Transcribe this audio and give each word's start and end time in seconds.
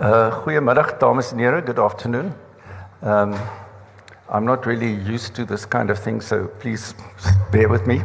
Uh 0.00 0.32
goeiemiddag 0.32 0.94
dames 0.96 1.32
en 1.32 1.38
here, 1.38 1.60
good 1.60 1.78
afternoon. 1.78 2.32
Um 3.02 3.34
I'm 4.32 4.44
not 4.44 4.64
really 4.64 4.92
used 5.14 5.34
to 5.34 5.44
this 5.44 5.68
kind 5.68 5.90
of 5.90 5.98
thing 5.98 6.22
so 6.22 6.48
please 6.58 6.94
bear 7.52 7.68
with 7.68 7.84
me. 7.86 8.00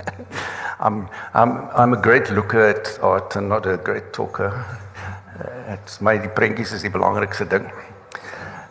I'm 0.80 1.08
I'm 1.34 1.68
I'm 1.76 1.92
a 1.92 2.00
great 2.00 2.30
looker 2.30 2.64
at 2.64 2.98
art 3.02 3.36
and 3.36 3.48
not 3.48 3.66
a 3.66 3.76
great 3.76 4.12
talker. 4.12 4.54
Uh, 5.36 5.74
it's 5.74 6.00
my 6.00 6.16
die 6.16 6.72
is 6.72 6.82
die 6.82 6.90
belangrikste 6.90 7.44
ding. 7.44 7.68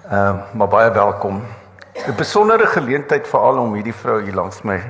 Um 0.10 0.42
maar 0.54 0.68
baie 0.68 0.92
welkom. 0.92 1.46
'n 2.08 2.16
Besondere 2.18 2.66
geleentheid 2.66 3.28
veral 3.28 3.58
om 3.58 3.74
hierdie 3.74 3.94
vrou 3.94 4.22
hier 4.22 4.34
langs 4.34 4.64
my 4.64 4.82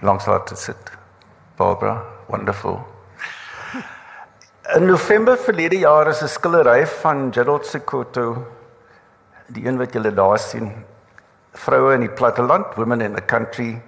langs 0.00 0.24
haar 0.24 0.44
te 0.44 0.54
sit. 0.54 0.94
Barbara, 1.56 2.04
wonderful. 2.26 2.89
In 4.70 4.86
November 4.86 5.34
verlede 5.34 5.82
jaar 5.82 6.06
is 6.08 6.22
'n 6.22 6.28
skillery 6.28 6.86
van 6.86 7.32
Gerald 7.32 7.66
Sekoto 7.66 8.46
die 9.46 9.66
een 9.66 9.78
wat 9.78 9.92
julle 9.92 10.14
daar 10.14 10.38
sien 10.38 10.84
vroue 11.52 11.94
in 11.94 12.00
die 12.00 12.10
platteland 12.10 12.74
women 12.76 13.00
in 13.00 13.14
the 13.14 13.24
country 13.24 13.82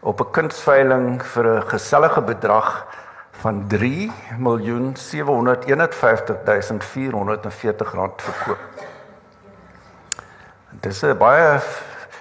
op 0.00 0.20
'n 0.20 0.30
kunsveiling 0.30 1.22
vir 1.22 1.46
'n 1.46 1.62
gesellige 1.68 2.20
bedrag 2.20 2.86
van 3.30 3.68
3 3.68 4.12
miljoen 4.38 4.96
751440 4.96 7.92
rand 7.92 8.22
verkoop. 8.22 8.58
Dis 10.70 11.02
'n 11.02 11.18
baie 11.18 11.60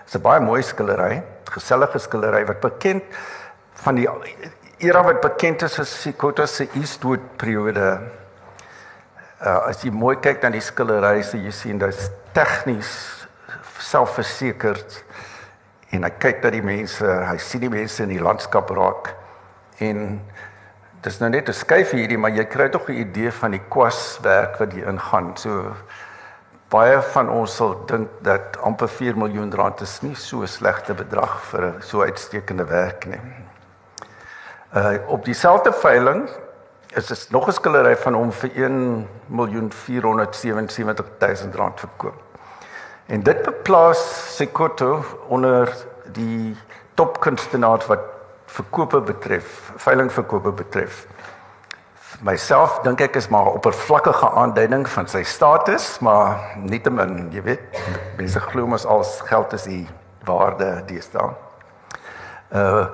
dis 0.06 0.16
'n 0.16 0.22
baie 0.22 0.40
mooi 0.40 0.62
skillery, 0.62 1.24
gesellige 1.44 1.98
skillery 1.98 2.46
wat 2.46 2.60
bekend 2.60 3.04
van 3.74 3.96
die 3.96 4.10
era 4.86 5.02
wat 5.04 5.22
bekend 5.22 5.64
is 5.66 5.80
as 5.80 5.92
Sikota 6.02 6.46
se 6.48 6.68
Eastwood 6.78 7.24
periode. 7.38 8.00
Uh, 9.42 9.70
as 9.70 9.84
jy 9.84 9.92
mooi 9.92 10.16
kyk 10.22 10.44
na 10.44 10.52
die 10.54 10.64
skillery, 10.64 11.24
sê 11.26 11.42
jy 11.42 11.52
sien 11.54 11.82
dit's 11.82 12.08
tegnies 12.36 12.92
selfversekerd 13.84 15.00
en 15.96 16.06
hy 16.08 16.12
kyk 16.22 16.42
dat 16.44 16.56
die 16.56 16.64
mense, 16.66 17.06
hy 17.06 17.38
sien 17.42 17.64
die 17.66 17.72
mense 17.72 18.04
in 18.04 18.14
die 18.14 18.22
landskap 18.24 18.72
raak 18.76 19.12
en 19.84 20.20
dis 21.06 21.20
nou 21.22 21.30
net 21.30 21.50
'n 21.50 21.54
skuif 21.54 21.92
hierdie, 21.92 22.18
maar 22.18 22.32
jy 22.32 22.46
kry 22.46 22.70
tog 22.70 22.90
'n 22.90 23.02
idee 23.06 23.32
van 23.32 23.52
die 23.52 23.62
kwaswerk 23.70 24.60
wat 24.60 24.74
hier 24.74 24.88
ingaan. 24.88 25.38
So 25.38 25.76
baie 26.70 27.02
van 27.14 27.30
ons 27.30 27.56
sal 27.56 27.86
dink 27.86 28.10
dat 28.22 28.58
amper 28.58 28.88
4 28.88 29.18
miljoen 29.18 29.54
rand 29.54 29.82
is 29.82 30.02
nie 30.02 30.16
so 30.16 30.42
'n 30.42 30.48
slegte 30.48 30.94
bedrag 30.94 31.42
vir 31.52 31.76
so 31.82 32.02
uitstekende 32.02 32.66
werk 32.66 33.06
nie. 33.06 33.45
Uh 34.76 34.96
op 35.08 35.26
dieselfde 35.26 35.72
veiling 35.74 36.30
is 36.94 37.08
dit 37.08 37.28
nog 37.30 37.48
'n 37.48 37.52
skillery 37.52 37.98
van 37.98 38.14
hom 38.14 38.32
vir 38.32 38.52
1 38.56 39.08
miljoen 39.26 39.72
477 39.72 41.06
000 41.20 41.56
rand 41.56 41.80
verkoop. 41.80 42.22
En 43.06 43.24
dit 43.24 43.42
beplaas 43.42 44.36
Sekoto 44.36 45.06
onder 45.28 45.76
die 46.12 46.58
topkunstenaars 46.94 47.86
wat 47.86 48.00
verkope 48.46 49.02
betref, 49.02 49.72
veilingverkope 49.76 50.52
betref. 50.52 51.08
Myself 52.22 52.80
dink 52.80 53.02
ek 53.02 53.16
is 53.16 53.28
maar 53.28 53.46
'n 53.46 53.56
oppervlakkige 53.60 54.30
aanduiding 54.30 54.90
van 54.90 55.08
sy 55.08 55.24
status, 55.24 56.00
maar 56.00 56.56
nietemin, 56.56 57.32
jy 57.32 57.42
weet, 57.42 57.62
mense 58.18 58.40
glo 58.40 58.68
mos 58.68 58.86
al 58.86 59.04
geld 59.04 59.54
is 59.54 59.64
die 59.64 59.88
waarde 60.24 60.84
deesdae. 60.86 61.34
Uh 62.52 62.86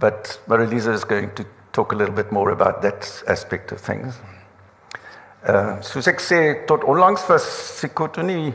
but 0.00 0.40
Marilisa 0.48 0.92
is 0.92 1.04
going 1.04 1.30
to 1.34 1.44
talk 1.72 1.92
a 1.92 1.96
little 1.96 2.14
bit 2.14 2.32
more 2.32 2.50
about 2.50 2.82
that 2.82 3.22
aspect 3.28 3.72
of 3.72 3.80
things. 3.80 4.18
Uh 5.46 5.80
soos 5.80 6.08
ek 6.10 6.20
sê 6.20 6.40
tot 6.68 6.84
onlangs 6.84 7.22
was 7.28 7.44
Sikoto 7.78 8.22
nie 8.22 8.52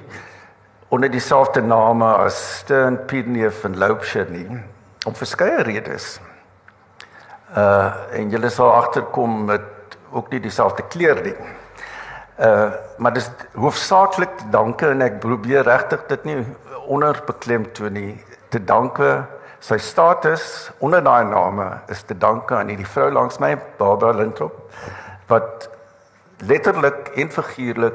onder 0.94 1.10
dieselfde 1.10 1.64
name 1.66 2.06
as 2.06 2.38
Stern 2.60 3.00
Pieneef 3.10 3.64
en 3.66 3.78
Loubser 3.82 4.30
nie 4.30 4.46
om 5.06 5.16
verskeie 5.18 5.64
redes. 5.66 6.20
Uh 7.56 8.20
en 8.20 8.30
julle 8.34 8.52
sal 8.54 8.74
agterkom 8.74 9.46
met 9.50 9.98
ook 10.12 10.30
nie 10.32 10.44
dieselfde 10.44 10.86
kleur 10.94 11.24
nie. 11.26 11.38
Uh 12.38 12.70
maar 12.98 13.14
dis 13.18 13.32
hoofsaaklik 13.56 14.46
danke 14.52 14.92
en 14.94 15.02
ek 15.02 15.20
probeer 15.26 15.66
regtig 15.66 16.06
dit 16.12 16.30
nie 16.30 16.38
onderbeklem 16.86 17.66
toe 17.74 17.90
nie 17.90 18.12
te 18.54 18.62
danke 18.62 19.26
Sy 19.64 19.78
status 19.80 20.72
onder 20.84 21.04
daai 21.04 21.26
name 21.26 21.70
is 21.90 22.04
te 22.04 22.18
danke 22.18 22.56
aan 22.56 22.68
hierdie 22.68 22.88
vrou 22.88 23.12
langs 23.12 23.40
my, 23.40 23.56
Barbara 23.80 24.18
Lintrop, 24.18 24.58
wat 25.28 25.70
letterlik 26.44 27.14
en 27.16 27.32
figuurlik 27.32 27.94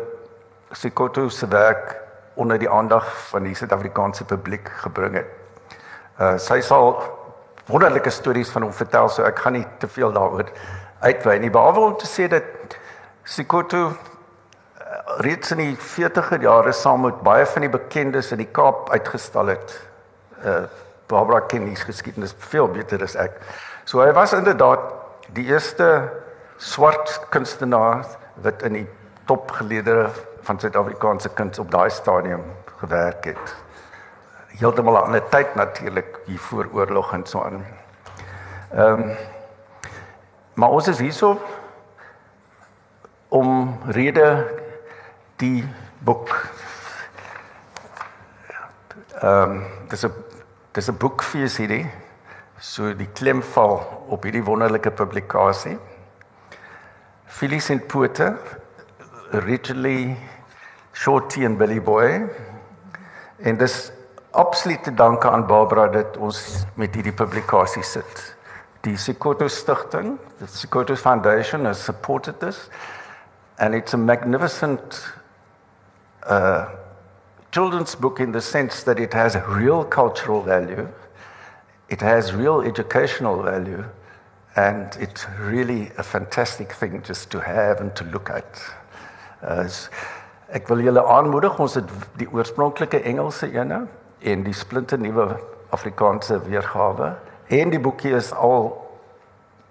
Sikoto 0.73 1.29
se 1.29 1.49
werk 1.51 1.97
onder 2.35 2.59
die 2.59 2.71
aandag 2.71 3.07
van 3.31 3.43
die 3.43 3.55
Suid-Afrikaanse 3.55 4.25
publiek 4.25 4.69
gebring 4.85 5.19
het. 5.19 5.31
Uh 6.21 6.37
sy 6.39 6.61
sal 6.65 6.95
wonderlike 7.71 8.11
stories 8.11 8.51
van 8.55 8.63
hom 8.67 8.73
vertel, 8.75 9.09
so 9.09 9.25
ek 9.27 9.43
gaan 9.45 9.59
nie 9.59 9.67
te 9.83 9.89
veel 9.89 10.13
daaroor 10.15 10.49
uitwy 11.01 11.39
nie, 11.41 11.51
behalwe 11.51 11.91
om 11.91 11.97
te 11.99 12.09
sê 12.09 12.29
dat 12.31 12.77
Sikoto 13.25 13.83
uh, 13.91 13.95
reeds 15.25 15.53
in 15.55 15.63
die 15.63 15.75
40er 15.77 16.43
jare 16.43 16.73
saam 16.75 17.05
met 17.07 17.21
baie 17.25 17.47
van 17.47 17.67
die 17.67 17.73
bekendes 17.73 18.33
in 18.33 18.41
die 18.43 18.51
Kaap 18.53 18.91
uitgestal 18.95 19.53
het. 19.55 19.77
Uh 20.45 20.65
Barbara 21.11 21.41
ken 21.51 21.67
die 21.67 21.77
geskiedenis 21.77 22.35
veel 22.51 22.69
beter 22.71 23.03
as 23.03 23.17
ek. 23.19 23.39
So 23.85 24.03
hy 24.05 24.13
was 24.15 24.35
inderdaad 24.37 24.83
die 25.35 25.49
eerste 25.51 26.11
swart 26.61 27.17
kunstenaar 27.35 28.05
wat 28.45 28.63
in 28.69 28.81
die 28.81 28.87
topgeleedere 29.27 30.11
van 30.47 30.61
Suid-Afrikaanse 30.61 31.33
kuns 31.35 31.59
op 31.63 31.71
daai 31.71 31.91
stadium 31.91 32.45
gewerk 32.81 33.25
het. 33.33 33.55
Heeltemal 34.61 34.95
'n 34.95 35.07
ander 35.11 35.29
tyd 35.31 35.55
natuurlik 35.55 36.21
hier 36.27 36.39
voor 36.39 36.69
oorlog 36.73 37.13
en 37.13 37.27
so 37.27 37.43
aan. 37.43 37.65
Ehm 38.71 39.03
um, 39.03 39.17
maar 40.55 40.71
ons 40.71 40.89
is 40.89 40.99
hierso 40.99 41.41
om 43.29 43.79
rede 43.87 44.47
die 45.37 45.65
boek 45.99 46.29
ehm 49.21 49.51
um, 49.51 49.65
dis 49.89 50.05
'n 50.05 50.13
Dis 50.73 50.89
'n 50.89 50.97
boekfees 50.97 51.57
hierdie. 51.59 51.91
So 52.61 52.93
die 52.95 53.09
klem 53.15 53.43
val 53.43 54.05
op 54.09 54.23
hierdie 54.23 54.45
wonderlike 54.45 54.91
publikasie. 54.91 55.79
Phyllis 57.27 57.71
and 57.71 57.89
Porter, 57.89 58.39
originally 59.33 60.17
Shorty 60.93 61.45
and 61.45 61.59
Billy 61.59 61.81
Boy. 61.81 62.29
En 63.39 63.57
dis 63.57 63.93
absoluut 64.31 64.83
te 64.85 64.95
danke 64.95 65.31
aan 65.31 65.47
Barbara 65.47 65.89
dat 65.89 66.17
ons 66.17 66.67
met 66.75 66.95
hierdie 66.95 67.13
publikasie 67.13 67.83
sit. 67.83 68.37
Die 68.81 68.97
Sikoto 68.97 69.49
Stichting, 69.49 70.19
the 70.39 70.47
Sikoto 70.47 70.97
Foundation 70.97 71.65
has 71.65 71.85
supported 71.85 72.41
this 72.41 72.69
and 73.59 73.75
it's 73.75 73.95
a 73.95 73.99
magnificent 73.99 75.15
uh 76.27 76.80
children's 77.51 77.95
book 77.95 78.21
in 78.21 78.33
the 78.33 78.41
sense 78.41 78.83
that 78.85 78.99
it 78.99 79.13
has 79.13 79.37
real 79.49 79.85
cultural 79.85 80.43
value, 80.43 80.89
it 81.89 82.01
has 82.01 82.33
real 82.33 82.61
educational 82.61 83.43
value, 83.43 83.85
and 84.57 84.97
it's 85.01 85.27
really 85.39 85.91
a 85.99 86.03
fantastic 86.03 86.73
thing 86.73 87.03
just 87.03 87.31
to 87.31 87.41
have 87.41 87.81
and 87.81 87.95
to 87.97 88.05
look 88.05 88.31
at. 88.31 88.61
As 89.43 89.89
ek 90.51 90.69
wil 90.69 90.83
julle 90.83 91.03
aanmoedig 91.07 91.59
ons 91.63 91.77
het 91.79 91.91
die 92.19 92.27
oorspronklike 92.35 93.01
Engelse 93.07 93.49
ene 93.55 93.85
en 94.21 94.43
die 94.45 94.55
splinte 94.55 94.99
nuwe 94.99 95.29
Afrikaanse 95.71 96.41
weergawe 96.49 97.13
en 97.55 97.71
die 97.71 97.79
boekie 97.81 98.13
is 98.19 98.33
al 98.35 98.73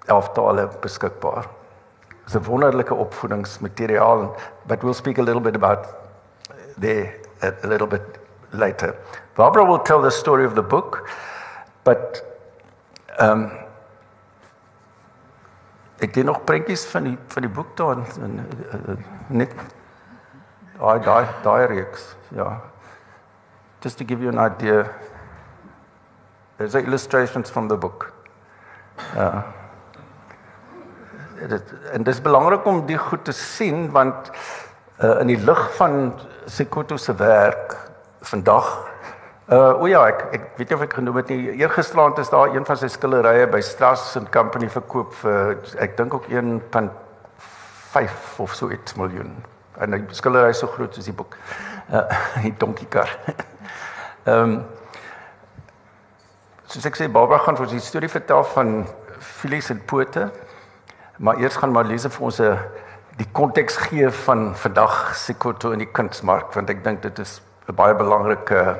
11 0.07 0.31
tale 0.34 0.67
beskikbaar. 0.81 1.50
It's 2.23 2.35
a 2.35 2.40
wonderlike 2.40 2.96
opvoedingsmateriaal 2.96 4.29
but 4.67 4.84
we'll 4.84 4.97
speak 4.97 5.19
a 5.19 5.23
little 5.28 5.44
bit 5.44 5.56
about 5.56 5.85
the 6.79 7.19
a, 7.41 7.53
a 7.64 7.68
little 7.68 7.88
bit 7.88 8.20
later. 8.52 8.96
Barbara 9.36 9.66
will 9.66 9.80
tell 9.80 10.02
the 10.02 10.12
story 10.12 10.46
of 10.46 10.56
the 10.56 10.62
book, 10.62 11.09
but 11.84 12.22
um, 13.20 13.52
ek 16.00 16.16
het 16.16 16.26
nog 16.26 16.44
prentjies 16.47 16.86
van 16.86 17.03
die 17.03 17.18
van 17.28 17.44
die 17.44 17.52
boek 17.52 17.76
daar 17.78 18.00
en 18.24 18.40
uh, 18.40 18.96
net 19.28 19.53
daai 20.80 21.00
daai 21.03 21.26
daai 21.44 21.66
reeks 21.68 22.16
ja. 22.36 22.62
Just 23.84 23.97
to 23.97 24.06
give 24.06 24.24
you 24.24 24.32
an 24.32 24.40
idea 24.40 24.88
there's 26.58 26.76
illustrations 26.76 27.50
from 27.50 27.68
the 27.68 27.78
book. 27.78 28.12
Uh 29.16 29.42
dit 31.47 31.74
en 31.92 32.03
dit 32.03 32.14
is 32.14 32.22
belangrik 32.22 32.66
om 32.68 32.82
die 32.85 32.97
goed 32.97 33.24
te 33.24 33.32
sien 33.32 33.92
want 33.92 34.32
uh, 35.03 35.20
in 35.22 35.30
die 35.32 35.40
lig 35.40 35.62
van 35.78 36.14
Sekoto 36.49 36.97
se 36.97 37.16
werk 37.16 37.78
vandag. 38.22 38.90
Uh 39.49 39.81
o 39.81 39.87
ja, 39.87 40.07
ek 40.07 40.23
ek 40.34 40.41
weet 40.57 40.69
nie 40.69 40.78
of 40.78 40.81
ek 40.81 40.93
genoem 40.97 41.16
het 41.22 41.29
nie. 41.29 41.51
Eergisterand 41.61 42.17
is 42.17 42.29
daar 42.29 42.55
een 42.55 42.66
van 42.66 42.78
sy 42.78 42.87
skilderye 42.90 43.47
by 43.49 43.61
Strass 43.61 44.17
and 44.17 44.29
Company 44.34 44.69
verkoop 44.69 45.13
vir 45.22 45.57
ek 45.78 45.97
dink 45.97 46.13
ook 46.13 46.25
1.5 46.29 48.11
of 48.37 48.55
so 48.55 48.69
iets 48.73 48.93
miljoen. 48.97 49.35
en 49.79 49.96
die 49.96 50.16
skildery 50.16 50.51
is 50.51 50.59
so 50.59 50.67
groot 50.67 50.96
soos 50.96 51.07
die 51.07 51.16
boek. 51.16 51.37
Uh 51.87 52.03
die 52.43 52.53
donkiekar. 52.57 53.09
Ehm 54.29 54.43
um, 54.43 54.57
soos 56.69 56.85
ek 56.85 56.97
sê 56.99 57.07
Barbara 57.09 57.40
gaan 57.46 57.57
vir 57.57 57.66
ons 57.66 57.73
die 57.73 57.81
storie 57.81 58.11
vertel 58.11 58.43
van 58.53 58.73
Phyllis 59.19 59.72
en 59.73 59.79
Pote. 59.90 60.28
Maar 61.17 61.40
eers 61.41 61.57
gaan 61.61 61.73
Marlise 61.73 62.09
vir 62.09 62.25
ons 62.25 62.41
'n 62.41 62.57
die 63.20 63.28
konteks 63.36 63.76
gee 63.90 64.08
van 64.26 64.56
vandag 64.56 65.16
Sikoto 65.16 65.74
in 65.76 65.84
die 65.84 65.92
kunsmark 65.92 66.54
want 66.56 66.70
ek 66.72 66.84
dink 66.86 67.02
dit 67.04 67.20
is 67.20 67.42
'n 67.68 67.76
baie 67.76 67.94
belangrike 67.94 68.80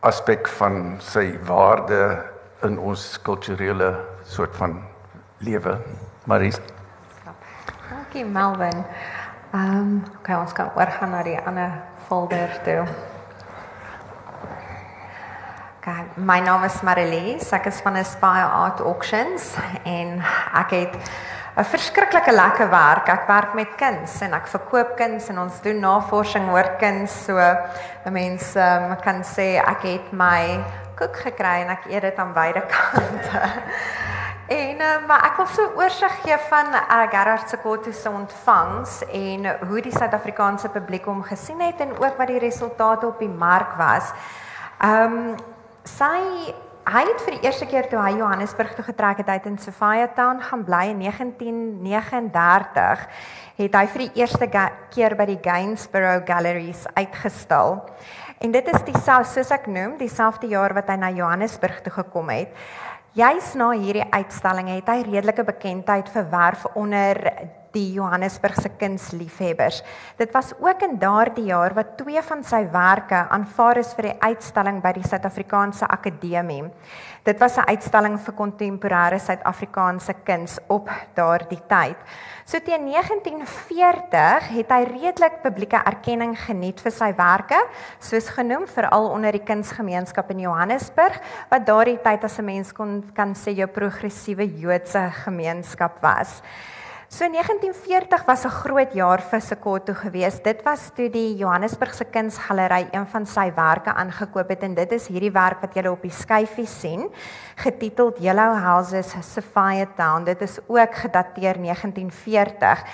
aspek 0.00 0.48
van 0.58 0.98
sy 1.00 1.38
waarde 1.48 2.22
in 2.62 2.78
ons 2.78 3.18
kulturele 3.22 3.96
soort 4.24 4.56
van 4.56 4.82
lewe. 5.38 5.78
Maries. 6.24 6.60
Dankie 7.88 8.24
Melvin. 8.24 8.84
Ehm 9.52 9.78
um, 9.78 10.04
okay, 10.18 10.36
ons 10.36 10.52
kan 10.52 10.70
oorgaan 10.76 11.10
na 11.10 11.22
die 11.22 11.38
ander 11.46 11.70
folder 12.08 12.50
toe. 12.64 12.86
My 16.16 16.40
naam 16.40 16.64
is 16.64 16.82
Marilise. 16.82 17.54
Ek 17.54 17.66
is 17.66 17.80
van 17.80 17.96
Aspire 17.96 18.48
Art 18.50 18.80
Auctions 18.80 19.54
en 19.84 20.22
ek 20.52 20.70
het 20.70 20.96
'n 21.56 21.64
verskriklike 21.64 22.32
lekker 22.32 22.68
werk. 22.70 23.08
Ek 23.08 23.26
werk 23.26 23.54
met 23.54 23.76
kuns 23.80 24.20
en 24.20 24.34
ek 24.36 24.46
verkoop 24.46 24.96
kuns 24.96 25.30
en 25.32 25.38
ons 25.40 25.60
doen 25.64 25.78
navorsing 25.80 26.50
oor 26.52 26.68
kuns. 26.80 27.14
So 27.24 27.40
mense 28.12 28.60
um, 28.60 28.96
kan 29.00 29.22
sê 29.24 29.56
ek 29.56 29.86
het 29.88 30.12
my 30.12 30.60
koek 30.98 31.16
gekry 31.16 31.62
en 31.64 31.72
ek 31.72 31.88
eet 31.88 32.04
dit 32.10 32.20
aan 32.20 32.34
beide 32.36 32.60
kante. 32.72 33.40
En 34.52 34.84
uh, 34.84 35.00
maar 35.08 35.24
ek 35.30 35.40
wil 35.40 35.48
so 35.50 35.72
oorsig 35.80 36.20
gee 36.26 36.36
van 36.50 36.76
uh, 36.76 37.08
Gerard 37.10 37.48
Sekotto 37.48 37.92
se 37.92 38.10
ontvangs 38.10 39.00
en 39.08 39.48
hoe 39.66 39.80
die 39.82 39.96
Suid-Afrikaanse 39.96 40.68
publiek 40.76 41.08
hom 41.08 41.24
gesien 41.24 41.64
het 41.64 41.80
en 41.80 41.96
ook 41.96 42.20
wat 42.20 42.30
die 42.30 42.42
resultate 42.44 43.08
op 43.08 43.18
die 43.18 43.32
mark 43.32 43.74
was. 43.80 44.12
Ehm 44.84 45.20
um, 45.32 45.36
sy 45.86 46.52
hy 46.86 47.00
het 47.02 47.22
vir 47.26 47.34
die 47.34 47.48
eerste 47.48 47.66
keer 47.66 47.88
toe 47.90 47.98
hy 47.98 48.12
Johannesburg 48.20 48.76
toe 48.76 48.84
getrek 48.86 49.24
het 49.24 49.30
uit 49.34 49.46
in 49.50 49.56
Sophia 49.58 50.06
Town 50.14 50.38
gaan 50.38 50.62
bly 50.64 50.84
in 50.92 51.00
1939 51.02 53.06
het 53.56 53.74
hy 53.74 53.86
vir 53.90 54.04
die 54.04 54.22
eerste 54.22 54.46
keer 54.94 55.16
by 55.18 55.26
die 55.26 55.40
Gainsborough 55.42 56.22
Galleries 56.28 56.84
uitgestal. 56.94 57.80
En 58.38 58.54
dit 58.54 58.68
is 58.70 58.84
dieselfde 58.86 59.32
soos 59.32 59.50
ek 59.56 59.66
noem, 59.66 59.96
dieselfde 59.98 60.46
jaar 60.52 60.76
wat 60.76 60.92
hy 60.92 60.98
na 61.00 61.10
Johannesburg 61.10 61.80
toe 61.82 61.94
gekom 61.96 62.30
het. 62.30 62.54
Juis 63.16 63.48
na 63.58 63.72
hierdie 63.72 64.06
uitstalling 64.12 64.68
het 64.76 64.92
hy 64.92 65.00
redelike 65.08 65.42
bekendheid 65.48 66.12
verwerf 66.12 66.68
onder 66.76 67.18
die 67.76 67.92
Johannesburgse 67.96 68.70
kunsliefhebbers. 68.80 69.82
Dit 70.16 70.32
was 70.34 70.54
ook 70.60 70.84
in 70.86 70.96
daardie 71.00 71.50
jaar 71.50 71.74
wat 71.76 71.96
twee 72.00 72.22
van 72.24 72.44
sy 72.44 72.62
werke 72.72 73.26
aanvaar 73.28 73.82
is 73.82 73.92
vir 73.96 74.10
die 74.10 74.16
uitstalling 74.30 74.80
by 74.84 74.94
die 74.96 75.04
Suid-Afrikaanse 75.04 75.88
Akademie. 75.92 76.64
Dit 77.26 77.40
was 77.40 77.58
'n 77.58 77.68
uitstalling 77.68 78.18
vir 78.20 78.34
kontemporêre 78.34 79.18
Suid-Afrikaanse 79.18 80.14
kuns 80.24 80.58
op 80.68 80.88
daardie 81.14 81.60
tyd. 81.68 81.96
So 82.44 82.58
teen 82.60 82.86
1940 82.86 84.48
het 84.48 84.70
hy 84.70 84.84
redelik 84.84 85.42
publieke 85.42 85.82
erkenning 85.82 86.36
geniet 86.38 86.80
vir 86.80 86.92
sy 86.92 87.12
werke, 87.16 87.58
soos 87.98 88.28
genoem 88.28 88.66
veral 88.66 89.10
onder 89.10 89.32
die 89.32 89.42
kunsgemeenskap 89.42 90.30
in 90.30 90.38
Johannesburg, 90.38 91.20
wat 91.50 91.66
daardie 91.66 91.98
tyd 91.98 92.24
as 92.24 92.38
'n 92.38 92.44
mens 92.44 92.72
kon 92.72 93.02
kan 93.14 93.34
sê 93.34 93.50
jou 93.56 93.66
progressiewe 93.66 94.46
Joodse 94.46 95.10
gemeenskap 95.24 96.00
was. 96.00 96.42
So 97.08 97.24
1940 97.30 98.24
was 98.26 98.44
'n 98.44 98.50
groot 98.50 98.92
jaar 98.92 99.20
vir 99.22 99.40
Sekotto 99.40 99.94
geweest. 99.94 100.42
Dit 100.44 100.62
was 100.64 100.90
toe 100.94 101.08
die 101.08 101.36
Johannesburgse 101.36 102.04
Kunsgalery 102.04 102.88
een 102.90 103.06
van 103.06 103.26
sy 103.26 103.52
werke 103.54 103.94
aangekoop 103.94 104.48
het 104.48 104.62
en 104.62 104.74
dit 104.74 104.92
is 104.92 105.06
hierdie 105.06 105.30
werk 105.30 105.60
wat 105.60 105.74
julle 105.74 105.90
op 105.90 106.02
die 106.02 106.10
skyfie 106.10 106.66
sien, 106.66 107.08
getiteld 107.56 108.18
Yellow 108.18 108.58
Houses 108.58 109.14
Sophia 109.20 109.86
Town. 109.96 110.24
Dit 110.24 110.42
is 110.42 110.58
ook 110.66 110.94
gedateer 110.94 111.54
1940. 111.62 112.84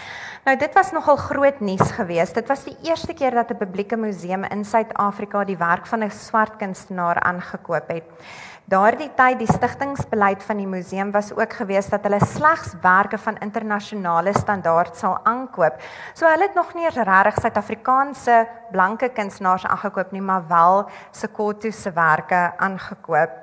Nou 0.44 0.56
dit 0.58 0.74
was 0.74 0.92
nogal 0.92 1.16
groot 1.16 1.60
nuus 1.60 1.90
geweest. 1.90 2.34
Dit 2.34 2.48
was 2.48 2.64
die 2.64 2.76
eerste 2.82 3.14
keer 3.14 3.30
dat 3.30 3.50
'n 3.50 3.56
publieke 3.56 3.96
museum 3.96 4.44
in 4.44 4.64
Suid-Afrika 4.64 5.44
die 5.44 5.56
werk 5.56 5.86
van 5.86 6.04
'n 6.04 6.10
swart 6.10 6.56
kunstenaar 6.56 7.20
aangekoop 7.20 7.88
het. 7.88 8.04
Daardie 8.72 9.10
tyd 9.12 9.36
die 9.36 9.50
stigtingsbeleid 9.50 10.40
van 10.46 10.56
die 10.62 10.68
museum 10.70 11.10
was 11.12 11.26
ook 11.36 11.58
gewees 11.58 11.90
dat 11.92 12.06
hulle 12.08 12.22
slegs 12.24 12.70
werke 12.80 13.18
van 13.20 13.36
internasionale 13.44 14.32
standaard 14.32 14.96
sal 14.96 15.18
aankoop. 15.28 15.76
So 16.16 16.24
hulle 16.24 16.46
het 16.46 16.56
nog 16.56 16.70
nie 16.78 16.88
regtig 16.88 17.42
Suid-Afrikaanse 17.42 18.38
blanke 18.72 19.10
kunstenaars 19.12 19.66
aangekoop 19.68 20.14
nie, 20.16 20.24
maar 20.24 20.48
wel 20.48 20.86
Sekotto 21.10 21.70
se 21.70 21.92
werke 21.92 22.40
aangekoop. 22.56 23.36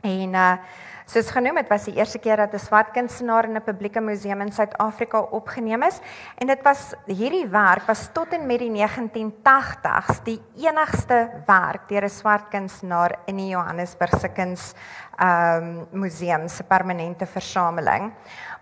En 0.00 0.34
uh 0.34 0.56
Soos 1.04 1.28
genoem, 1.28 1.58
dit 1.60 1.68
was 1.68 1.84
die 1.84 1.98
eerste 1.98 2.18
keer 2.18 2.40
dat 2.40 2.54
'n 2.54 2.58
swart 2.58 2.94
kunstenaar 2.94 3.44
in 3.44 3.56
'n 3.56 3.62
publieke 3.62 4.00
museum 4.00 4.40
in 4.40 4.52
Suid-Afrika 4.52 5.20
opgeneem 5.20 5.82
is 5.82 6.00
en 6.38 6.46
dit 6.46 6.62
was 6.62 6.94
hierdie 7.06 7.46
werk 7.46 7.86
was 7.86 8.08
tot 8.12 8.32
en 8.32 8.46
met 8.46 8.58
die 8.58 8.70
1980s 8.70 10.24
die 10.24 10.40
enigste 10.56 11.28
werk 11.46 11.88
deur 11.88 12.04
'n 12.04 12.08
swart 12.08 12.48
kunstenaar 12.48 13.18
in 13.26 13.36
die 13.36 13.48
Johannesburgse 13.48 14.28
kuns 14.28 14.74
um, 15.20 15.86
museum 15.90 16.48
se 16.48 16.62
permanente 16.62 17.26
versameling. 17.26 18.12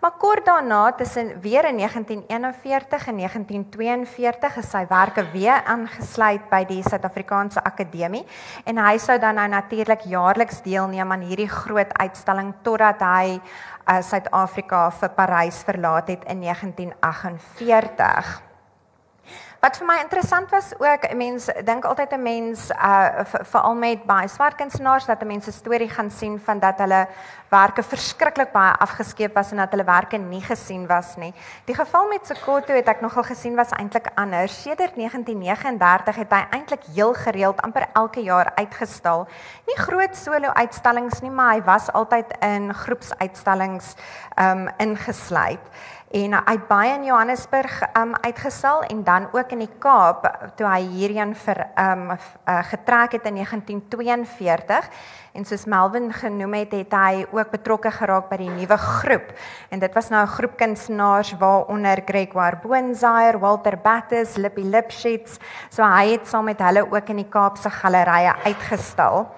Maar 0.02 0.12
kort 0.18 0.44
daarna 0.44 0.92
tussen 0.92 1.40
weer 1.40 1.64
in 1.64 1.76
1941 1.76 3.06
en 3.06 3.16
1942 3.16 4.56
is 4.56 4.70
sy 4.70 4.86
werke 4.88 5.30
weer 5.30 5.62
aangesluit 5.64 6.48
by 6.50 6.64
die 6.66 6.82
Suid-Afrikaanse 6.82 7.62
Akademie 7.62 8.24
en 8.64 8.82
hy 8.82 8.98
sou 8.98 9.18
dan 9.22 9.38
nou 9.38 9.46
natuurlik 9.48 10.02
jaarliks 10.10 10.62
deelneem 10.66 11.12
aan 11.12 11.22
hierdie 11.22 11.48
groot 11.48 11.94
uitstalling 12.02 12.50
totdat 12.66 13.06
hy 13.06 13.38
uh, 13.38 14.02
Suid-Afrika 14.02 14.88
vir 15.00 15.14
Parys 15.14 15.62
verlaat 15.62 16.10
het 16.10 16.26
in 16.26 16.42
1948. 16.50 18.51
Wat 19.62 19.76
vir 19.78 19.86
my 19.86 19.94
interessant 20.02 20.50
was 20.50 20.72
ook, 20.74 21.04
mense 21.14 21.52
dink 21.62 21.84
altyd 21.86 22.12
'n 22.12 22.22
mens 22.22 22.70
uh 22.70 23.22
veral 23.46 23.74
met 23.74 24.02
baie 24.04 24.28
swart 24.28 24.56
kunstenaars 24.58 25.06
dat 25.06 25.22
'n 25.22 25.26
mens 25.26 25.46
'n 25.46 25.52
storie 25.52 25.88
gaan 25.88 26.10
sien 26.10 26.40
van 26.44 26.58
dat 26.58 26.78
hulle 26.78 27.06
werke 27.48 27.82
verskriklik 27.82 28.52
baie 28.52 28.72
afgeskeep 28.72 29.34
was 29.34 29.50
en 29.50 29.56
dat 29.56 29.70
hulle 29.70 29.84
werke 29.84 30.16
nie 30.16 30.40
gesien 30.40 30.86
was 30.86 31.16
nie. 31.16 31.34
Die 31.64 31.74
geval 31.74 32.08
met 32.08 32.26
Sekotto 32.26 32.74
het 32.74 32.88
ek 32.88 33.00
nogal 33.00 33.22
gesien 33.22 33.54
was 33.54 33.70
eintlik 33.70 34.06
anders. 34.14 34.62
Sedert 34.62 34.96
1939 34.96 36.16
het 36.16 36.32
hy 36.32 36.46
eintlik 36.50 36.82
heel 36.94 37.14
gereeld 37.14 37.62
amper 37.62 37.86
elke 37.92 38.22
jaar 38.22 38.52
uitgestal. 38.54 39.28
Nie 39.66 39.76
groot 39.76 40.16
solo 40.16 40.48
uitstallings 40.48 41.20
nie, 41.20 41.30
maar 41.30 41.54
hy 41.54 41.62
was 41.62 41.92
altyd 41.92 42.34
in 42.40 42.74
groepsuitstallings 42.74 43.94
um 44.36 44.68
ingesluit 44.78 45.70
en 46.12 46.34
hy 46.36 46.52
het 46.52 46.64
baie 46.68 46.92
in 46.92 47.06
Johannesburg 47.08 47.78
um 47.96 48.12
uitgesal 48.20 48.82
en 48.92 49.00
dan 49.04 49.28
ook 49.32 49.54
in 49.54 49.62
die 49.64 49.70
Kaap 49.80 50.26
toe 50.58 50.66
hy 50.68 50.82
hierheen 50.92 51.32
vir 51.44 51.62
um 51.80 52.10
uh, 52.12 52.58
getrek 52.68 53.16
het 53.16 53.28
in 53.30 53.38
1942 53.40 54.90
en 55.32 55.48
soos 55.48 55.64
Melvin 55.64 56.10
genoem 56.12 56.58
het 56.60 56.74
het 56.76 56.92
hy 56.92 57.24
ook 57.32 57.54
betrokke 57.54 57.90
geraak 57.96 58.28
by 58.28 58.36
die 58.42 58.50
nuwe 58.52 58.76
groep. 58.76 59.32
En 59.72 59.80
dit 59.80 59.94
was 59.96 60.10
nou 60.12 60.22
'n 60.22 60.34
groep 60.36 60.56
kunstenaars 60.56 61.32
waaronder 61.40 62.02
Gregoire 62.04 62.60
Boonzaaier, 62.62 63.38
Walter 63.38 63.78
Battes, 63.78 64.36
Lippie 64.36 64.68
Lipschitz. 64.68 65.38
So 65.70 65.82
hy 65.82 66.12
het 66.12 66.28
saam 66.28 66.44
met 66.44 66.60
hulle 66.60 66.84
ook 66.92 67.08
in 67.08 67.16
die 67.16 67.28
Kaapse 67.30 67.70
gallerye 67.70 68.34
uitgestal. 68.44 69.32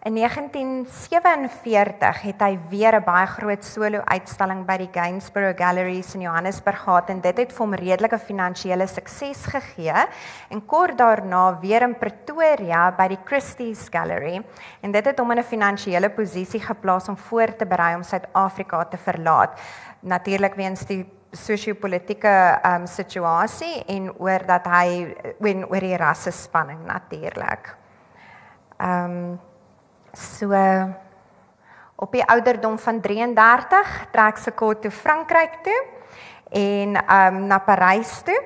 In 0.00 0.14
1947 0.16 2.22
het 2.24 2.40
hy 2.40 2.56
weer 2.70 2.96
'n 2.96 3.04
baie 3.04 3.26
groot 3.26 3.64
solo 3.64 4.00
uitstalling 4.04 4.64
by 4.64 4.76
die 4.78 4.88
Gainsborough 4.92 5.58
Galleries 5.58 6.14
in 6.14 6.20
Johannesburg 6.20 6.80
gehad 6.80 7.10
en 7.10 7.20
dit 7.20 7.36
het 7.36 7.52
vir 7.52 7.58
hom 7.58 7.74
redelike 7.74 8.18
finansiële 8.18 8.86
sukses 8.86 9.44
gegee 9.44 10.06
en 10.48 10.66
kort 10.66 10.98
daarna 10.98 11.58
weer 11.60 11.82
in 11.82 11.98
Pretoria 11.98 12.90
by 12.96 13.08
die 13.08 13.18
Christie's 13.24 13.88
Gallery 13.90 14.42
en 14.80 14.90
dit 14.90 15.04
het 15.04 15.18
hom 15.18 15.30
in 15.30 15.38
'n 15.38 15.42
finansiële 15.42 16.10
posisie 16.10 16.60
geplaas 16.60 17.08
om 17.08 17.16
voor 17.16 17.56
te 17.56 17.66
berei 17.66 17.94
om 17.94 18.02
Suid-Afrika 18.02 18.84
te 18.84 18.96
verlaat. 18.96 19.60
Natuurlik 20.00 20.54
weens 20.54 20.86
die 20.86 21.06
sosio-politieke 21.30 22.60
um, 22.64 22.86
situasie 22.86 23.84
en 23.86 24.12
oor 24.18 24.46
dat 24.46 24.66
hy 24.66 25.14
oor 25.40 25.80
die 25.80 25.96
rasse 25.96 26.30
spanning 26.30 26.86
natuurlik. 26.86 27.76
Ehm 28.78 29.04
um, 29.04 29.40
So 30.12 30.54
op 32.00 32.12
die 32.12 32.24
ouderdom 32.24 32.78
van 32.78 33.00
33 33.00 33.90
trek 34.10 34.38
sy 34.40 34.52
kort 34.56 34.82
toe 34.82 34.90
Frankryk 34.90 35.60
toe 35.66 35.80
en 36.50 36.96
um 36.96 37.46
na 37.46 37.58
Parys 37.58 38.22
toe 38.22 38.40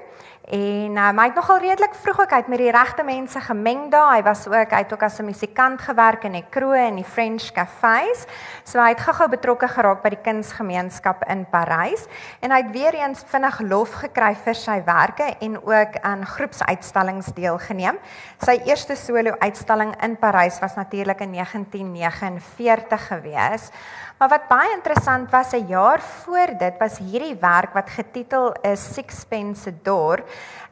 En 0.44 0.96
um, 1.00 1.18
hy 1.18 1.24
het 1.30 1.38
nogal 1.38 1.62
redelik 1.62 1.94
vroeg 1.96 2.18
ook 2.20 2.32
uit 2.32 2.48
met 2.52 2.60
die 2.60 2.70
regte 2.70 3.02
mense 3.02 3.40
gemeng 3.40 3.86
daar. 3.90 4.10
Hy 4.12 4.22
was 4.26 4.42
ook 4.46 4.74
hy 4.76 4.82
het 4.82 4.92
ook 4.92 5.02
as 5.02 5.18
'n 5.18 5.24
musikant 5.24 5.80
gewerk 5.80 6.24
in 6.24 6.32
die 6.32 6.44
kroe 6.50 6.76
en 6.76 6.96
die 6.96 7.04
French 7.04 7.48
cafés. 7.52 8.26
So 8.64 8.78
hy 8.78 8.88
het 8.88 9.00
gou-gou 9.00 9.28
betrokke 9.28 9.68
geraak 9.68 10.02
by 10.02 10.08
die 10.08 10.20
kunsgemeenskap 10.20 11.24
in 11.28 11.46
Parys 11.50 12.06
en 12.40 12.50
hy 12.50 12.56
het 12.56 12.70
weer 12.72 12.94
eens 12.94 13.24
vinnig 13.26 13.60
lof 13.60 13.92
gekry 13.92 14.34
vir 14.34 14.54
sy 14.54 14.82
werke 14.84 15.36
en 15.40 15.56
ook 15.56 15.96
aan 16.02 16.26
groepsuitstallings 16.26 17.32
deelgeneem. 17.34 17.98
Sy 18.38 18.60
eerste 18.66 18.96
solo 18.96 19.34
uitstalling 19.38 20.02
in 20.02 20.16
Parys 20.16 20.58
was 20.60 20.74
natuurlik 20.74 21.20
in 21.20 21.32
1949 21.32 23.06
gewees. 23.06 23.70
Maar 24.18 24.28
wat 24.28 24.46
baie 24.48 24.70
interessant 24.70 25.30
was, 25.30 25.52
'n 25.52 25.66
jaar 25.66 26.00
voor 26.00 26.50
dit 26.58 26.74
was 26.78 26.98
hierdie 26.98 27.36
werk 27.40 27.72
wat 27.72 27.90
getitel 27.90 28.52
is 28.62 28.94
Sixpence 28.94 29.68
a 29.68 29.72
Door, 29.82 30.22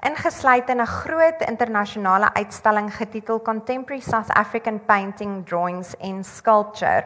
ingesluit 0.00 0.68
in 0.68 0.80
'n 0.80 0.86
groot 0.86 1.40
internasionale 1.40 2.34
uitstalling 2.34 2.94
getitel 2.94 3.42
Contemporary 3.42 4.00
South 4.00 4.30
African 4.30 4.84
Painting, 4.84 5.46
Drawings 5.46 5.94
and 6.00 6.26
Sculpture. 6.26 7.04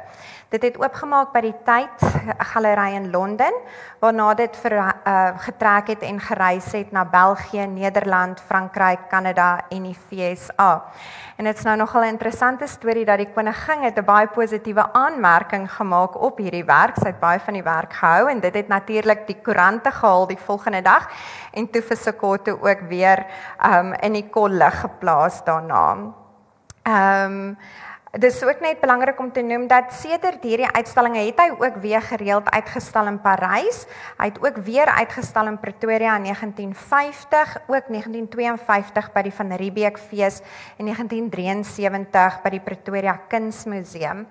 Dit 0.49 0.63
het 0.63 0.79
oopgemaak 0.79 1.33
by 1.33 1.41
die 1.41 1.55
Tyd 1.65 2.23
Galery 2.53 2.95
in 2.95 3.11
Londen, 3.11 3.55
waarna 3.99 4.35
dit 4.35 4.57
vir 4.57 4.73
uh, 4.73 5.29
getrek 5.39 5.87
het 5.87 6.03
en 6.03 6.21
gereis 6.21 6.73
het 6.73 6.93
na 6.93 7.05
België, 7.05 7.67
Nederland, 7.67 8.41
Frankryk, 8.41 9.09
Kanada 9.09 9.65
en 9.69 9.83
die 9.83 9.99
VSA. 10.09 10.85
En 11.37 11.45
dit's 11.45 11.63
nou 11.69 11.77
nogal 11.77 12.03
'n 12.03 12.17
interessante 12.17 12.67
storie 12.67 13.05
dat 13.05 13.19
die 13.19 13.33
koningin 13.33 13.83
het 13.83 13.99
'n 13.99 14.05
baie 14.05 14.27
positiewe 14.27 14.93
aanmerking 14.93 15.73
gemaak 15.73 16.21
op 16.21 16.39
hierdie 16.39 16.65
werk. 16.65 16.97
Sy 16.97 17.07
het 17.07 17.21
baie 17.21 17.41
van 17.41 17.53
die 17.55 17.63
werk 17.63 17.93
gehou 17.93 18.31
en 18.31 18.41
dit 18.41 18.55
het 18.55 18.69
natuurlik 18.69 19.27
die 19.27 19.41
koerante 19.43 19.91
gehaal 19.91 20.27
die 20.27 20.39
volgende 20.39 20.83
dag 20.83 21.11
en 21.53 21.71
toe 21.71 21.83
vir 21.83 21.97
Sekoto 21.97 22.53
ook 22.53 22.81
weer 22.89 23.27
um 23.65 23.93
in 23.93 24.13
die 24.13 24.29
kollig 24.31 24.81
geplaas 24.81 25.45
daarna. 25.45 25.97
Um 26.85 27.59
Dit 28.17 28.33
is 28.33 28.45
ook 28.45 28.61
net 28.65 28.81
belangrik 28.81 29.19
om 29.21 29.29
te 29.33 29.43
noem 29.45 29.67
dat 29.69 29.91
sedert 29.93 30.41
hierdie 30.41 30.71
uitstallinge 30.73 31.21
het 31.27 31.41
hy 31.43 31.51
ook 31.53 31.75
weer 31.83 32.01
gereeld 32.01 32.49
uitgestal 32.49 33.11
in 33.11 33.19
Parys. 33.21 33.83
Hy 34.17 34.31
het 34.31 34.39
ook 34.41 34.57
weer 34.65 34.89
uitgestal 34.89 35.51
in 35.51 35.59
Pretoria 35.61 36.15
in 36.17 36.25
1950, 36.25 37.53
ook 37.67 37.91
1952 37.93 39.11
by 39.13 39.23
die 39.27 39.35
Van 39.37 39.53
Riebeeck 39.61 40.01
fees 40.01 40.41
en 40.79 40.89
1973 40.89 42.41
by 42.41 42.55
die 42.57 42.63
Pretoria 42.65 43.19
Kunsmuseum. 43.29 44.25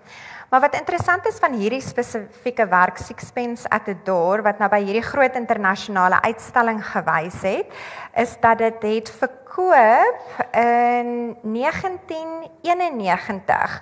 Maar 0.49 0.61
wat 0.61 0.75
interessant 0.77 1.25
is 1.25 1.39
van 1.41 1.53
hierdie 1.57 1.81
spesifieke 1.81 2.67
werk 2.69 2.97
Sixpence 3.01 3.65
at 3.69 3.85
the 3.85 3.95
Door 4.05 4.41
wat 4.45 4.59
nou 4.61 4.69
by 4.69 4.83
hierdie 4.85 5.05
groot 5.05 5.35
internasionale 5.35 6.21
uitstalling 6.21 6.85
gewys 6.85 7.41
het, 7.41 7.65
is 8.13 8.37
dat 8.41 8.57
dit 8.61 8.83
het 8.83 9.09
verkoop 9.09 10.19
in 10.53 11.37
1991 11.41 13.81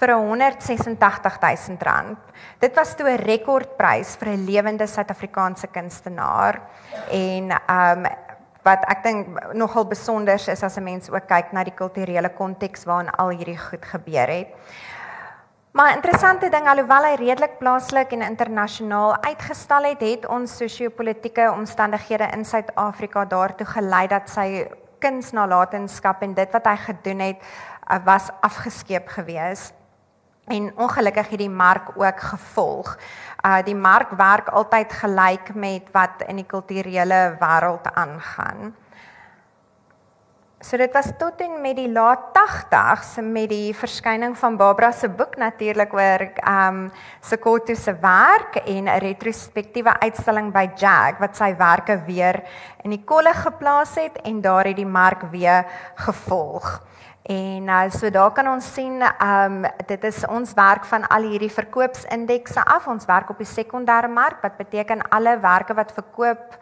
vir 0.00 0.08
186000 0.16 1.82
rand. 1.82 2.18
Dit 2.58 2.74
was 2.74 2.96
toe 2.96 3.10
'n 3.10 3.20
rekordprys 3.20 4.16
vir 4.16 4.28
'n 4.28 4.44
lewende 4.44 4.86
Suid-Afrikaanse 4.86 5.66
kunstenaar 5.66 6.60
en 7.10 7.52
um 7.68 8.06
wat 8.62 8.84
ek 8.88 9.02
dink 9.02 9.54
nogal 9.54 9.84
besonder 9.84 10.34
is 10.34 10.62
as 10.62 10.76
'n 10.76 10.84
mens 10.84 11.10
ook 11.10 11.26
kyk 11.26 11.52
na 11.52 11.64
die 11.64 11.74
kulturele 11.74 12.28
konteks 12.28 12.84
waarin 12.84 13.10
al 13.10 13.28
hierdie 13.28 13.58
goed 13.58 13.84
gebeur 13.84 14.28
het. 14.28 14.48
Maar 15.70 15.94
interessante 15.94 16.48
ding 16.50 16.66
alhoewel 16.66 17.04
hy 17.06 17.16
redelik 17.20 17.52
plaaslik 17.60 18.10
en 18.10 18.24
internasionaal 18.26 19.12
uitgestal 19.22 19.84
het, 19.86 20.00
het 20.02 20.24
ons 20.26 20.56
sosio-politiese 20.58 21.46
omstandighede 21.52 22.26
in 22.34 22.42
Suid-Afrika 22.44 23.22
daartoe 23.30 23.68
gelei 23.76 24.08
dat 24.10 24.26
sy 24.32 24.64
kunsnalatenskap 24.98 26.24
en 26.26 26.34
dit 26.34 26.56
wat 26.56 26.66
hy 26.66 26.74
gedoen 26.88 27.22
het 27.22 27.38
uh, 27.46 28.00
was 28.04 28.32
afgeskeep 28.42 29.14
gewees. 29.14 29.70
En 30.50 30.72
ongelukkig 30.74 31.30
het 31.36 31.44
die 31.46 31.52
mark 31.62 31.94
ook 31.94 32.20
gevolg. 32.32 32.96
Uh 33.46 33.62
die 33.62 33.78
mark 33.78 34.10
werk 34.18 34.50
altyd 34.50 34.92
gelyk 34.92 35.54
met 35.54 35.86
wat 35.94 36.26
in 36.26 36.42
die 36.42 36.50
kulturele 36.50 37.36
wêreld 37.38 37.86
aangaan. 37.94 38.74
So 40.60 40.76
dit 40.76 40.92
was 40.92 41.06
tot 41.16 41.40
en 41.40 41.54
met 41.62 41.78
die 41.78 41.88
laat 41.88 42.34
80s 42.36 43.14
met 43.24 43.48
die 43.48 43.70
verskyning 43.72 44.34
van 44.36 44.58
Barbara 44.60 44.90
se 44.92 45.08
boek 45.08 45.38
natuurlik 45.40 45.94
oor 45.96 46.20
ehm 46.36 46.82
um, 46.82 46.90
Sekoto 47.24 47.74
se 47.74 47.94
werk 48.02 48.56
en 48.66 48.84
'n 48.84 48.98
retrospektiewe 49.00 50.00
uitstalling 50.00 50.52
by 50.52 50.68
Jag 50.76 51.18
wat 51.18 51.36
sy 51.36 51.56
werke 51.56 52.02
weer 52.04 52.42
in 52.84 52.90
die 52.90 53.04
kolle 53.04 53.32
geplaas 53.32 53.94
het 53.94 54.20
en 54.22 54.40
daar 54.40 54.64
het 54.64 54.76
die 54.76 54.86
mark 54.86 55.22
weer 55.30 55.64
gevolg. 55.94 56.82
En 57.22 57.68
uh, 57.68 57.90
so 57.90 58.10
daar 58.10 58.32
kan 58.32 58.48
ons 58.48 58.74
sien 58.74 59.00
ehm 59.00 59.64
um, 59.64 59.70
dit 59.86 60.04
is 60.04 60.26
ons 60.26 60.52
werk 60.54 60.84
van 60.84 61.06
al 61.08 61.22
hierdie 61.22 61.52
verkoopsindekse 61.52 62.64
af. 62.64 62.86
Ons 62.86 63.04
werk 63.04 63.30
op 63.30 63.38
die 63.38 63.46
sekondêre 63.46 64.08
mark 64.08 64.42
wat 64.42 64.56
beteken 64.56 65.08
alle 65.08 65.38
werke 65.40 65.74
wat 65.74 65.92
verkoop 65.92 66.38
word 66.38 66.58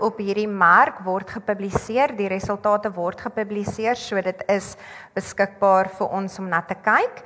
op 0.00 0.16
hierdie 0.18 0.48
mark 0.48 1.02
word 1.04 1.28
gepubliseer, 1.28 2.14
die 2.16 2.28
resultate 2.32 2.88
word 2.94 3.20
gepubliseer, 3.20 3.96
so 3.96 4.16
dit 4.24 4.40
is 4.48 4.76
beskikbaar 5.14 5.90
vir 5.98 6.08
ons 6.08 6.38
om 6.40 6.48
na 6.48 6.62
te 6.64 6.74
kyk. 6.74 7.20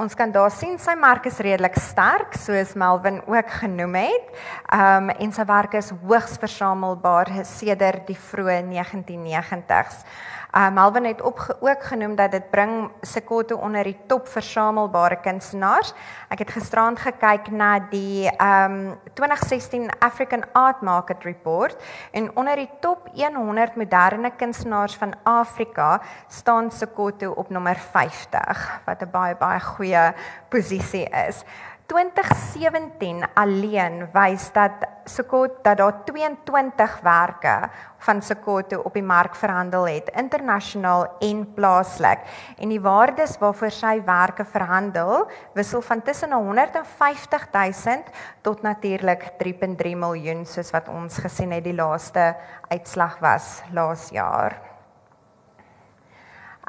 Ons 0.00 0.14
kan 0.14 0.30
daar 0.32 0.52
sien 0.54 0.78
sy 0.78 0.94
mark 0.94 1.24
is 1.26 1.40
redelik 1.42 1.74
sterk 1.82 2.36
soos 2.38 2.76
Melvin 2.78 3.18
ook 3.26 3.50
genoem 3.60 3.98
het. 3.98 4.28
Ehm 4.72 5.10
um, 5.10 5.14
en 5.18 5.32
sy 5.32 5.44
werk 5.44 5.74
is 5.74 5.90
hoogs 6.06 6.38
versamelbaar 6.38 7.32
sedert 7.44 8.06
die 8.06 8.16
vroeë 8.16 8.62
1990s. 8.70 10.04
Uh 10.50 10.70
Melvin 10.70 11.04
het 11.04 11.22
op 11.22 11.56
ook 11.60 11.82
genoem 11.84 12.14
dat 12.14 12.30
dit 12.30 12.50
bring 12.50 12.90
Sekoto 13.00 13.56
onder 13.56 13.84
die 13.84 13.96
top 14.06 14.28
versamelbare 14.28 15.20
kunstenaars. 15.20 15.92
Ek 16.28 16.38
het 16.42 16.50
gisterand 16.50 16.98
gekyk 16.98 17.50
na 17.54 17.78
die 17.90 18.26
um 18.42 18.98
2016 19.14 19.86
African 19.98 20.42
Art 20.52 20.80
Market 20.82 21.22
Report 21.22 21.76
en 22.10 22.36
onder 22.36 22.56
die 22.56 22.70
top 22.80 23.08
100 23.14 23.76
moderne 23.76 24.32
kunstenaars 24.36 24.96
van 24.96 25.14
Afrika 25.22 26.00
staan 26.28 26.70
Sekoto 26.70 27.30
op 27.30 27.50
nommer 27.50 27.76
50 27.76 28.80
wat 28.84 29.02
'n 29.02 29.10
baie 29.10 29.36
baie 29.36 29.60
goeie 29.60 30.12
posisie 30.48 31.08
is. 31.28 31.44
2017 31.90 33.24
alleen 33.34 34.04
wys 34.14 34.52
dat 34.54 34.86
Sekoto 35.10 35.58
dat 35.62 35.78
daar 35.78 35.96
22werke 36.06 37.54
van 37.98 38.22
Sekoto 38.22 38.78
op 38.86 38.94
die 38.94 39.02
mark 39.02 39.34
verhandel 39.34 39.88
het 39.88 40.12
internasionaal 40.14 41.08
en 41.18 41.42
plaaslik 41.54 42.22
en 42.58 42.70
die 42.70 42.80
waardes 42.80 43.34
waarvoor 43.42 43.74
sywerke 43.74 44.44
verhandel 44.44 45.26
wissel 45.58 45.82
van 45.82 46.02
tussen 46.02 46.32
150 46.32 47.48
000 47.50 48.04
tot 48.40 48.62
natuurlik 48.62 49.32
3.3 49.44 49.98
miljoen 49.98 50.46
soos 50.46 50.70
wat 50.70 50.88
ons 50.88 51.18
gesien 51.18 51.50
het 51.50 51.64
die 51.64 51.74
laaste 51.74 52.36
uitslag 52.68 53.18
was 53.18 53.62
laas 53.74 54.08
jaar. 54.14 54.69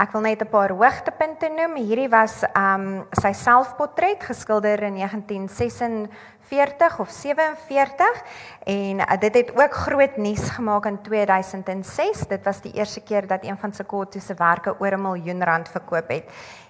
Ek 0.01 0.15
wil 0.15 0.24
net 0.25 0.41
'n 0.41 0.50
paar 0.50 0.72
hoogtepunte 0.74 1.46
noem. 1.53 1.75
Hierdie 1.77 2.10
was 2.10 2.41
um 2.58 3.05
sy 3.22 3.34
selfportret 3.38 4.24
geskilder 4.25 4.81
in 4.81 4.98
1946 4.98 7.00
of 7.00 7.10
47 7.10 8.24
en 8.65 9.00
uh, 9.00 9.17
dit 9.20 9.36
het 9.36 9.51
ook 9.53 9.74
groot 9.74 10.17
nuus 10.17 10.50
gemaak 10.58 10.86
in 10.86 11.01
2006. 11.01 12.27
Dit 12.27 12.43
was 12.43 12.62
die 12.62 12.74
eerste 12.74 13.01
keer 13.01 13.27
dat 13.27 13.46
een 13.46 13.58
van 13.58 13.74
Sekoto 13.74 14.20
se 14.20 14.34
werke 14.34 14.75
oor 14.79 14.98
'n 14.98 15.01
miljoen 15.01 15.43
rand 15.43 15.70
verkoop 15.70 16.10
het. 16.10 16.25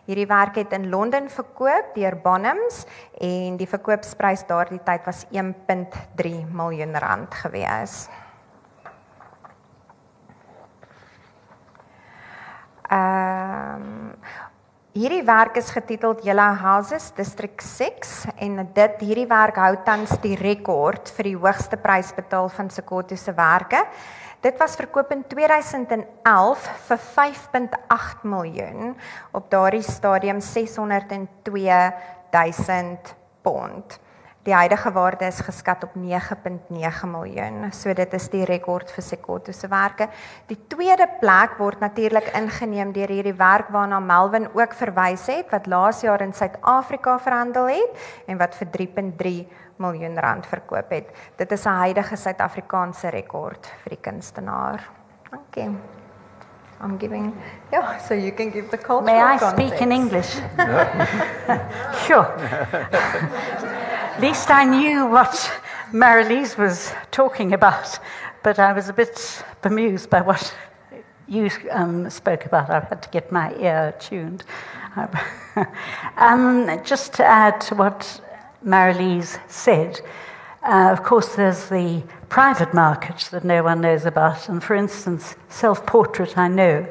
Hierdie 0.06 0.28
werk 0.28 0.56
het 0.56 0.74
in 0.74 0.90
Londen 0.90 1.30
verkoop 1.30 1.96
deur 1.96 2.18
Bonhams 2.18 2.86
en 3.22 3.58
die 3.58 3.68
verkoopsprys 3.68 4.44
daardie 4.48 4.84
tyd 4.84 5.06
was 5.06 5.26
1.3 5.32 6.46
miljoen 6.52 6.98
rand 6.98 7.34
gewees. 7.34 8.10
Ehm 12.92 13.82
um, 13.82 14.16
hierdie 14.92 15.24
werk 15.24 15.56
is 15.56 15.70
getiteld 15.72 16.26
Yellow 16.28 16.58
Houses 16.60 17.14
District 17.16 17.64
6 17.64 18.26
en 18.44 18.58
dit 18.76 18.98
hierdie 19.00 19.28
werk 19.30 19.56
hou 19.56 19.78
tans 19.86 20.12
die 20.20 20.36
rekord 20.36 21.08
vir 21.16 21.30
die 21.30 21.38
hoogste 21.40 21.80
prys 21.80 22.12
betaal 22.18 22.52
van 22.52 22.68
Sekoto 22.70 23.16
se 23.16 23.32
werke. 23.38 23.86
Dit 24.44 24.60
was 24.60 24.76
verkoop 24.76 25.14
in 25.16 25.24
2011 25.32 26.68
vir 26.90 27.02
5.8 27.16 28.28
miljoen 28.28 28.96
op 29.32 29.48
daardie 29.54 29.86
stadium 29.88 30.42
602 30.44 31.80
000 32.36 32.98
pond. 33.42 34.00
Die 34.42 34.54
huidige 34.54 34.90
waarde 34.92 35.26
is 35.26 35.40
geskat 35.46 35.84
op 35.84 35.92
9.9 35.96 37.06
miljoen. 37.06 37.68
So 37.72 37.94
dit 37.94 38.14
is 38.18 38.24
die 38.34 38.42
rekord 38.50 38.90
vir 38.90 39.04
Sekoto 39.06 39.54
se 39.54 39.68
werke. 39.70 40.08
Die 40.50 40.58
tweede 40.68 41.06
plek 41.20 41.60
word 41.62 41.80
natuurlik 41.84 42.32
ingeneem 42.34 42.90
deur 42.96 43.14
hierdie 43.14 43.36
werk 43.38 43.70
waarna 43.70 44.00
Melvin 44.02 44.48
ook 44.58 44.74
verwys 44.74 45.28
het 45.30 45.54
wat 45.54 45.70
laas 45.70 46.02
jaar 46.02 46.26
in 46.26 46.34
Suid-Afrika 46.34 47.20
verhandel 47.22 47.70
het 47.70 48.02
en 48.26 48.42
wat 48.42 48.58
vir 48.58 48.72
3.3 48.80 49.36
miljoen 49.78 50.18
rand 50.18 50.50
verkoop 50.50 50.90
het. 50.90 51.14
Dit 51.38 51.52
is 51.52 51.66
'n 51.66 51.78
huidige 51.86 52.16
Suid-Afrikaanse 52.16 53.10
rekord 53.10 53.70
vir 53.84 53.90
die 53.90 54.02
kunstenaar. 54.02 54.90
You. 55.56 55.76
I'm 56.84 56.98
giving, 56.98 57.34
yeah, 57.72 58.00
so 58.00 58.16
you 58.16 58.32
can 58.32 58.50
give 58.50 58.70
the 58.72 58.78
cultural 58.78 59.02
May 59.02 59.22
I 59.22 59.38
context. 59.38 59.52
speak 59.52 59.82
in 59.82 59.92
English? 59.92 60.42
sure. 62.08 62.28
At 64.12 64.20
least 64.20 64.52
I 64.52 64.66
knew 64.66 65.06
what 65.06 65.52
Marelize 65.94 66.58
was 66.58 66.92
talking 67.12 67.54
about, 67.54 67.98
but 68.44 68.60
I 68.60 68.74
was 68.74 68.90
a 68.90 68.94
bit 68.94 69.42
bemused 69.62 70.10
by 70.10 70.20
what 70.20 70.54
you 71.30 71.50
um, 71.72 72.10
spoke 72.10 72.46
about. 72.46 72.70
I 72.70 72.82
had 72.82 73.02
to 73.04 73.10
get 73.10 73.32
my 73.32 73.56
ear 73.56 73.96
tuned. 74.00 74.44
um, 76.18 76.84
just 76.84 77.14
to 77.14 77.26
add 77.26 77.62
to 77.62 77.76
what 77.76 78.22
Marelize 78.66 79.40
said, 79.50 80.02
uh, 80.62 80.90
of 80.92 81.04
course, 81.04 81.36
there's 81.36 81.70
the 81.70 82.04
private 82.28 82.74
market 82.74 83.30
that 83.32 83.46
no 83.46 83.64
one 83.64 83.80
knows 83.80 84.06
about. 84.06 84.50
And 84.50 84.62
for 84.62 84.76
instance, 84.76 85.36
Self 85.48 85.86
Portrait, 85.86 86.38
I 86.38 86.50
know, 86.50 86.86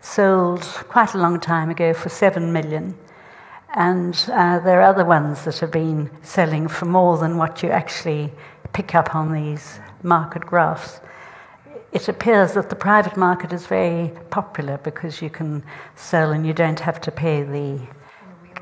sold 0.00 0.62
quite 0.62 1.12
a 1.12 1.18
long 1.18 1.38
time 1.38 1.68
ago 1.68 1.92
for 1.92 2.08
seven 2.08 2.50
million. 2.50 2.96
And 3.74 4.14
uh, 4.28 4.58
there 4.58 4.80
are 4.80 4.90
other 4.90 5.04
ones 5.04 5.44
that 5.44 5.58
have 5.60 5.70
been 5.70 6.10
selling 6.22 6.68
for 6.68 6.84
more 6.84 7.16
than 7.16 7.38
what 7.38 7.62
you 7.62 7.70
actually 7.70 8.30
pick 8.74 8.94
up 8.94 9.14
on 9.14 9.32
these 9.32 9.80
market 10.02 10.44
graphs. 10.44 11.00
It 11.90 12.08
appears 12.08 12.52
that 12.52 12.68
the 12.68 12.76
private 12.76 13.16
market 13.16 13.52
is 13.52 13.66
very 13.66 14.12
popular 14.30 14.78
because 14.78 15.22
you 15.22 15.30
can 15.30 15.62
sell 15.94 16.32
and 16.32 16.46
you 16.46 16.52
don't 16.52 16.80
have 16.80 17.00
to 17.02 17.10
pay 17.10 17.42
the 17.42 17.80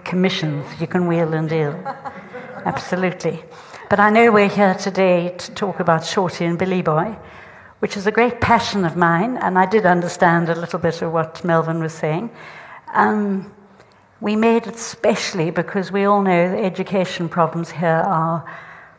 commissions. 0.05 0.65
You 0.81 0.87
can 0.87 1.09
wheel 1.09 1.35
and 1.35 1.49
deal. 1.49 1.73
Absolutely. 2.65 3.43
But 3.89 3.99
I 3.99 4.11
know 4.11 4.31
we're 4.31 4.49
here 4.49 4.75
today 4.75 5.35
to 5.37 5.55
talk 5.55 5.81
about 5.81 6.05
Shorty 6.05 6.45
and 6.45 6.57
Billy 6.57 6.83
Boy, 6.83 7.17
which 7.81 7.97
is 7.97 8.07
a 8.07 8.13
great 8.13 8.41
passion 8.41 8.85
of 8.85 8.97
mine, 8.97 9.39
and 9.39 9.59
I 9.59 9.67
did 9.67 9.87
understand 9.87 10.49
a 10.49 10.55
little 10.55 10.79
bit 10.79 11.03
of 11.03 11.13
what 11.13 11.43
Melvyn 11.43 11.81
was 11.81 11.95
saying. 11.95 12.31
Um, 12.95 13.53
we 14.21 14.37
made 14.37 14.67
it 14.67 14.77
specially 14.77 15.51
because 15.51 15.91
we 15.91 16.05
all 16.05 16.23
know 16.23 16.51
the 16.51 16.63
education 16.63 17.29
problems 17.29 17.71
here 17.71 17.89
are 17.89 18.45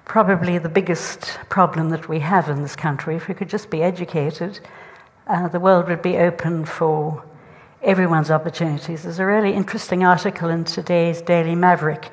probably 0.05 0.57
the 0.57 0.69
biggest 0.69 1.37
problem 1.49 1.89
that 1.89 2.09
we 2.09 2.19
have 2.19 2.49
in 2.49 2.61
this 2.61 2.75
country. 2.75 3.15
If 3.15 3.27
we 3.27 3.35
could 3.35 3.49
just 3.49 3.69
be 3.69 3.83
educated, 3.83 4.59
uh, 5.27 5.47
the 5.47 5.59
world 5.59 5.87
would 5.89 6.01
be 6.01 6.17
open 6.17 6.65
for 6.65 7.23
everyone's 7.83 8.31
opportunities. 8.31 9.03
There's 9.03 9.19
a 9.19 9.25
really 9.25 9.53
interesting 9.53 10.03
article 10.03 10.49
in 10.49 10.63
today's 10.63 11.21
Daily 11.21 11.55
Maverick 11.55 12.09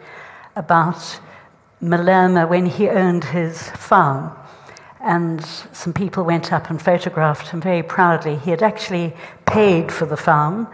about 0.55 1.19
Malema 1.83 2.47
when 2.47 2.67
he 2.67 2.89
owned 2.91 3.25
his 3.25 3.71
farm. 3.71 4.33
And 5.01 5.45
some 5.73 5.95
people 5.95 6.25
went 6.25 6.53
up 6.53 6.69
and 6.69 6.81
photographed 6.81 7.49
him 7.49 7.61
very 7.61 7.83
proudly. 7.83 8.37
He 8.37 8.51
had 8.51 8.63
actually 8.63 9.15
paid 9.47 9.91
for 9.91 10.05
the 10.05 10.17
farm. 10.17 10.69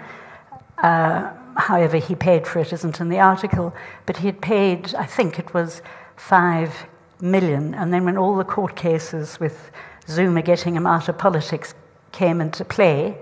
Uh, 0.78 1.30
however, 1.56 1.98
he 1.98 2.14
paid 2.14 2.46
for 2.46 2.58
it 2.58 2.72
isn't 2.72 3.00
in 3.00 3.08
the 3.08 3.20
article, 3.20 3.74
but 4.06 4.18
he 4.18 4.26
had 4.26 4.40
paid, 4.40 4.94
I 4.94 5.06
think 5.06 5.38
it 5.38 5.54
was 5.54 5.82
five 6.16 6.86
million. 7.20 7.74
And 7.74 7.92
then 7.92 8.04
when 8.04 8.16
all 8.16 8.36
the 8.36 8.44
court 8.44 8.76
cases 8.76 9.38
with 9.40 9.70
Zuma 10.08 10.42
getting 10.42 10.76
him 10.76 10.86
out 10.86 11.08
of 11.08 11.18
politics 11.18 11.74
came 12.12 12.40
into 12.40 12.64
play, 12.64 13.18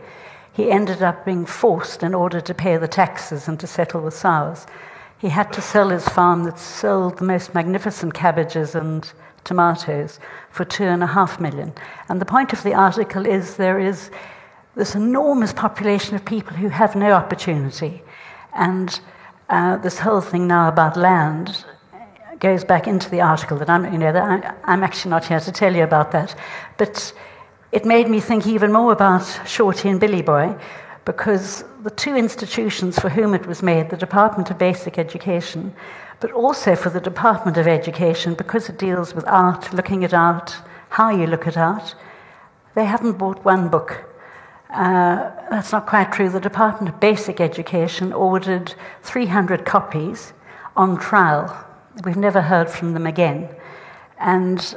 he 0.52 0.70
ended 0.70 1.02
up 1.02 1.24
being 1.24 1.46
forced 1.46 2.02
in 2.02 2.14
order 2.14 2.40
to 2.40 2.54
pay 2.54 2.76
the 2.76 2.88
taxes 2.88 3.48
and 3.48 3.58
to 3.60 3.66
settle 3.66 4.02
with 4.02 4.14
SARS. 4.14 4.66
He 5.18 5.28
had 5.28 5.52
to 5.52 5.62
sell 5.62 5.88
his 5.88 6.06
farm 6.08 6.44
that 6.44 6.58
sold 6.58 7.18
the 7.18 7.24
most 7.24 7.54
magnificent 7.54 8.12
cabbages 8.12 8.74
and 8.74 9.10
tomatoes 9.44 10.18
for 10.50 10.64
two 10.64 10.84
and 10.84 11.02
a 11.02 11.06
half 11.06 11.40
million. 11.40 11.72
And 12.08 12.20
the 12.20 12.26
point 12.26 12.52
of 12.52 12.62
the 12.62 12.74
article 12.74 13.26
is 13.26 13.56
there 13.56 13.78
is 13.78 14.10
this 14.74 14.94
enormous 14.94 15.52
population 15.52 16.16
of 16.16 16.24
people 16.24 16.56
who 16.56 16.68
have 16.68 16.96
no 16.96 17.12
opportunity. 17.12 18.02
And 18.54 19.00
uh, 19.48 19.76
this 19.76 19.98
whole 19.98 20.20
thing 20.20 20.46
now 20.46 20.68
about 20.68 20.96
land 20.96 21.64
goes 22.38 22.64
back 22.64 22.86
into 22.86 23.08
the 23.08 23.20
article 23.20 23.56
that 23.58 23.70
I'm, 23.70 23.90
you 23.92 23.98
know, 23.98 24.10
I, 24.14 24.54
I'm 24.64 24.82
actually 24.82 25.10
not 25.10 25.26
here 25.26 25.40
to 25.40 25.52
tell 25.52 25.74
you 25.74 25.84
about 25.84 26.10
that. 26.12 26.34
But 26.76 27.12
it 27.70 27.84
made 27.84 28.08
me 28.08 28.20
think 28.20 28.46
even 28.46 28.72
more 28.72 28.92
about 28.92 29.24
Shorty 29.46 29.88
and 29.88 30.00
Billy 30.00 30.22
Boy, 30.22 30.54
because 31.04 31.64
the 31.82 31.90
two 31.90 32.16
institutions 32.16 32.98
for 32.98 33.08
whom 33.08 33.34
it 33.34 33.46
was 33.46 33.62
made, 33.62 33.90
the 33.90 33.96
Department 33.96 34.50
of 34.50 34.58
Basic 34.58 34.98
Education, 34.98 35.74
but 36.20 36.30
also 36.32 36.76
for 36.76 36.90
the 36.90 37.00
Department 37.00 37.56
of 37.56 37.66
Education, 37.66 38.34
because 38.34 38.68
it 38.68 38.78
deals 38.78 39.14
with 39.14 39.26
art, 39.26 39.72
looking 39.72 40.04
at 40.04 40.14
art, 40.14 40.56
how 40.90 41.10
you 41.10 41.26
look 41.26 41.46
at 41.46 41.56
art, 41.56 41.94
they 42.74 42.84
haven't 42.84 43.18
bought 43.18 43.44
one 43.44 43.68
book. 43.68 44.04
That's 44.72 45.72
not 45.72 45.86
quite 45.86 46.12
true. 46.12 46.28
The 46.30 46.40
Department 46.40 46.94
of 46.94 47.00
Basic 47.00 47.40
Education 47.40 48.12
ordered 48.12 48.74
300 49.02 49.64
copies 49.64 50.32
on 50.76 50.98
trial. 50.98 51.66
We've 52.04 52.16
never 52.16 52.40
heard 52.40 52.70
from 52.70 52.94
them 52.94 53.06
again. 53.06 53.48
And 54.18 54.74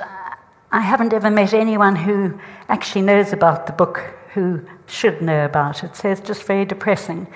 I 0.72 0.82
haven't 0.82 1.14
ever 1.14 1.30
met 1.30 1.54
anyone 1.54 1.96
who 1.96 2.38
actually 2.68 3.04
knows 3.04 3.32
about 3.32 3.68
the 3.68 3.74
book 3.74 4.04
who 4.34 4.62
should 4.88 5.22
know 5.22 5.46
about 5.46 5.84
it. 5.84 5.96
So 5.96 6.10
it's 6.10 6.20
just 6.20 6.44
very 6.44 6.66
depressing 6.66 7.28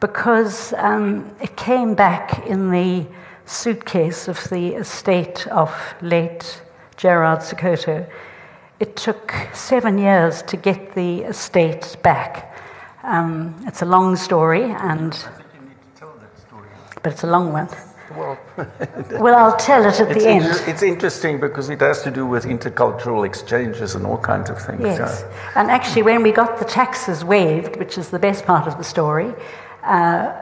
because 0.00 0.72
um, 0.78 1.30
it 1.42 1.56
came 1.56 1.94
back 1.94 2.46
in 2.46 2.70
the 2.70 3.06
suitcase 3.44 4.28
of 4.28 4.42
the 4.48 4.74
estate 4.76 5.46
of 5.48 5.70
late 6.00 6.62
Gerard 6.96 7.40
Sekoto. 7.40 8.08
It 8.80 8.96
took 8.96 9.34
seven 9.52 9.98
years 9.98 10.42
to 10.42 10.56
get 10.56 10.94
the 10.94 11.22
estate 11.24 11.96
back. 12.02 12.56
Um, 13.02 13.54
it's 13.66 13.82
a 13.82 13.84
long 13.84 14.16
story, 14.16 14.64
and 14.64 15.14
story. 15.14 16.68
but 17.02 17.12
it's 17.12 17.22
a 17.24 17.26
long 17.26 17.52
one. 17.52 17.68
Well, 18.16 18.38
Well, 19.20 19.34
I'll 19.36 19.56
tell 19.56 19.84
it 19.86 20.00
at 20.00 20.08
the 20.08 20.26
end. 20.28 20.44
inter- 20.46 20.64
it's 20.66 20.82
interesting 20.82 21.38
because 21.38 21.68
it 21.70 21.80
has 21.80 22.02
to 22.02 22.10
do 22.10 22.26
with 22.26 22.44
intercultural 22.46 23.24
exchanges 23.26 23.94
and 23.94 24.06
all 24.06 24.18
kinds 24.18 24.50
of 24.50 24.60
things. 24.60 24.80
Yes. 24.82 25.24
yeah. 25.24 25.60
And 25.60 25.70
actually, 25.70 26.02
when 26.02 26.22
we 26.22 26.32
got 26.32 26.58
the 26.58 26.64
taxes 26.64 27.22
waived, 27.22 27.76
which 27.76 27.98
is 27.98 28.08
the 28.08 28.18
best 28.18 28.44
part 28.46 28.66
of 28.66 28.78
the 28.78 28.84
story, 28.84 29.32
uh, 29.84 30.32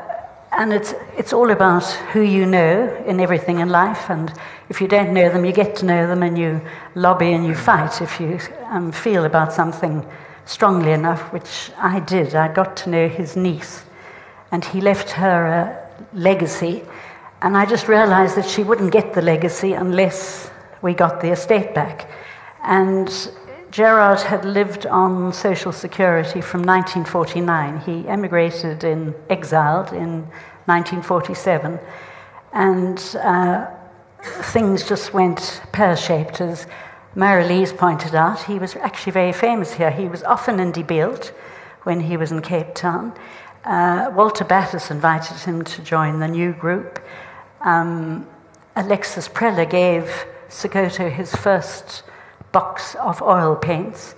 and 0.53 0.73
it's, 0.73 0.95
it's 1.17 1.33
all 1.33 1.51
about 1.51 1.85
who 2.13 2.21
you 2.21 2.47
know 2.47 2.95
in 3.07 3.21
everything 3.21 3.61
in 3.61 3.69
life. 3.69 4.09
And 4.09 4.33
if 4.69 4.81
you 4.81 4.89
don't 4.89 5.13
know 5.13 5.29
them, 5.29 5.45
you 5.45 5.53
get 5.53 5.77
to 5.77 5.87
know 5.87 6.07
them 6.07 6.23
and 6.23 6.39
you 6.39 6.61
lobby 6.95 7.33
and 7.33 7.47
you 7.47 7.55
fight 7.55 8.01
if 8.01 8.19
you 8.21 8.39
um, 8.67 8.91
feel 8.91 9.25
about 9.25 9.53
something 9.53 10.07
strongly 10.47 10.93
enough, 10.93 11.33
which 11.33 11.71
I 11.77 12.01
did. 12.01 12.35
I 12.35 12.53
got 12.53 12.77
to 12.79 12.91
know 12.91 13.09
his 13.09 13.37
niece, 13.37 13.85
and 14.51 14.65
he 14.65 14.81
left 14.81 15.11
her 15.11 15.47
a 15.47 16.17
legacy. 16.17 16.83
And 17.43 17.57
I 17.57 17.67
just 17.67 17.87
realized 17.87 18.37
that 18.37 18.49
she 18.49 18.63
wouldn't 18.63 18.91
get 18.91 19.13
the 19.13 19.23
legacy 19.23 19.75
unless 19.75 20.51
we 20.81 20.95
got 20.95 21.21
the 21.21 21.31
estate 21.31 21.75
back. 21.75 22.11
And 22.63 23.09
Gerard 23.71 24.21
had 24.21 24.45
lived 24.45 24.87
on 24.87 25.33
Social 25.33 25.73
Security 25.73 26.41
from 26.41 26.63
1949. 26.63 27.81
He 27.81 28.09
emigrated 28.09 28.83
in 28.83 29.15
exiled 29.29 29.93
in 29.93 30.23
1947. 30.65 31.79
And 32.53 32.99
uh, 33.23 33.67
things 34.23 34.89
just 34.89 35.13
went 35.13 35.61
pear 35.73 35.97
shaped, 35.97 36.41
as 36.41 36.67
Marelize 37.15 37.77
pointed 37.77 38.15
out. 38.15 38.43
He 38.43 38.59
was 38.59 38.75
actually 38.77 39.13
very 39.13 39.33
famous 39.33 39.75
here. 39.75 39.91
He 39.91 40.09
was 40.09 40.23
often 40.23 40.61
in 40.61 40.73
Debeeld 40.73 41.33
when 41.83 42.01
he 42.01 42.17
was 42.17 42.33
in 42.33 42.41
Cape 42.41 42.75
Town. 42.75 43.13
Uh, 43.65 44.11
Walter 44.15 44.45
Battiss 44.45 44.91
invited 44.91 45.37
him 45.39 45.63
to 45.63 45.83
join 45.83 46.21
the 46.21 46.29
new 46.29 46.53
group. 46.53 47.01
Um, 47.61 48.27
Alexis 48.77 49.29
Preller 49.29 49.69
gave 49.69 50.25
Sekoto 50.49 51.11
his 51.11 51.35
first 51.35 52.03
box 52.53 52.95
of 52.97 53.23
oil 53.23 53.57
paints. 53.57 54.15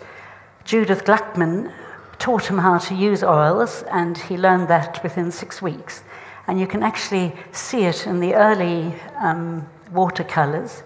Judith 0.65 1.05
Gluckman 1.05 1.73
taught 2.19 2.47
him 2.47 2.59
how 2.59 2.79
to 2.79 2.95
use 2.95 3.23
oils, 3.23 3.83
and 3.91 4.17
he 4.17 4.37
learned 4.37 4.69
that 4.69 5.03
within 5.03 5.31
six 5.33 5.63
weeks. 5.63 6.03
And 6.47 6.61
you 6.61 6.67
can 6.67 6.83
actually 6.83 7.35
see 7.53 7.85
it 7.85 8.07
in 8.07 8.21
the 8.21 8.35
early 8.35 8.95
um, 9.19 9.67
watercolors, 9.93 10.83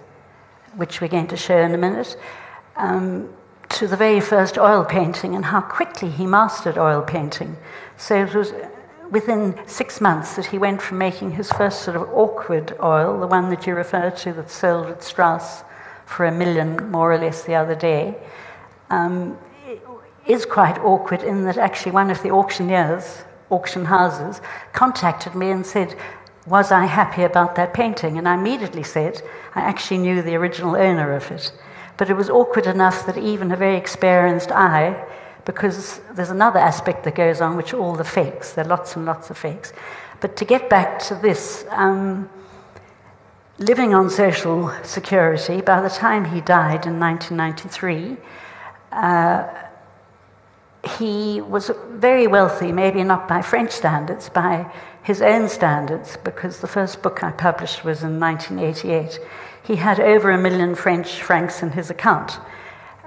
which 0.77 1.01
we're 1.01 1.09
going 1.09 1.29
to 1.29 1.37
show 1.37 1.59
in 1.59 1.75
a 1.75 1.79
minute, 1.79 2.17
um, 2.77 3.29
to 3.71 3.87
the 3.87 3.97
very 3.97 4.21
first 4.21 4.59
oil 4.59 4.85
painting 4.85 5.35
and 5.35 5.45
how 5.47 5.61
quickly 5.61 6.11
he 6.11 6.27
mastered 6.27 6.79
oil 6.79 7.03
painting. 7.03 7.57
So 7.97 8.25
it 8.25 8.35
was 8.35 8.53
within 9.11 9.59
six 9.67 10.01
months 10.01 10.37
that 10.37 10.47
he 10.47 10.59
went 10.59 10.81
from 10.81 10.99
making 10.99 11.33
his 11.33 11.51
first 11.53 11.83
sort 11.83 11.97
of 11.97 12.03
awkward 12.11 12.77
oil, 12.83 13.19
the 13.19 13.27
one 13.27 13.51
that 13.51 13.67
you 13.67 13.75
referred 13.75 14.17
to 14.19 14.33
that 14.35 14.51
sold 14.51 14.87
at 14.87 15.03
Strauss 15.03 15.63
for 16.07 16.27
a 16.27 16.33
million 16.33 16.91
more 16.91 17.13
or 17.13 17.19
less 17.19 17.45
the 17.45 17.55
other 17.55 17.75
day, 17.75 18.17
um, 18.91 19.39
is 20.27 20.47
quite 20.47 20.79
awkward 20.79 21.23
in 21.23 21.45
that 21.45 21.59
actually 21.59 21.93
one 21.93 22.11
of 22.11 22.23
the 22.23 22.31
auctioneers, 22.31 23.25
auction 23.51 23.85
houses, 23.85 24.41
contacted 24.73 25.35
me 25.35 25.51
and 25.51 25.67
said, 25.67 25.95
Was 26.47 26.73
I 26.73 26.87
happy 26.87 27.23
about 27.23 27.55
that 27.57 27.75
painting? 27.75 28.17
And 28.19 28.29
I 28.29 28.35
immediately 28.35 28.83
said, 28.83 29.23
I 29.55 29.61
actually 29.61 29.99
knew 29.99 30.23
the 30.23 30.35
original 30.35 30.77
owner 30.77 31.15
of 31.15 31.31
it. 31.31 31.53
But 31.97 32.11
it 32.11 32.15
was 32.15 32.31
awkward 32.31 32.67
enough 32.67 33.07
that 33.07 33.19
even 33.19 33.53
a 33.53 33.57
very 33.57 33.77
experienced 33.77 34.51
eye 34.51 35.07
because 35.45 36.01
there's 36.15 36.31
another 36.31 36.59
aspect 36.59 37.05
that 37.05 37.15
goes 37.15 37.41
on, 37.41 37.57
which 37.57 37.75
are 37.75 37.79
all 37.79 37.95
the 37.95 38.05
fakes. 38.05 38.53
There 38.55 38.65
are 38.65 38.69
lots 38.69 38.97
and 38.97 39.05
lots 39.05 39.31
of 39.31 39.37
fakes. 39.37 39.73
But 40.21 40.37
to 40.37 40.45
get 40.45 40.71
back 40.71 40.99
to 41.01 41.15
this, 41.15 41.67
um, 41.71 42.31
living 43.59 43.95
on 43.95 44.11
social 44.11 44.73
security, 44.83 45.61
by 45.61 45.81
the 45.81 45.89
time 45.89 46.25
he 46.25 46.41
died 46.41 46.87
in 46.87 46.99
1993, 46.99 48.17
uh, 48.93 49.49
he 50.99 51.41
was 51.41 51.71
very 51.91 52.27
wealthy, 52.27 52.73
maybe 52.73 53.03
not 53.05 53.27
by 53.27 53.41
French 53.41 53.71
standards, 53.71 54.29
by 54.29 54.71
his 55.03 55.23
own 55.23 55.49
standards, 55.49 56.17
because 56.25 56.61
the 56.61 56.67
first 56.67 57.03
book 57.03 57.23
I 57.23 57.31
published 57.31 57.85
was 57.85 58.03
in 58.03 58.21
1988. 58.21 59.21
He 59.63 59.77
had 59.77 59.99
over 60.01 60.31
a 60.31 60.39
million 60.39 60.75
French 60.75 61.23
francs 61.23 61.63
in 61.63 61.71
his 61.71 61.91
account, 61.91 62.33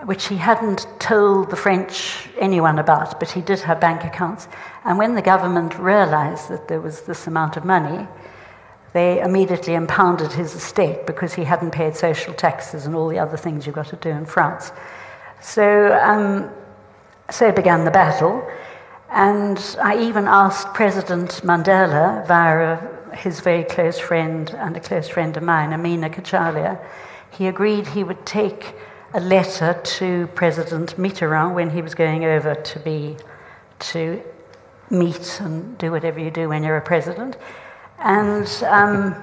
which 0.05 0.27
he 0.27 0.37
hadn't 0.37 0.87
told 0.99 1.49
the 1.49 1.55
French 1.55 2.29
anyone 2.39 2.79
about, 2.79 3.19
but 3.19 3.31
he 3.31 3.41
did 3.41 3.59
have 3.61 3.79
bank 3.79 4.03
accounts. 4.03 4.47
And 4.85 4.97
when 4.97 5.15
the 5.15 5.21
government 5.21 5.77
realized 5.77 6.49
that 6.49 6.67
there 6.67 6.81
was 6.81 7.01
this 7.01 7.27
amount 7.27 7.57
of 7.57 7.65
money, 7.65 8.07
they 8.93 9.21
immediately 9.21 9.73
impounded 9.73 10.31
his 10.31 10.55
estate 10.55 11.05
because 11.05 11.33
he 11.33 11.43
hadn't 11.43 11.71
paid 11.71 11.95
social 11.95 12.33
taxes 12.33 12.85
and 12.85 12.95
all 12.95 13.07
the 13.07 13.19
other 13.19 13.37
things 13.37 13.65
you've 13.65 13.75
got 13.75 13.87
to 13.87 13.95
do 13.97 14.09
in 14.09 14.25
France. 14.25 14.71
So, 15.41 15.93
um, 16.01 16.49
so 17.29 17.51
began 17.51 17.85
the 17.85 17.91
battle. 17.91 18.47
And 19.09 19.77
I 19.81 19.97
even 19.97 20.27
asked 20.27 20.73
President 20.73 21.29
Mandela, 21.43 22.27
via 22.27 22.79
his 23.15 23.39
very 23.39 23.63
close 23.63 23.99
friend 23.99 24.49
and 24.51 24.75
a 24.75 24.79
close 24.79 25.07
friend 25.07 25.35
of 25.37 25.43
mine, 25.43 25.73
Amina 25.73 26.09
Cachalia, 26.09 26.79
he 27.31 27.47
agreed 27.47 27.87
he 27.87 28.03
would 28.03 28.25
take 28.25 28.75
a 29.13 29.19
letter 29.19 29.79
to 29.83 30.27
President 30.35 30.97
Mitterrand 30.97 31.53
when 31.53 31.69
he 31.69 31.81
was 31.81 31.95
going 31.95 32.25
over 32.25 32.55
to 32.55 32.79
be 32.79 33.15
to 33.79 34.21
meet 34.89 35.39
and 35.41 35.77
do 35.77 35.91
whatever 35.91 36.19
you 36.19 36.31
do 36.31 36.49
when 36.49 36.63
you're 36.63 36.77
a 36.77 36.81
president. 36.81 37.37
And 37.99 38.47
um, 38.67 39.15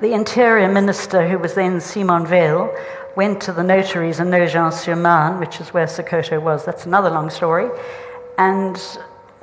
the 0.00 0.12
Interior 0.12 0.68
Minister, 0.72 1.28
who 1.28 1.38
was 1.38 1.54
then 1.54 1.80
Simone 1.80 2.26
Veil, 2.26 2.74
went 3.16 3.40
to 3.42 3.52
the 3.52 3.62
notaries 3.62 4.18
in 4.18 4.30
Nogent-sur-Marne, 4.30 5.38
which 5.38 5.60
is 5.60 5.68
where 5.72 5.86
Sekoto 5.86 6.42
was. 6.42 6.64
That's 6.64 6.86
another 6.86 7.10
long 7.10 7.30
story. 7.30 7.70
And 8.38 8.80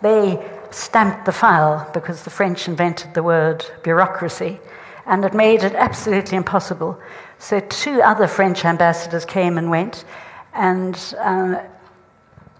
they 0.01 0.45
stamped 0.71 1.25
the 1.25 1.31
file 1.31 1.89
because 1.93 2.23
the 2.23 2.29
French 2.29 2.67
invented 2.67 3.13
the 3.13 3.23
word 3.23 3.65
bureaucracy, 3.83 4.59
and 5.05 5.23
it 5.25 5.33
made 5.33 5.63
it 5.63 5.73
absolutely 5.75 6.37
impossible. 6.37 6.99
So 7.39 7.59
two 7.59 8.01
other 8.01 8.27
French 8.27 8.65
ambassadors 8.65 9.25
came 9.25 9.57
and 9.57 9.69
went, 9.69 10.05
and 10.53 10.95
uh, 11.19 11.63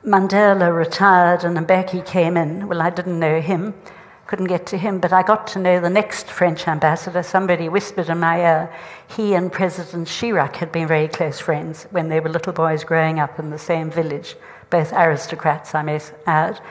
Mandela 0.06 0.76
retired, 0.76 1.44
and 1.44 1.58
Mbeki 1.58 2.06
came 2.06 2.38
in. 2.38 2.68
Well, 2.68 2.82
I 2.82 2.90
didn't 2.90 3.20
know 3.20 3.42
him, 3.42 3.74
couldn't 4.32 4.48
get 4.48 4.66
to 4.66 4.78
him, 4.78 4.98
but 5.00 5.12
I 5.12 5.24
got 5.24 5.46
to 5.48 5.60
know 5.60 5.82
the 5.82 5.90
next 5.90 6.28
French 6.28 6.66
ambassador. 6.66 7.22
Somebody 7.22 7.68
whispered 7.68 8.08
in 8.08 8.22
my 8.22 8.40
ear 8.40 8.74
he 9.18 9.34
and 9.34 9.52
President 9.52 10.08
Chirac 10.08 10.56
had 10.56 10.72
been 10.72 10.88
very 10.88 11.10
close 11.10 11.38
friends 11.38 11.84
when 11.92 12.08
they 12.08 12.22
were 12.22 12.30
little 12.30 12.54
boys 12.54 12.86
growing 12.86 13.20
up 13.20 13.40
in 13.40 13.50
the 13.50 13.60
same 13.60 13.92
village, 13.92 14.38
both 14.70 14.94
aristocrats, 14.94 15.76
I 15.76 15.82
may 15.82 16.00
add. 16.28 16.62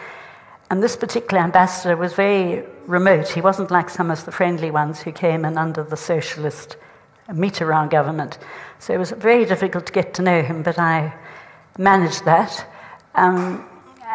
And 0.71 0.83
this 0.83 0.97
particular 0.97 1.43
ambassador 1.43 1.99
was 1.99 2.15
very 2.15 2.65
remote. 2.87 3.29
He 3.29 3.43
wasn't 3.43 3.71
like 3.71 3.91
some 3.91 4.11
of 4.11 4.25
the 4.25 4.33
friendly 4.33 4.71
ones 4.71 5.01
who 5.01 5.13
came 5.13 5.45
in 5.45 5.59
under 5.59 5.85
the 5.85 5.99
socialist 5.99 6.79
Mitterrand 7.29 7.91
government. 7.91 8.39
So 8.79 8.95
it 8.95 8.99
was 8.99 9.11
very 9.11 9.45
difficult 9.45 9.85
to 9.85 9.93
get 9.93 10.15
to 10.15 10.23
know 10.23 10.41
him, 10.41 10.63
but 10.63 10.79
I 10.79 11.13
managed 11.77 12.25
that. 12.25 12.67
Um, 13.17 13.67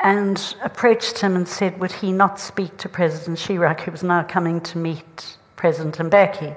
and 0.05 0.55
approached 0.61 1.17
him 1.17 1.35
and 1.35 1.47
said, 1.47 1.79
would 1.79 1.91
he 1.91 2.11
not 2.11 2.39
speak 2.39 2.77
to 2.77 2.87
President 2.87 3.39
Chirac, 3.39 3.79
who 3.81 3.91
was 3.91 4.03
now 4.03 4.21
coming 4.21 4.61
to 4.61 4.77
meet 4.77 5.35
President 5.55 5.97
Mbeki? 5.97 6.55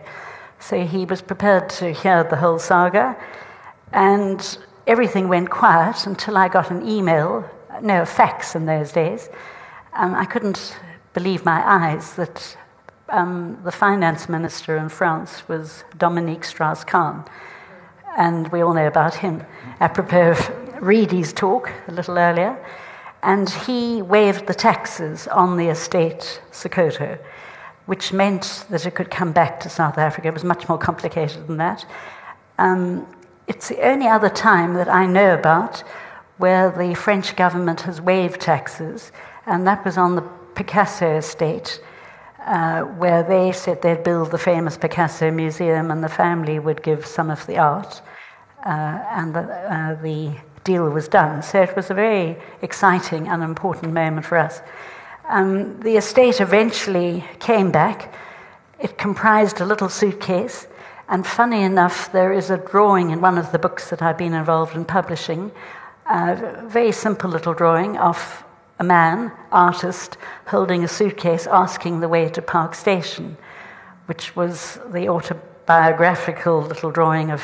So 0.60 0.84
he 0.84 1.06
was 1.06 1.22
prepared 1.22 1.70
to 1.70 1.90
hear 1.90 2.24
the 2.24 2.36
whole 2.36 2.58
saga. 2.58 3.16
And 3.90 4.58
everything 4.86 5.28
went 5.28 5.48
quiet 5.48 6.06
until 6.06 6.36
I 6.36 6.48
got 6.48 6.70
an 6.70 6.86
email, 6.86 7.48
no, 7.80 8.02
a 8.02 8.06
fax 8.06 8.54
in 8.54 8.66
those 8.66 8.92
days. 8.92 9.30
Um, 9.94 10.14
I 10.14 10.26
couldn't 10.26 10.78
believe 11.14 11.46
my 11.46 11.62
eyes 11.66 12.16
that 12.16 12.54
um, 13.08 13.58
the 13.64 13.72
finance 13.72 14.28
minister 14.28 14.76
in 14.76 14.90
France 14.90 15.48
was 15.48 15.84
Dominique 15.96 16.44
Strauss-Kahn. 16.44 17.24
And 18.18 18.48
we 18.48 18.60
all 18.60 18.74
know 18.74 18.88
about 18.88 19.14
him, 19.14 19.42
apropos 19.80 20.32
of 20.32 20.82
Reedy's 20.82 21.32
talk 21.32 21.72
a 21.86 21.92
little 21.92 22.18
earlier. 22.18 22.62
And 23.22 23.50
he 23.50 24.00
waived 24.02 24.46
the 24.46 24.54
taxes 24.54 25.26
on 25.28 25.56
the 25.56 25.68
estate 25.68 26.40
Sekoto, 26.52 27.18
which 27.86 28.12
meant 28.12 28.64
that 28.70 28.86
it 28.86 28.94
could 28.94 29.10
come 29.10 29.32
back 29.32 29.60
to 29.60 29.68
South 29.68 29.98
Africa. 29.98 30.28
It 30.28 30.34
was 30.34 30.44
much 30.44 30.68
more 30.68 30.78
complicated 30.78 31.46
than 31.48 31.56
that. 31.56 31.84
Um, 32.58 33.06
it's 33.46 33.68
the 33.68 33.80
only 33.82 34.06
other 34.06 34.28
time 34.28 34.74
that 34.74 34.88
I 34.88 35.06
know 35.06 35.34
about 35.34 35.82
where 36.36 36.70
the 36.70 36.94
French 36.94 37.34
government 37.34 37.80
has 37.82 38.00
waived 38.00 38.40
taxes, 38.40 39.10
and 39.46 39.66
that 39.66 39.84
was 39.84 39.98
on 39.98 40.14
the 40.14 40.22
Picasso 40.54 41.16
estate, 41.16 41.80
uh, 42.46 42.82
where 42.82 43.22
they 43.22 43.52
said 43.52 43.82
they'd 43.82 44.04
build 44.04 44.30
the 44.30 44.38
famous 44.38 44.76
Picasso 44.76 45.30
Museum 45.30 45.90
and 45.90 46.02
the 46.04 46.08
family 46.08 46.58
would 46.58 46.82
give 46.82 47.04
some 47.04 47.30
of 47.30 47.46
the 47.46 47.58
art. 47.58 48.00
Uh, 48.64 49.04
and 49.12 49.34
the, 49.34 49.40
uh, 49.40 49.94
the 50.02 50.34
deal 50.68 50.88
was 50.90 51.08
done. 51.08 51.42
So 51.42 51.62
it 51.62 51.74
was 51.74 51.90
a 51.90 51.94
very 51.94 52.36
exciting 52.60 53.26
and 53.28 53.42
important 53.42 53.92
moment 53.92 54.26
for 54.26 54.36
us. 54.36 54.60
Um, 55.28 55.80
the 55.80 55.96
estate 55.96 56.40
eventually 56.40 57.24
came 57.40 57.70
back. 57.70 58.14
It 58.78 58.98
comprised 58.98 59.60
a 59.60 59.64
little 59.64 59.88
suitcase. 59.88 60.66
And 61.08 61.26
funny 61.26 61.62
enough, 61.62 62.12
there 62.12 62.32
is 62.40 62.50
a 62.50 62.58
drawing 62.58 63.10
in 63.10 63.20
one 63.22 63.38
of 63.38 63.50
the 63.50 63.58
books 63.58 63.88
that 63.90 64.02
I've 64.02 64.18
been 64.18 64.34
involved 64.34 64.74
in 64.76 64.84
publishing, 64.84 65.50
a 66.06 66.66
very 66.66 66.92
simple 66.92 67.30
little 67.30 67.54
drawing 67.54 67.96
of 67.96 68.44
a 68.78 68.84
man, 68.84 69.32
artist, 69.50 70.18
holding 70.46 70.84
a 70.84 70.88
suitcase 70.88 71.46
asking 71.46 72.00
the 72.00 72.08
way 72.08 72.28
to 72.28 72.42
Park 72.42 72.74
Station, 72.74 73.36
which 74.06 74.36
was 74.36 74.78
the 74.92 75.08
autobiographical 75.08 76.62
little 76.62 76.90
drawing 76.90 77.30
of 77.30 77.42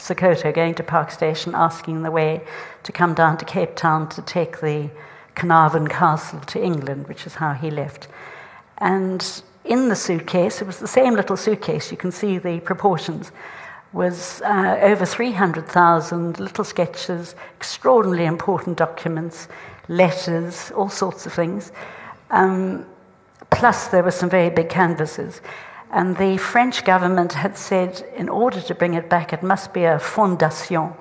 Sekoto 0.00 0.52
going 0.52 0.74
to 0.74 0.82
Park 0.82 1.10
Station, 1.10 1.54
asking 1.54 2.02
the 2.02 2.10
way 2.10 2.42
to 2.82 2.92
come 2.92 3.14
down 3.14 3.36
to 3.38 3.44
Cape 3.44 3.76
Town 3.76 4.08
to 4.08 4.22
take 4.22 4.60
the 4.60 4.90
Carnarvon 5.34 5.88
Castle 5.88 6.40
to 6.40 6.62
England, 6.62 7.06
which 7.06 7.26
is 7.26 7.34
how 7.34 7.52
he 7.52 7.70
left. 7.70 8.08
And 8.78 9.42
in 9.64 9.88
the 9.88 9.96
suitcase, 9.96 10.62
it 10.62 10.66
was 10.66 10.78
the 10.78 10.88
same 10.88 11.14
little 11.14 11.36
suitcase, 11.36 11.90
you 11.90 11.96
can 11.96 12.12
see 12.12 12.38
the 12.38 12.60
proportions, 12.60 13.30
was 13.92 14.40
uh, 14.42 14.78
over 14.80 15.04
300,000 15.04 16.40
little 16.40 16.64
sketches, 16.64 17.34
extraordinarily 17.56 18.24
important 18.24 18.78
documents, 18.78 19.48
letters, 19.88 20.70
all 20.70 20.88
sorts 20.88 21.26
of 21.26 21.32
things. 21.32 21.72
Um, 22.30 22.86
plus, 23.50 23.88
there 23.88 24.02
were 24.02 24.12
some 24.12 24.30
very 24.30 24.48
big 24.48 24.68
canvases. 24.70 25.40
And 25.92 26.16
the 26.16 26.36
French 26.36 26.84
government 26.84 27.32
had 27.32 27.58
said, 27.58 28.06
in 28.16 28.28
order 28.28 28.60
to 28.60 28.74
bring 28.74 28.94
it 28.94 29.08
back, 29.08 29.32
it 29.32 29.42
must 29.42 29.72
be 29.72 29.82
a 29.84 29.98
fondation. 29.98 30.94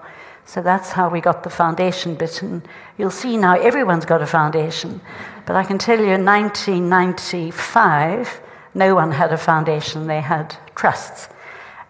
So 0.46 0.64
that's 0.64 0.92
how 0.92 1.10
we 1.10 1.22
got 1.22 1.44
the 1.44 1.52
foundation 1.52 2.16
bit. 2.16 2.42
And 2.42 2.68
you'll 2.98 3.12
see 3.12 3.38
now 3.38 3.60
everyone's 3.60 4.06
got 4.06 4.24
a 4.24 4.26
foundation. 4.26 5.00
But 5.46 5.56
I 5.56 5.64
can 5.64 5.78
tell 5.78 6.00
you 6.00 6.10
in 6.12 6.26
1995, 6.26 8.42
no 8.74 8.96
one 8.96 9.12
had 9.12 9.32
a 9.32 9.38
foundation, 9.38 10.08
they 10.08 10.22
had 10.22 10.56
trusts. 10.74 11.30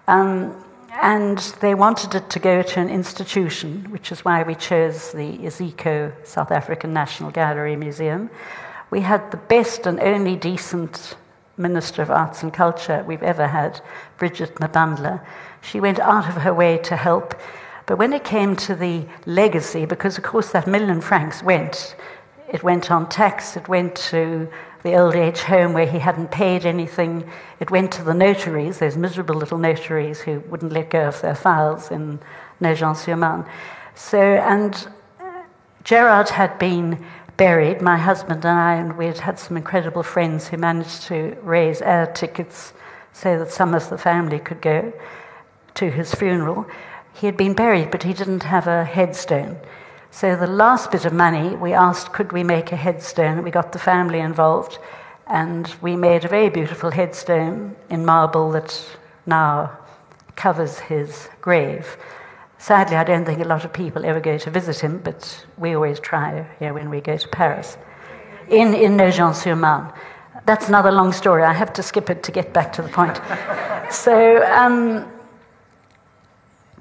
Um, 0.07 0.53
and 1.01 1.37
they 1.61 1.75
wanted 1.75 2.15
it 2.15 2.29
to 2.31 2.39
go 2.39 2.61
to 2.61 2.79
an 2.81 2.89
institution, 2.89 3.85
which 3.91 4.11
is 4.11 4.25
why 4.25 4.43
we 4.43 4.55
chose 4.55 5.13
the 5.13 5.37
Iziko 5.37 6.11
South 6.27 6.51
African 6.51 6.91
National 6.91 7.31
Gallery 7.31 7.77
Museum. 7.77 8.29
We 8.91 8.99
had 9.01 9.31
the 9.31 9.37
best 9.37 9.87
and 9.87 9.97
only 10.01 10.35
decent 10.35 11.15
Minister 11.59 12.01
of 12.01 12.09
Arts 12.09 12.41
and 12.41 12.53
Culture 12.53 13.03
we've 13.05 13.21
ever 13.21 13.47
had, 13.47 13.81
Brigitte 14.17 14.55
Mabandla. 14.55 15.21
She 15.61 15.79
went 15.79 15.99
out 15.99 16.27
of 16.29 16.41
her 16.41 16.53
way 16.53 16.77
to 16.79 16.95
help. 16.95 17.39
But 17.85 17.97
when 17.97 18.13
it 18.13 18.23
came 18.23 18.55
to 18.55 18.75
the 18.75 19.05
legacy, 19.25 19.85
because 19.85 20.17
of 20.17 20.23
course 20.23 20.51
that 20.51 20.67
million 20.67 21.01
francs 21.01 21.43
went, 21.43 21.95
it 22.47 22.63
went 22.63 22.89
on 22.89 23.09
tax, 23.09 23.57
it 23.57 23.67
went 23.67 23.95
to 23.95 24.49
the 24.83 24.95
old 24.95 25.15
age 25.15 25.39
home 25.39 25.73
where 25.73 25.85
he 25.85 25.99
hadn't 25.99 26.31
paid 26.31 26.65
anything, 26.65 27.29
it 27.59 27.69
went 27.69 27.91
to 27.91 28.03
the 28.03 28.13
notaries, 28.13 28.79
those 28.79 28.95
miserable 28.95 29.35
little 29.35 29.57
notaries 29.57 30.21
who 30.21 30.39
wouldn't 30.41 30.71
let 30.71 30.89
go 30.89 31.07
of 31.07 31.21
their 31.21 31.35
files 31.35 31.91
in 31.91 32.19
Nogent-sur-Marne. 32.61 33.45
So, 33.95 34.19
and 34.19 34.87
Gerard 35.83 36.29
had 36.29 36.57
been 36.59 37.05
buried, 37.39 37.81
my 37.81 37.97
husband 37.97 38.43
and 38.43 38.59
I, 38.59 38.75
and 38.75 38.97
we 38.97 39.05
had 39.05 39.19
had 39.19 39.39
some 39.39 39.55
incredible 39.55 40.03
friends 40.03 40.49
who 40.49 40.57
managed 40.57 41.03
to 41.03 41.37
raise 41.41 41.81
air 41.81 42.05
tickets 42.05 42.73
so 43.13 43.39
that 43.39 43.49
some 43.49 43.73
of 43.73 43.89
the 43.89 43.97
family 43.97 44.39
could 44.39 44.61
go 44.61 44.91
to 45.75 45.89
his 45.89 46.13
funeral. 46.13 46.67
He 47.13 47.27
had 47.27 47.37
been 47.37 47.53
buried, 47.53 47.91
but 47.91 48.03
he 48.03 48.11
didn't 48.11 48.43
have 48.43 48.67
a 48.67 48.83
headstone. 48.83 49.55
So 50.11 50.35
the 50.35 50.47
last 50.47 50.91
bit 50.91 51.05
of 51.05 51.13
money, 51.13 51.55
we 51.55 51.71
asked, 51.71 52.11
could 52.11 52.33
we 52.33 52.43
make 52.43 52.73
a 52.73 52.75
headstone? 52.75 53.41
We 53.41 53.51
got 53.51 53.71
the 53.71 53.79
family 53.79 54.19
involved, 54.19 54.77
and 55.25 55.73
we 55.81 55.95
made 55.95 56.25
a 56.25 56.27
very 56.27 56.49
beautiful 56.49 56.91
headstone 56.91 57.77
in 57.89 58.05
marble 58.05 58.51
that 58.51 58.85
now 59.25 59.77
covers 60.35 60.79
his 60.79 61.29
grave. 61.39 61.95
Sadly, 62.59 62.97
I 62.97 63.05
don't 63.05 63.23
think 63.23 63.39
a 63.39 63.47
lot 63.47 63.63
of 63.63 63.71
people 63.71 64.05
ever 64.05 64.19
go 64.19 64.37
to 64.37 64.51
visit 64.51 64.81
him, 64.81 64.99
but 65.01 65.45
we 65.57 65.73
always 65.75 65.97
try 65.97 66.45
here 66.59 66.73
when 66.73 66.89
we 66.89 66.99
go 66.99 67.15
to 67.15 67.27
Paris. 67.29 67.77
In, 68.49 68.73
in 68.73 68.97
Nogent-sur-Marne. 68.97 69.93
That's 70.45 70.67
another 70.67 70.91
long 70.91 71.13
story. 71.13 71.43
I 71.43 71.53
have 71.53 71.71
to 71.73 71.83
skip 71.83 72.09
it 72.09 72.21
to 72.23 72.31
get 72.33 72.53
back 72.53 72.73
to 72.73 72.81
the 72.81 72.89
point. 72.89 73.21
so, 73.93 74.45
um, 74.51 75.09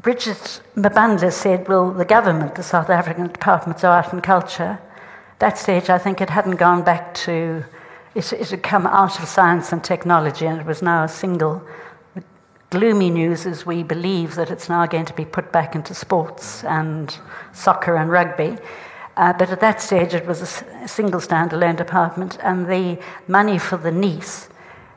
Brigitte 0.02 0.62
Mabandla 0.74 1.32
said, 1.32 1.68
Well, 1.68 1.92
the 1.92 2.04
government, 2.04 2.56
the 2.56 2.62
South 2.64 2.90
African 2.90 3.28
Department 3.28 3.78
of 3.78 3.84
Art 3.84 4.12
and 4.12 4.22
Culture, 4.22 4.80
that 5.38 5.58
stage 5.58 5.90
I 5.90 5.98
think 5.98 6.20
it 6.20 6.30
hadn't 6.30 6.56
gone 6.56 6.82
back 6.82 7.14
to, 7.26 7.64
it, 8.16 8.32
it 8.32 8.50
had 8.50 8.62
come 8.64 8.86
out 8.88 9.20
of 9.20 9.28
science 9.28 9.72
and 9.72 9.84
technology 9.84 10.46
and 10.46 10.60
it 10.60 10.66
was 10.66 10.82
now 10.82 11.04
a 11.04 11.08
single. 11.08 11.62
Gloomy 12.70 13.10
news 13.10 13.46
is 13.46 13.64
we 13.64 13.82
believe 13.82 14.34
that 14.34 14.50
it's 14.50 14.68
now 14.68 14.84
going 14.86 15.06
to 15.06 15.14
be 15.14 15.24
put 15.24 15.50
back 15.52 15.74
into 15.74 15.94
sports 15.94 16.64
and 16.64 17.16
soccer 17.52 17.96
and 17.96 18.10
rugby. 18.10 18.58
Uh, 19.16 19.32
but 19.32 19.50
at 19.50 19.60
that 19.60 19.80
stage, 19.80 20.14
it 20.14 20.26
was 20.26 20.42
a, 20.42 20.88
single 20.88 21.20
standalone 21.20 21.76
department, 21.76 22.38
and 22.42 22.66
the 22.66 22.98
money 23.26 23.58
for 23.58 23.76
the 23.76 23.90
niece 23.90 24.48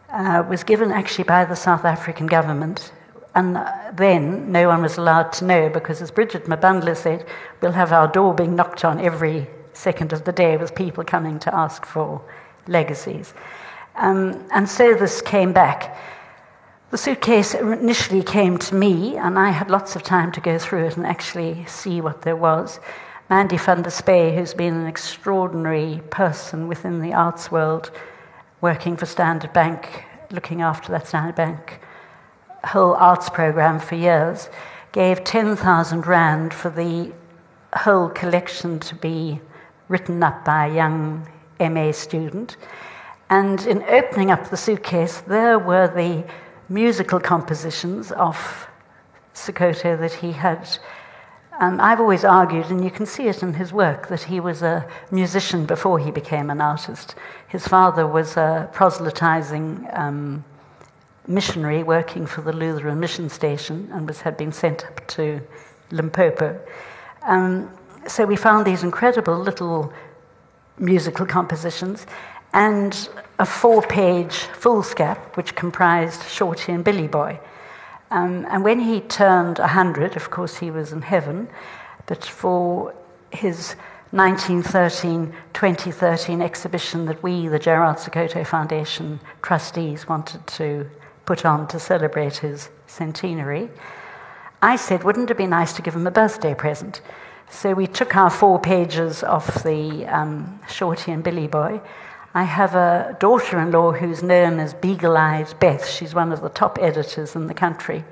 uh, 0.09 0.43
was 0.47 0.63
given 0.63 0.91
actually 0.91 1.23
by 1.23 1.43
the 1.45 1.55
South 1.55 1.85
African 1.85 2.27
government 2.27 2.91
and 3.35 3.57
then 3.93 4.51
no 4.51 4.67
one 4.67 4.81
was 4.81 4.97
allowed 4.97 5.31
to 5.33 5.45
know 5.45 5.69
because, 5.69 6.01
as 6.01 6.11
Brigitte 6.11 6.45
Mabandla 6.45 6.97
said, 6.97 7.25
we'll 7.61 7.71
have 7.71 7.93
our 7.93 8.07
door 8.07 8.33
being 8.33 8.55
knocked 8.55 8.83
on 8.83 8.99
every 8.99 9.47
second 9.73 10.11
of 10.11 10.25
the 10.25 10.33
day 10.33 10.57
with 10.57 10.75
people 10.75 11.03
coming 11.03 11.39
to 11.39 11.55
ask 11.55 11.85
for 11.85 12.21
legacies. 12.67 13.33
Um, 13.95 14.45
and 14.51 14.67
so 14.67 14.93
this 14.95 15.21
came 15.21 15.53
back. 15.53 15.97
The 16.91 16.97
suitcase 16.97 17.53
initially 17.53 18.21
came 18.21 18.57
to 18.57 18.75
me, 18.75 19.15
and 19.15 19.39
I 19.39 19.51
had 19.51 19.71
lots 19.71 19.95
of 19.95 20.03
time 20.03 20.29
to 20.33 20.41
go 20.41 20.59
through 20.59 20.87
it 20.87 20.97
and 20.97 21.07
actually 21.07 21.63
see 21.65 22.01
what 22.01 22.23
there 22.23 22.35
was. 22.35 22.81
Mandy 23.29 23.55
van 23.55 23.81
der 23.81 23.89
Spuy, 23.89 24.35
who's 24.35 24.53
been 24.53 24.73
an 24.73 24.87
extraordinary 24.87 26.01
person 26.09 26.67
within 26.67 26.99
the 26.99 27.13
arts 27.13 27.49
world, 27.49 27.91
working 28.59 28.97
for 28.97 29.05
Standard 29.05 29.53
Bank, 29.53 30.03
looking 30.31 30.61
after 30.61 30.91
that 30.91 31.07
Standard 31.07 31.35
Bank 31.35 31.79
whole 32.65 32.93
arts 32.95 33.29
program 33.29 33.79
for 33.79 33.95
years, 33.95 34.49
gave 34.91 35.23
10,000 35.23 36.05
Rand 36.05 36.53
for 36.53 36.69
the 36.69 37.13
whole 37.73 38.09
collection 38.09 38.81
to 38.81 38.95
be 38.95 39.39
written 39.87 40.21
up 40.21 40.43
by 40.43 40.67
a 40.67 40.75
young 40.75 41.25
MA 41.57 41.93
student. 41.93 42.57
And 43.29 43.65
in 43.65 43.81
opening 43.83 44.29
up 44.29 44.49
the 44.49 44.57
suitcase, 44.57 45.21
there 45.21 45.57
were 45.57 45.87
the 45.87 46.25
musical 46.71 47.19
compositions 47.19 48.11
of 48.13 48.67
Sekoto 49.35 49.99
that 49.99 50.13
he 50.13 50.31
had. 50.31 50.67
Um, 51.59 51.79
I've 51.81 51.99
always 51.99 52.23
argued, 52.23 52.71
and 52.71 52.83
you 52.83 52.89
can 52.89 53.05
see 53.05 53.27
it 53.27 53.43
in 53.43 53.53
his 53.53 53.73
work, 53.73 54.07
that 54.07 54.23
he 54.23 54.39
was 54.39 54.61
a 54.61 54.87
musician 55.11 55.65
before 55.65 55.99
he 55.99 56.11
became 56.11 56.49
an 56.49 56.61
artist. 56.61 57.15
His 57.49 57.67
father 57.67 58.07
was 58.07 58.37
a 58.37 58.69
proselytizing 58.71 59.87
um, 59.91 60.45
missionary 61.27 61.83
working 61.83 62.25
for 62.25 62.41
the 62.41 62.53
Lutheran 62.53 62.99
mission 62.99 63.29
station 63.29 63.89
and 63.91 64.07
was, 64.07 64.21
had 64.21 64.37
been 64.37 64.51
sent 64.51 64.85
up 64.85 65.05
to 65.07 65.41
Limpopo. 65.91 66.59
Um, 67.23 67.69
so 68.07 68.25
we 68.25 68.37
found 68.37 68.65
these 68.65 68.81
incredible 68.81 69.37
little 69.37 69.93
musical 70.79 71.25
compositions 71.25 72.07
and 72.53 73.09
a 73.39 73.45
four 73.45 73.81
page 73.81 74.33
foolscap 74.33 75.35
which 75.35 75.55
comprised 75.55 76.23
Shorty 76.27 76.71
and 76.71 76.83
Billy 76.83 77.07
Boy. 77.07 77.39
Um, 78.11 78.45
and 78.49 78.63
when 78.63 78.79
he 78.79 78.99
turned 78.99 79.59
100, 79.59 80.15
of 80.15 80.29
course, 80.29 80.57
he 80.57 80.69
was 80.69 80.91
in 80.91 81.01
heaven, 81.01 81.47
but 82.07 82.25
for 82.25 82.93
his 83.31 83.75
1913 84.11 85.33
2013 85.53 86.41
exhibition 86.41 87.05
that 87.05 87.23
we, 87.23 87.47
the 87.47 87.57
Gerard 87.57 87.97
Sekoto 87.97 88.45
Foundation 88.45 89.21
trustees, 89.41 90.07
wanted 90.09 90.45
to 90.47 90.89
put 91.25 91.45
on 91.45 91.67
to 91.69 91.79
celebrate 91.79 92.37
his 92.37 92.69
centenary, 92.87 93.69
I 94.61 94.75
said, 94.75 95.03
wouldn't 95.03 95.31
it 95.31 95.37
be 95.37 95.47
nice 95.47 95.71
to 95.73 95.81
give 95.81 95.95
him 95.95 96.05
a 96.05 96.11
birthday 96.11 96.53
present? 96.53 97.01
So 97.49 97.73
we 97.73 97.87
took 97.87 98.15
our 98.15 98.29
four 98.29 98.59
pages 98.59 99.23
off 99.23 99.63
the 99.63 100.05
um, 100.07 100.59
Shorty 100.69 101.11
and 101.11 101.23
Billy 101.23 101.47
Boy. 101.47 101.81
I 102.33 102.43
have 102.43 102.75
a 102.75 103.17
daughter 103.19 103.59
in 103.59 103.71
law 103.71 103.91
who's 103.91 104.23
known 104.23 104.59
as 104.59 104.73
Beagle 104.73 105.17
Eyed 105.17 105.53
Beth. 105.59 105.85
She's 105.85 106.15
one 106.15 106.31
of 106.31 106.41
the 106.41 106.49
top 106.49 106.77
editors 106.79 107.35
in 107.35 107.47
the 107.47 107.53
country. 107.53 108.05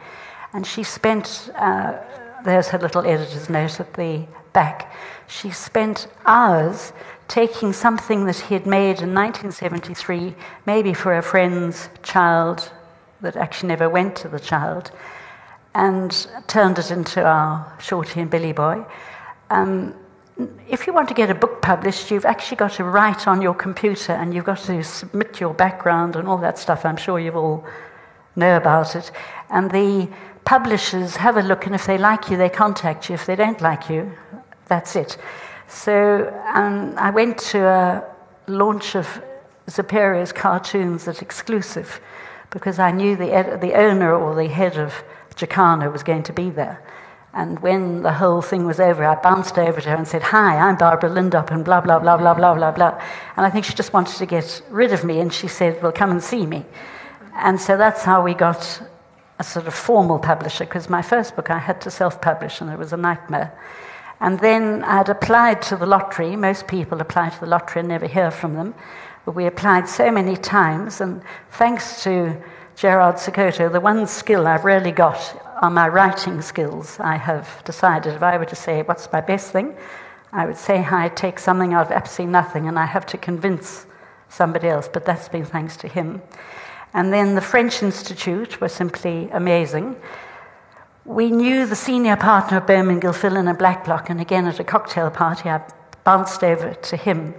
And 0.52 0.68
she 0.68 0.84
spent, 0.84 1.50
uh, 1.56 1.98
there's 2.44 2.68
her 2.70 2.78
little 2.78 3.06
editor's 3.06 3.50
note 3.50 3.80
at 3.80 3.94
the 3.94 4.26
back. 4.52 4.94
She 5.28 5.52
spent 5.52 6.08
hours 6.26 6.92
taking 7.30 7.72
something 7.72 8.26
that 8.26 8.38
he 8.38 8.56
had 8.56 8.66
made 8.66 9.02
in 9.02 9.14
1973, 9.14 10.36
maybe 10.66 10.94
for 10.94 11.18
a 11.18 11.22
friend's 11.22 11.90
child 12.04 12.72
that 13.22 13.38
actually 13.38 13.70
never 13.70 13.88
went 13.88 14.16
to 14.18 14.28
the 14.28 14.40
child 14.40 14.92
and 15.76 16.28
turned 16.48 16.78
it 16.78 16.92
into 16.92 17.24
our 17.24 17.78
Shorty 17.80 18.20
and 18.20 18.30
Billy 18.30 18.52
Boy. 18.52 18.84
Um, 19.50 19.96
if 20.70 20.88
you 20.88 20.94
want 20.94 21.08
to 21.10 21.14
get 21.14 21.30
a 21.30 21.36
book 21.36 21.62
published, 21.62 22.12
you've 22.12 22.26
actually 22.26 22.58
got 22.58 22.74
to 22.74 22.84
write 22.84 23.28
on 23.28 23.42
your 23.42 23.54
computer 23.54 24.14
and 24.14 24.34
you've 24.34 24.46
got 24.46 24.60
to 24.60 24.84
submit 24.84 25.40
your 25.40 25.54
background 25.54 26.16
and 26.16 26.28
all 26.28 26.38
that 26.38 26.58
stuff. 26.58 26.86
I'm 26.86 26.98
sure 26.98 27.20
you 27.20 27.32
all 27.34 27.66
know 28.36 28.56
about 28.58 28.96
it. 28.96 29.12
And 29.50 29.70
the 29.72 30.10
publishers 30.46 31.18
have 31.18 31.38
a 31.38 31.42
look, 31.42 31.66
and 31.66 31.76
if 31.76 31.86
they 31.86 31.98
like 31.98 32.30
you, 32.30 32.38
they 32.38 32.50
contact 32.50 33.10
you. 33.10 33.16
If 33.16 33.26
they 33.26 33.36
don't 33.36 33.62
like 33.62 33.90
you, 33.90 34.12
that's 34.68 34.96
it. 34.96 35.18
So 35.68 36.34
um, 36.54 36.94
I 36.98 37.12
went 37.12 37.38
to 37.54 37.66
a 37.66 38.04
launch 38.48 38.96
of 38.96 39.22
Zapiro's 39.68 40.32
cartoons 40.32 41.08
at 41.08 41.22
Exclusive 41.22 42.00
because 42.50 42.80
I 42.80 42.92
knew 42.92 43.16
the, 43.16 43.32
ed- 43.32 43.62
the 43.62 43.74
owner 43.74 44.16
or 44.16 44.36
the 44.36 44.48
head 44.48 44.78
of 44.78 45.04
Jacana 45.36 45.92
was 45.92 46.02
going 46.02 46.24
to 46.24 46.34
be 46.34 46.50
there. 46.50 46.82
And 47.34 47.60
when 47.60 48.02
the 48.02 48.14
whole 48.14 48.42
thing 48.42 48.66
was 48.66 48.80
over, 48.80 49.06
I 49.06 49.16
bounced 49.16 49.58
over 49.60 49.80
to 49.80 49.90
her 49.90 49.96
and 49.96 50.08
said, 50.08 50.24
Hi, 50.24 50.58
I'm 50.58 50.78
Barbara 50.78 51.12
Lindop, 51.12 51.52
and 51.52 51.64
blah, 51.64 51.80
blah, 51.80 52.00
blah, 52.00 52.18
blah, 52.18 52.34
blah, 52.34 52.56
blah, 52.56 52.72
blah. 52.72 53.02
And 53.38 53.46
I 53.46 53.50
think 53.50 53.66
she 53.66 53.74
just 53.74 53.94
wanted 53.94 54.18
to 54.18 54.26
get 54.26 54.62
rid 54.70 54.92
of 54.94 55.04
me, 55.04 55.20
and 55.20 55.32
she 55.32 55.48
said, 55.48 55.82
Well, 55.82 55.92
come 55.92 56.10
and 56.10 56.24
see 56.24 56.46
me. 56.46 56.66
And 57.36 57.62
so 57.62 57.78
that's 57.78 58.04
how 58.04 58.24
we 58.24 58.34
got 58.34 58.82
a 59.38 59.44
sort 59.44 59.68
of 59.68 59.76
formal 59.76 60.18
publisher, 60.18 60.66
because 60.66 60.90
my 60.90 61.04
first 61.04 61.36
book 61.36 61.52
I 61.52 61.60
had 61.60 61.80
to 61.82 61.92
self 61.92 62.20
publish, 62.20 62.62
and 62.62 62.70
it 62.72 62.80
was 62.80 62.94
a 62.94 62.98
nightmare. 62.98 63.58
And 64.20 64.40
then 64.40 64.84
I'd 64.84 65.08
applied 65.08 65.62
to 65.64 65.78
the 65.78 65.86
lottery. 65.86 66.36
Most 66.36 66.68
people 66.68 67.00
apply 67.00 67.30
to 67.30 67.40
the 67.40 67.46
lottery 67.46 67.82
and 67.82 67.90
never 67.90 68.08
hear 68.08 68.32
from 68.32 68.56
them. 68.56 68.74
But 69.24 69.36
we 69.36 69.46
applied 69.46 69.88
so 69.88 70.12
many 70.12 70.36
times, 70.36 71.00
and 71.00 71.22
thanks 71.52 72.04
to 72.04 72.36
Gerard 72.76 73.16
Sekoto, 73.16 73.72
the 73.72 73.80
one 73.80 74.08
skill 74.08 74.48
I've 74.48 74.66
really 74.66 74.92
got 74.92 75.42
are 75.60 75.70
my 75.70 75.88
writing 75.88 76.42
skills. 76.42 76.98
I 77.00 77.18
have 77.18 77.62
decided 77.66 78.16
if 78.16 78.24
I 78.24 78.38
were 78.38 78.46
to 78.46 78.56
say, 78.56 78.82
What's 78.82 79.12
my 79.12 79.22
best 79.22 79.52
thing? 79.52 79.76
I 80.32 80.46
would 80.46 80.58
say 80.58 80.86
I 80.90 81.10
take 81.10 81.40
something 81.40 81.74
out 81.74 81.88
of 81.88 81.92
absolutely 81.92 82.32
nothing, 82.32 82.68
and 82.68 82.80
I 82.80 82.86
have 82.86 83.06
to 83.08 83.18
convince 83.18 83.86
somebody 84.30 84.68
else, 84.68 84.88
but 84.88 85.06
that's 85.06 85.28
been 85.28 85.46
thanks 85.46 85.76
to 85.78 85.88
him. 85.88 86.22
And 86.94 87.12
then 87.12 87.36
the 87.36 87.42
French 87.42 87.84
Institute 87.84 88.62
were 88.62 88.70
simply 88.70 89.30
amazing. 89.32 89.96
We 91.06 91.32
knew 91.32 91.66
the 91.66 91.76
senior 91.76 92.16
partner 92.16 92.58
of 92.58 92.68
Bowman 92.68 93.02
Gilfillan 93.02 93.50
and 93.50 93.58
Blacklock, 93.58 94.10
and 94.10 94.22
again 94.22 94.46
at 94.46 94.60
a 94.60 94.64
cocktail 94.64 95.10
party, 95.10 95.50
I 95.50 95.62
bounced 96.04 96.44
over 96.44 96.74
to 96.74 96.96
him 96.96 97.34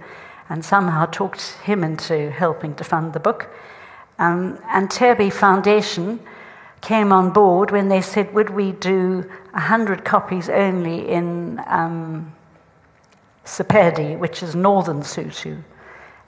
and 0.49 0.63
somehow 0.63 1.05
talked 1.05 1.53
him 1.63 1.83
into 1.83 2.29
helping 2.31 2.75
to 2.75 2.83
fund 2.83 3.13
the 3.13 3.19
book. 3.19 3.49
Um, 4.19 4.59
and 4.69 4.89
Terby 4.89 5.31
Foundation 5.31 6.19
came 6.81 7.11
on 7.11 7.31
board 7.31 7.71
when 7.71 7.87
they 7.89 8.01
said, 8.01 8.33
would 8.33 8.49
we 8.49 8.71
do 8.71 9.21
100 9.51 10.03
copies 10.03 10.49
only 10.49 11.07
in 11.07 11.61
um, 11.67 12.33
Sepedi, 13.45 14.17
which 14.17 14.43
is 14.43 14.55
northern 14.55 15.01
Sotho, 15.01 15.63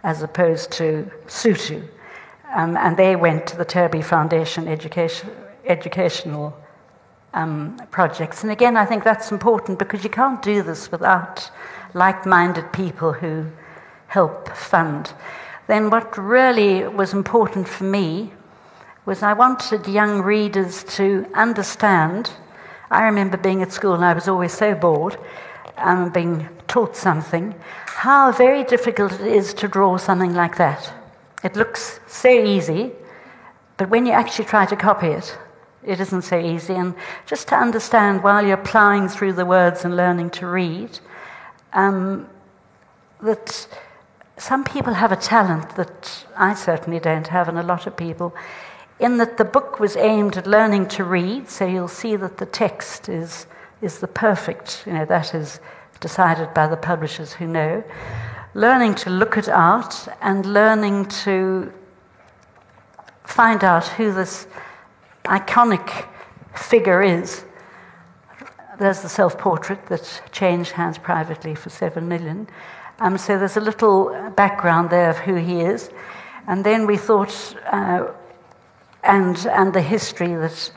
as 0.04 0.22
opposed 0.22 0.72
to 0.74 1.10
Sotho. 1.28 1.88
Um, 2.56 2.78
and 2.78 2.98
they 2.98 3.16
went 3.16 3.48
to 3.48 3.58
the 3.58 3.66
Terby 3.66 4.04
Foundation 4.04 4.68
education, 4.68 5.32
educational 5.66 6.56
um, 7.34 7.78
projects. 7.90 8.44
And 8.44 8.52
again, 8.52 8.78
I 8.78 8.86
think 8.86 9.04
that's 9.04 9.32
important 9.32 9.80
because 9.80 10.04
you 10.04 10.10
can't 10.10 10.42
do 10.42 10.62
this 10.62 10.92
without 10.92 11.50
like 11.94 12.26
minded 12.26 12.72
people 12.72 13.14
who 13.14 13.48
help 14.08 14.50
fund. 14.50 15.14
Then, 15.68 15.90
what 15.90 16.18
really 16.18 16.88
was 16.88 17.14
important 17.14 17.68
for 17.68 17.86
me 17.86 18.34
was 19.06 19.22
I 19.22 19.34
wanted 19.34 19.88
young 19.88 20.22
readers 20.22 20.84
to 20.96 21.26
understand. 21.34 22.32
I 22.90 23.04
remember 23.04 23.38
being 23.38 23.62
at 23.62 23.72
school 23.72 23.94
and 23.94 24.06
I 24.06 24.14
was 24.14 24.28
always 24.28 24.54
so 24.54 24.76
bored 24.76 25.18
um, 25.78 26.10
being 26.10 26.48
taught 26.68 26.96
something, 26.96 27.56
how 27.86 28.32
very 28.32 28.64
difficult 28.64 29.14
it 29.14 29.28
is 29.28 29.54
to 29.56 29.68
draw 29.68 29.98
something 29.98 30.34
like 30.34 30.58
that. 30.58 30.94
It 31.44 31.56
looks 31.56 32.00
so 32.08 32.30
easy, 32.30 32.92
but 33.78 33.90
when 33.90 34.06
you 34.06 34.14
actually 34.14 34.46
try 34.46 34.66
to 34.66 34.76
copy 34.76 35.08
it, 35.08 35.38
it 35.84 36.00
isn't 36.00 36.22
so 36.22 36.40
easy. 36.40 36.74
And 36.74 36.96
just 37.26 37.48
to 37.50 37.56
understand 37.56 38.24
while 38.24 38.46
you're 38.46 38.58
plowing 38.58 39.10
through 39.10 39.34
the 39.34 39.46
words 39.46 39.84
and 39.84 39.98
learning 39.98 40.30
to 40.32 40.48
read, 40.48 41.00
um, 41.74 42.30
that 43.22 43.68
some 44.38 44.64
people 44.64 44.94
have 44.94 45.12
a 45.12 45.18
talent 45.18 45.76
that 45.76 46.26
I 46.38 46.54
certainly 46.54 47.00
don't 47.00 47.28
have, 47.28 47.50
and 47.50 47.60
a 47.60 47.64
lot 47.64 47.88
of 47.88 47.98
people, 47.98 48.34
in 49.00 49.18
that 49.18 49.38
the 49.38 49.46
book 49.46 49.80
was 49.80 49.96
aimed 49.96 50.38
at 50.38 50.48
learning 50.48 50.88
to 50.88 51.04
read, 51.04 51.50
so 51.50 51.66
you'll 51.66 51.88
see 51.88 52.16
that 52.16 52.38
the 52.38 52.46
text 52.46 53.10
is, 53.10 53.48
is 53.82 54.00
the 54.00 54.08
perfect, 54.08 54.84
you 54.86 54.94
know, 54.94 55.06
that 55.06 55.34
is 55.34 55.60
decided 56.00 56.54
by 56.54 56.68
the 56.68 56.78
publishers 56.78 57.34
who 57.34 57.48
know. 57.48 57.84
Learning 58.54 58.94
to 58.94 59.10
look 59.10 59.38
at 59.38 59.50
art 59.50 60.08
and 60.22 60.46
learning 60.46 61.06
to 61.08 61.74
find 63.24 63.64
out 63.64 63.88
who 63.88 64.14
this 64.14 64.48
iconic 65.26 66.08
figure 66.56 67.02
is. 67.02 67.46
There's 68.80 69.02
the 69.02 69.10
self 69.10 69.38
portrait 69.38 69.86
that 69.88 70.22
changed 70.32 70.72
hands 70.72 70.98
privately 70.98 71.56
for 71.56 71.70
seven 71.70 72.08
million. 72.08 72.48
Um, 73.00 73.18
so 73.18 73.40
there's 73.40 73.58
a 73.58 73.62
little 73.62 74.32
background 74.36 74.90
there 74.90 75.10
of 75.10 75.18
who 75.18 75.36
he 75.36 75.62
is. 75.62 75.90
And 76.48 76.64
then 76.64 76.86
we 76.86 76.98
thought, 76.98 77.56
uh, 77.72 78.08
and, 79.04 79.46
and 79.48 79.74
the 79.74 79.82
history 79.82 80.36
that 80.36 80.72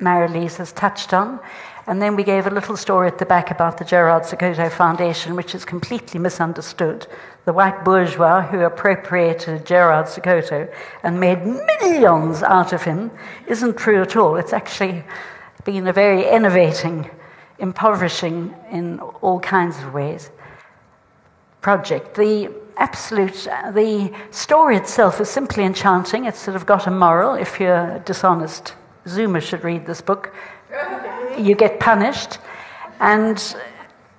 Marelize 0.00 0.56
has 0.56 0.72
touched 0.72 1.12
on. 1.12 1.40
And 1.86 2.00
then 2.00 2.14
we 2.14 2.22
gave 2.22 2.46
a 2.46 2.50
little 2.50 2.76
story 2.76 3.08
at 3.08 3.18
the 3.18 3.26
back 3.26 3.50
about 3.50 3.78
the 3.78 3.84
Gerard 3.84 4.22
Sekoto 4.22 4.70
Foundation, 4.70 5.34
which 5.34 5.54
is 5.54 5.64
completely 5.64 6.20
misunderstood. 6.20 7.08
The 7.44 7.52
white 7.52 7.84
bourgeois 7.84 8.42
who 8.42 8.60
appropriated 8.60 9.66
Gerard 9.66 10.06
Sekoto 10.06 10.72
and 11.02 11.18
made 11.18 11.44
millions 11.44 12.42
out 12.44 12.72
of 12.72 12.84
him 12.84 13.10
isn't 13.48 13.76
true 13.76 14.00
at 14.00 14.14
all. 14.14 14.36
It's 14.36 14.52
actually 14.52 15.02
been 15.64 15.88
a 15.88 15.92
very 15.92 16.28
innovating, 16.28 17.10
impoverishing 17.58 18.54
in 18.70 19.00
all 19.00 19.40
kinds 19.40 19.78
of 19.78 19.92
ways 19.92 20.30
project. 21.62 22.16
The 22.16 22.50
absolute, 22.76 23.48
the 23.72 24.12
story 24.30 24.76
itself 24.76 25.20
is 25.20 25.28
simply 25.28 25.64
enchanting. 25.64 26.24
It's 26.26 26.38
sort 26.38 26.56
of 26.56 26.66
got 26.66 26.86
a 26.86 26.90
moral. 26.90 27.34
If 27.34 27.60
you're 27.60 27.98
dishonest, 28.00 28.74
Zuma 29.08 29.40
should 29.40 29.64
read 29.64 29.86
this 29.86 30.00
book. 30.00 30.34
You 31.38 31.54
get 31.54 31.80
punished. 31.80 32.38
And 33.00 33.36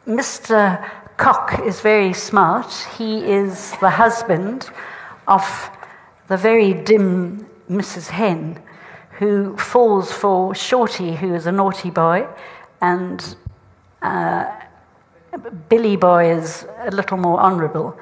Mr. 0.08 0.90
Cock 1.18 1.62
is 1.66 1.80
very 1.82 2.14
smart. 2.14 2.72
He 2.98 3.20
is 3.20 3.72
the 3.80 3.90
husband 3.90 4.70
of 5.28 5.70
the 6.28 6.38
very 6.38 6.74
dim 6.74 7.48
Mrs. 7.70 8.10
Hen, 8.10 8.62
who 9.20 9.56
falls 9.58 10.12
for 10.12 10.54
Shorty, 10.54 11.16
who 11.16 11.34
is 11.34 11.46
a 11.46 11.52
naughty 11.52 11.90
boy, 11.90 12.28
and 12.82 13.36
uh, 14.02 14.46
Billy 15.70 15.96
Boy 15.96 16.32
is 16.32 16.68
a 16.80 16.92
little 16.92 17.18
more 17.18 17.40
honourable. 17.40 17.98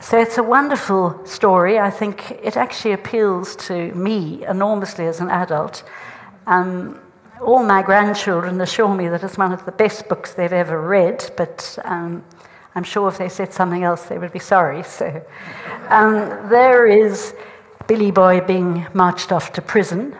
So 0.00 0.18
it's 0.18 0.36
a 0.36 0.42
wonderful 0.42 1.24
story. 1.26 1.78
I 1.78 1.90
think 1.90 2.30
it 2.42 2.56
actually 2.56 2.92
appeals 2.92 3.56
to 3.56 3.92
me 3.94 4.44
enormously 4.46 5.06
as 5.06 5.20
an 5.20 5.30
adult. 5.30 5.84
Um, 6.46 7.00
all 7.40 7.62
my 7.62 7.82
grandchildren 7.82 8.60
assure 8.60 8.94
me 8.94 9.08
that 9.08 9.24
it's 9.24 9.38
one 9.38 9.52
of 9.52 9.64
the 9.64 9.72
best 9.72 10.06
books 10.08 10.34
they've 10.34 10.52
ever 10.52 10.80
read, 10.80 11.30
but 11.36 11.78
um, 11.84 12.22
I'm 12.74 12.84
sure 12.84 13.08
if 13.08 13.16
they 13.16 13.30
said 13.30 13.54
something 13.54 13.84
else, 13.84 14.04
they 14.04 14.18
would 14.18 14.32
be 14.32 14.38
sorry. 14.38 14.82
So 14.82 15.24
um, 15.88 16.48
there 16.50 16.86
is 16.86 17.34
Billy 17.86 18.10
Boy 18.10 18.40
being 18.40 18.86
marched 18.92 19.32
off 19.32 19.52
to 19.54 19.62
prison, 19.62 20.14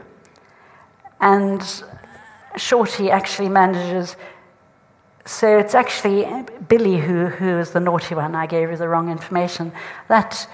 and 1.21 1.63
Shorty 2.57 3.11
actually 3.11 3.51
manages 3.51 4.17
so 5.27 5.59
it's 5.59 5.75
actually 5.75 6.25
Billy 6.69 6.99
who, 6.99 7.27
who 7.27 7.59
is 7.59 7.73
the 7.73 7.81
naughty 7.81 8.15
one. 8.15 8.37
I 8.37 8.47
gave 8.47 8.71
you 8.71 8.77
the 8.77 8.89
wrong 8.89 9.11
information. 9.11 9.73
That 10.09 10.49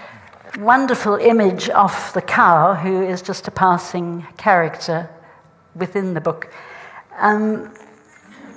wonderful 0.58 1.16
image 1.16 1.68
of 1.68 2.10
the 2.14 2.22
cow, 2.22 2.74
who 2.74 3.02
is 3.02 3.20
just 3.20 3.46
a 3.48 3.50
passing 3.50 4.26
character 4.38 5.10
within 5.74 6.14
the 6.14 6.20
book. 6.20 6.52
Um, 7.18 7.72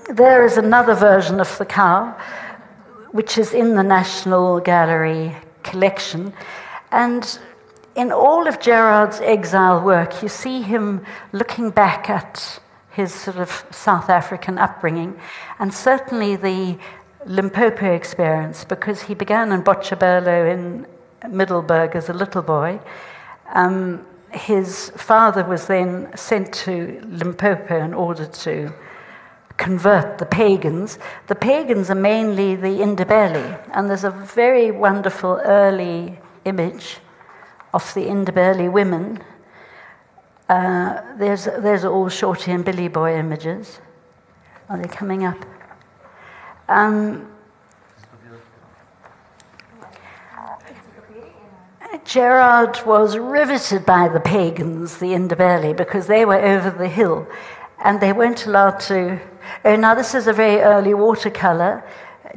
there 0.09 0.45
is 0.45 0.57
another 0.57 0.93
version 0.93 1.39
of 1.41 1.57
the 1.57 1.65
cow, 1.65 2.17
which 3.11 3.37
is 3.37 3.53
in 3.53 3.75
the 3.75 3.83
National 3.83 4.61
Gallery 4.61 5.35
collection. 5.63 6.33
And 6.91 7.39
in 7.95 8.13
all 8.13 8.47
of 8.47 8.59
Gerard's 8.61 9.19
exile 9.19 9.83
work, 9.83 10.21
you 10.21 10.29
see 10.29 10.61
him 10.61 11.05
looking 11.33 11.71
back 11.71 12.09
at 12.09 12.59
his 12.95 13.13
sort 13.13 13.37
of 13.37 13.65
South 13.71 14.09
African 14.09 14.57
upbringing, 14.57 15.19
and 15.59 15.73
certainly 15.73 16.35
the 16.35 16.77
Limpopo 17.25 17.93
experience, 17.93 18.63
because 18.63 19.01
he 19.03 19.13
began 19.13 19.51
in 19.51 19.63
Botshabelo 19.63 20.53
in 20.53 20.87
Middelburg 21.29 21.95
as 21.95 22.07
a 22.09 22.13
little 22.13 22.41
boy. 22.41 22.79
Um, 23.53 24.05
his 24.31 24.91
father 24.95 25.43
was 25.43 25.67
then 25.67 26.15
sent 26.15 26.53
to 26.53 27.01
Limpopo 27.05 27.83
in 27.83 27.93
order 27.93 28.25
to 28.25 28.73
convert 29.57 30.17
the 30.17 30.25
pagans. 30.25 30.99
The 31.27 31.35
pagans 31.35 31.89
are 31.89 31.95
mainly 31.95 32.55
the 32.55 32.79
Ndebele, 32.79 33.69
and 33.73 33.89
there's 33.89 34.03
a 34.03 34.09
very 34.09 34.71
wonderful 34.71 35.41
early 35.43 36.19
image 36.45 36.97
of 37.73 37.93
the 37.93 38.05
Ndebele 38.05 38.71
women 38.71 39.21
uh, 40.49 41.01
there's, 41.17 41.45
there's 41.45 41.85
all 41.85 42.09
Shorty 42.09 42.51
and 42.51 42.63
Billy 42.63 42.87
Boy 42.87 43.17
images. 43.17 43.79
Are 44.69 44.77
they 44.77 44.87
coming 44.87 45.25
up? 45.25 45.37
Um, 46.67 47.27
Gerard 52.03 52.79
was 52.85 53.17
riveted 53.17 53.85
by 53.85 54.07
the 54.07 54.19
pagans, 54.19 54.97
the 54.97 55.07
Ndebele, 55.07 55.75
because 55.75 56.07
they 56.07 56.25
were 56.25 56.39
over 56.39 56.69
the 56.69 56.87
hill 56.87 57.27
and 57.83 57.99
they 57.99 58.13
weren't 58.13 58.45
allowed 58.45 58.79
to. 58.81 59.19
Oh, 59.63 59.75
now, 59.75 59.95
this 59.95 60.13
is 60.13 60.27
a 60.27 60.33
very 60.33 60.61
early 60.61 60.93
watercolor, 60.93 61.83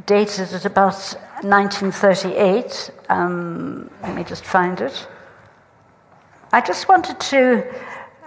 dated 0.07 0.53
at 0.53 0.65
about 0.65 0.95
1938. 1.43 2.91
Um, 3.09 3.91
let 4.03 4.15
me 4.15 4.25
just 4.25 4.45
find 4.45 4.81
it. 4.81 5.07
I 6.53 6.61
just 6.61 6.89
wanted 6.89 7.21
to 7.21 7.75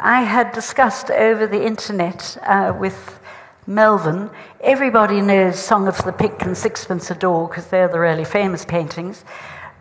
I 0.04 0.24
had 0.24 0.52
discussed 0.52 1.12
over 1.12 1.46
the 1.46 1.64
internet 1.64 2.36
uh, 2.42 2.74
with 2.76 3.20
Melvyn. 3.68 4.32
Everybody 4.62 5.22
knows 5.22 5.60
Song 5.60 5.88
of 5.88 5.96
the 6.04 6.12
Pick 6.12 6.42
and 6.42 6.58
Sixpence 6.58 7.12
a 7.12 7.16
Door 7.16 7.50
because 7.50 7.68
they're 7.68 7.88
the 7.88 8.00
really 8.00 8.26
famous 8.26 8.66
paintings. 8.66 9.24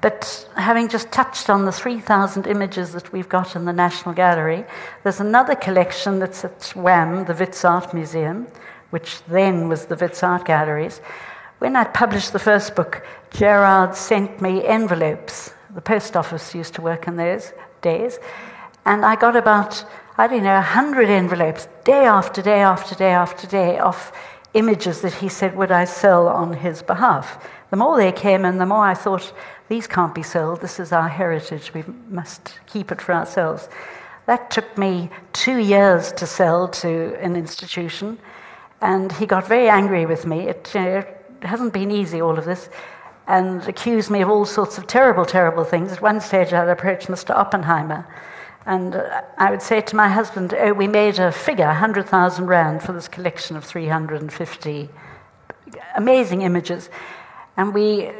But 0.02 0.46
having 0.56 0.90
just 0.90 1.11
touched 1.11 1.48
on 1.48 1.64
the 1.64 1.72
3,000 1.72 2.46
images 2.46 2.92
that 2.92 3.14
we've 3.14 3.30
got 3.30 3.56
in 3.56 3.64
the 3.64 3.72
National 3.72 4.14
Gallery, 4.14 4.66
there's 5.04 5.20
another 5.20 5.54
collection 5.54 6.18
that's 6.18 6.44
at 6.44 6.70
WAM, 6.76 7.24
the 7.24 7.33
Wits 7.33 7.64
Art 7.64 7.94
Museum, 7.94 8.46
which 8.90 9.24
then 9.24 9.70
was 9.70 9.87
the 9.87 9.96
Wits 9.96 10.22
Art 10.22 10.44
Galleries. 10.44 10.98
When 11.61 11.76
I 11.76 11.85
published 11.85 12.35
the 12.35 12.38
first 12.38 12.76
book, 12.76 13.06
Gerard 13.30 13.96
sent 13.96 14.42
me 14.42 14.66
envelopes. 14.66 15.54
The 15.74 15.80
post 15.80 16.14
office 16.14 16.54
used 16.54 16.74
to 16.74 16.83
work 16.83 17.09
in 17.09 17.16
those 17.16 17.54
days. 17.80 18.18
And 18.85 19.04
I 19.04 19.16
got 19.16 19.37
about 19.37 19.85
I 20.20 20.26
don't 20.26 20.42
know, 20.42 20.52
100 20.52 21.09
envelopes, 21.09 21.66
day 21.83 22.04
after 22.04 22.42
day 22.42 22.61
after 22.61 22.94
day 22.94 23.12
after 23.12 23.46
day, 23.46 23.78
of 23.78 24.12
images 24.52 25.00
that 25.00 25.14
he 25.14 25.30
said, 25.30 25.56
would 25.56 25.72
I 25.72 25.87
sell 25.87 26.28
on 26.28 26.52
his 26.52 26.83
behalf? 26.83 27.42
The 27.70 27.78
more 27.78 27.96
they 27.96 28.12
came 28.12 28.44
in, 28.44 28.59
the 28.59 28.66
more 28.66 28.85
I 28.85 28.92
thought, 28.92 29.33
these 29.70 29.87
can't 29.87 30.14
be 30.14 30.22
sold. 30.22 30.61
This 30.61 30.78
is 30.78 30.92
our 30.92 31.09
heritage. 31.09 31.72
We 31.72 31.85
must 32.11 32.61
keep 32.66 32.92
it 32.92 33.00
for 33.00 33.14
ourselves. 33.14 33.70
That 34.26 34.50
took 34.50 34.76
me 34.76 35.09
two 35.33 35.56
years 35.56 36.12
to 36.12 36.26
sell 36.26 36.68
to 36.68 37.16
an 37.22 37.35
institution, 37.35 38.18
and 38.82 39.11
he 39.12 39.24
got 39.24 39.49
very 39.49 39.70
angry 39.70 40.05
with 40.05 40.26
me. 40.26 40.51
It, 40.51 40.70
you 40.74 40.80
know, 40.82 40.99
it 40.99 41.47
hasn't 41.47 41.72
been 41.72 41.90
easy, 41.90 42.20
all 42.20 42.38
of 42.38 42.45
this, 42.45 42.68
and 43.26 43.66
accused 43.66 44.11
me 44.11 44.20
of 44.20 44.28
all 44.28 44.45
sorts 44.45 44.76
of 44.76 44.86
terrible, 44.86 45.24
terrible 45.24 45.64
things. 45.64 45.92
At 45.92 46.03
one 46.03 46.20
stage, 46.20 46.53
I'd 46.53 46.68
approached 46.68 47.07
Mr. 47.07 47.34
Oppenheimer 47.34 48.07
and 48.66 48.94
uh, 48.94 49.22
I 49.38 49.50
would 49.50 49.62
say 49.62 49.80
to 49.80 49.96
my 49.96 50.08
husband, 50.08 50.54
oh, 50.58 50.72
we 50.72 50.86
made 50.86 51.18
a 51.18 51.32
figure, 51.32 51.66
100,000 51.66 52.46
Rand, 52.46 52.82
for 52.82 52.92
this 52.92 53.08
collection 53.08 53.56
of 53.56 53.64
350 53.64 54.88
amazing 55.96 56.42
images. 56.42 56.90
And 57.56 57.72
we, 57.72 58.11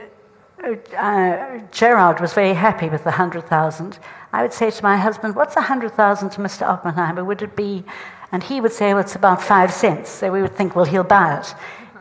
uh, 0.65 0.75
uh 0.97 1.61
Gerard 1.71 2.21
was 2.21 2.33
very 2.33 2.55
happy 2.55 2.89
with 2.89 3.05
the 3.05 3.11
100,000. 3.11 3.99
I 4.33 4.43
would 4.43 4.53
say 4.53 4.71
to 4.71 4.83
my 4.83 4.97
husband, 4.97 5.35
what's 5.35 5.57
100,000 5.57 6.31
to 6.31 6.41
Mr. 6.41 6.63
Oppenheimer? 6.67 7.25
Would 7.25 7.43
it 7.43 7.57
be, 7.57 7.85
and 8.33 8.43
he 8.43 8.61
would 8.61 8.73
say, 8.73 8.95
well, 8.95 9.03
it's 9.03 9.17
about 9.17 9.43
five 9.43 9.73
cents. 9.73 10.09
So 10.09 10.33
we 10.33 10.41
would 10.41 10.57
think, 10.57 10.75
well, 10.75 10.85
he'll 10.85 11.05
buy 11.05 11.39
it. 11.39 11.55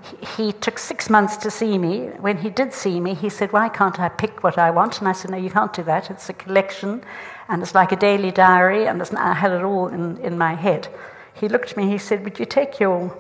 he, 0.04 0.44
he 0.44 0.52
took 0.54 0.78
six 0.78 1.10
months 1.10 1.38
to 1.38 1.52
see 1.52 1.78
me. 1.78 2.08
When 2.20 2.38
he 2.38 2.50
did 2.50 2.74
see 2.74 3.00
me, 3.00 3.14
he 3.16 3.30
said, 3.30 3.52
Why 3.52 3.70
can't 3.70 4.00
I 4.00 4.10
pick 4.10 4.44
what 4.44 4.58
I 4.58 4.72
want? 4.72 5.00
And 5.00 5.08
I 5.08 5.14
said, 5.14 5.32
No, 5.32 5.38
you 5.38 5.50
can't 5.50 5.74
do 5.74 5.84
that. 5.84 6.10
It's 6.10 6.30
a 6.30 6.34
collection, 6.34 7.02
and 7.50 7.64
it's 7.64 7.74
like 7.74 7.92
a 7.92 7.96
daily 7.96 8.32
diary, 8.32 8.88
and 8.88 9.02
I 9.18 9.34
had 9.34 9.52
it 9.52 9.64
all 9.64 9.88
in, 9.88 10.18
in 10.18 10.38
my 10.38 10.54
head. 10.54 10.88
He 11.34 11.50
looked 11.50 11.72
at 11.72 11.78
me, 11.78 11.90
he 11.90 11.98
said, 11.98 12.24
Would 12.24 12.40
you 12.40 12.46
take 12.46 12.80
your 12.80 13.18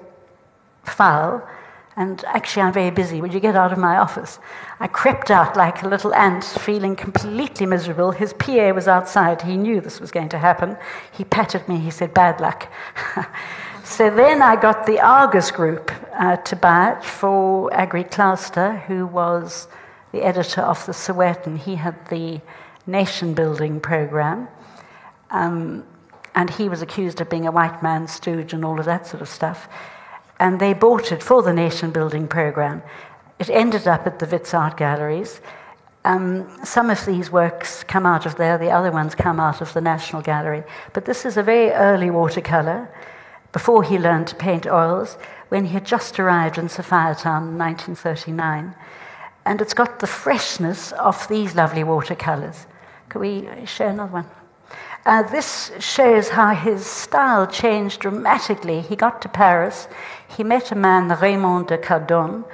file? 0.83 1.47
And 1.95 2.23
actually, 2.27 2.61
I'm 2.61 2.71
very 2.71 2.91
busy. 2.91 3.19
Would 3.19 3.33
you 3.33 3.39
get 3.39 3.55
out 3.55 3.73
of 3.73 3.77
my 3.77 3.97
office? 3.97 4.39
I 4.79 4.87
crept 4.87 5.31
out 5.31 5.57
like 5.57 5.83
a 5.83 5.87
little 5.87 6.13
ant, 6.13 6.45
feeling 6.45 6.95
completely 6.95 7.65
miserable. 7.65 8.11
His 8.11 8.31
PA 8.33 8.71
was 8.71 8.87
outside. 8.87 9.41
He 9.41 9.57
knew 9.57 9.81
this 9.81 9.99
was 9.99 10.11
going 10.11 10.29
to 10.29 10.37
happen. 10.37 10.77
He 11.11 11.25
patted 11.25 11.67
me. 11.67 11.77
He 11.77 11.89
said, 11.91 12.13
Bad 12.13 12.39
luck. 12.39 12.71
so 13.83 14.09
then 14.09 14.43
I 14.43 14.55
got 14.55 14.85
the 14.85 14.99
Argus 14.99 15.49
group 15.49 15.91
uh, 16.13 16.37
to 16.37 16.55
buy 16.55 16.93
it 16.93 17.03
for 17.03 17.69
Aggrey 17.71 18.09
Klaaste, 18.09 18.83
who 18.83 19.07
was 19.07 19.67
the 20.11 20.21
editor 20.21 20.61
of 20.61 20.85
the 20.85 20.93
Sowetan. 20.93 21.57
He 21.57 21.75
had 21.75 22.07
the 22.09 22.41
nation 22.89 23.33
building 23.33 23.79
program. 23.79 24.47
Um, 25.29 25.85
and 26.35 26.49
he 26.49 26.69
was 26.69 26.81
accused 26.81 27.21
of 27.21 27.29
being 27.29 27.47
a 27.47 27.51
white 27.51 27.81
man 27.83 28.07
stooge 28.07 28.53
and 28.53 28.63
all 28.63 28.79
of 28.79 28.85
that 28.85 29.07
sort 29.07 29.21
of 29.21 29.29
stuff 29.29 29.67
and 30.39 30.59
they 30.59 30.73
bought 30.73 31.11
it 31.11 31.21
for 31.21 31.43
the 31.43 31.53
nation 31.53 31.91
building 31.91 32.27
program. 32.27 32.81
It 33.37 33.49
ended 33.49 33.87
up 33.87 34.07
at 34.07 34.19
the 34.19 34.25
Wits 34.25 34.53
Art 34.53 34.77
Galleries. 34.77 35.41
Um, 36.05 36.49
some 36.63 36.89
of 36.89 37.05
these 37.05 37.29
works 37.29 37.83
come 37.83 38.05
out 38.05 38.25
of 38.25 38.35
there, 38.35 38.57
the 38.57 38.71
other 38.71 38.91
ones 38.91 39.15
come 39.15 39.39
out 39.39 39.61
of 39.61 39.73
the 39.73 39.81
National 39.81 40.21
Gallery. 40.21 40.63
But 40.93 41.05
this 41.05 41.25
is 41.25 41.35
a 41.35 41.43
very 41.43 41.71
early 41.71 42.09
watercolor, 42.09 42.89
before 43.51 43.83
he 43.83 43.97
learned 43.97 44.27
to 44.27 44.35
paint 44.35 44.65
oils, 44.65 45.17
when 45.49 45.65
he 45.65 45.73
had 45.73 45.85
just 45.85 46.19
arrived 46.19 46.57
in 46.57 46.67
Sophiatown 46.67 47.49
in 47.49 47.57
1939. 47.57 48.75
And 49.45 49.61
it's 49.61 49.73
got 49.73 49.99
the 49.99 50.07
freshness 50.07 50.91
of 50.93 51.27
these 51.27 51.55
lovely 51.55 51.83
watercolors. 51.83 52.65
Can 53.09 53.21
we 53.21 53.65
show 53.65 53.87
another 53.87 54.11
one? 54.11 54.25
Uh, 55.03 55.23
this 55.23 55.71
shows 55.79 56.29
how 56.29 56.53
his 56.53 56.85
style 56.85 57.47
changed 57.47 58.01
dramatically. 58.01 58.81
He 58.81 58.95
got 58.95 59.21
to 59.23 59.29
Paris, 59.29 59.87
he 60.27 60.43
met 60.43 60.71
a 60.71 60.75
man, 60.75 61.09
Raymond 61.19 61.67
de 61.67 61.77
Cardon, 61.79 62.45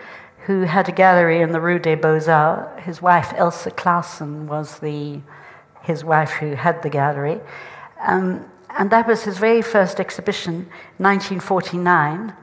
who 0.45 0.61
had 0.61 0.87
a 0.87 0.93
gallery 0.93 1.41
in 1.41 1.51
the 1.51 1.59
Rue 1.59 1.79
des 1.79 1.97
Beaux-Arts. 1.97 2.85
His 2.85 3.01
wife, 3.01 3.33
Elsa 3.35 3.71
Clausen, 3.71 4.47
was 4.47 4.79
the, 4.79 5.19
his 5.81 6.05
wife 6.05 6.31
who 6.31 6.55
had 6.55 6.81
the 6.83 6.89
gallery. 6.89 7.41
Um, 7.99 8.45
and 8.77 8.89
that 8.91 9.07
was 9.07 9.23
his 9.23 9.37
very 9.37 9.61
first 9.61 9.99
exhibition, 9.99 10.67
1949. 10.97 12.33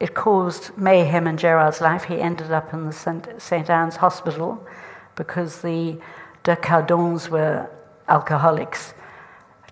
It 0.00 0.14
caused 0.14 0.76
mayhem 0.76 1.26
in 1.26 1.36
Gerard's 1.38 1.80
life. 1.80 2.04
He 2.04 2.20
ended 2.20 2.50
up 2.50 2.74
in 2.74 2.84
the 2.84 2.92
St. 3.38 3.70
Anne's 3.70 3.96
Hospital 3.96 4.66
because 5.14 5.62
the 5.62 5.98
de 6.44 6.56
Cardons 6.56 7.28
were 7.28 7.68
alcoholics. 8.08 8.94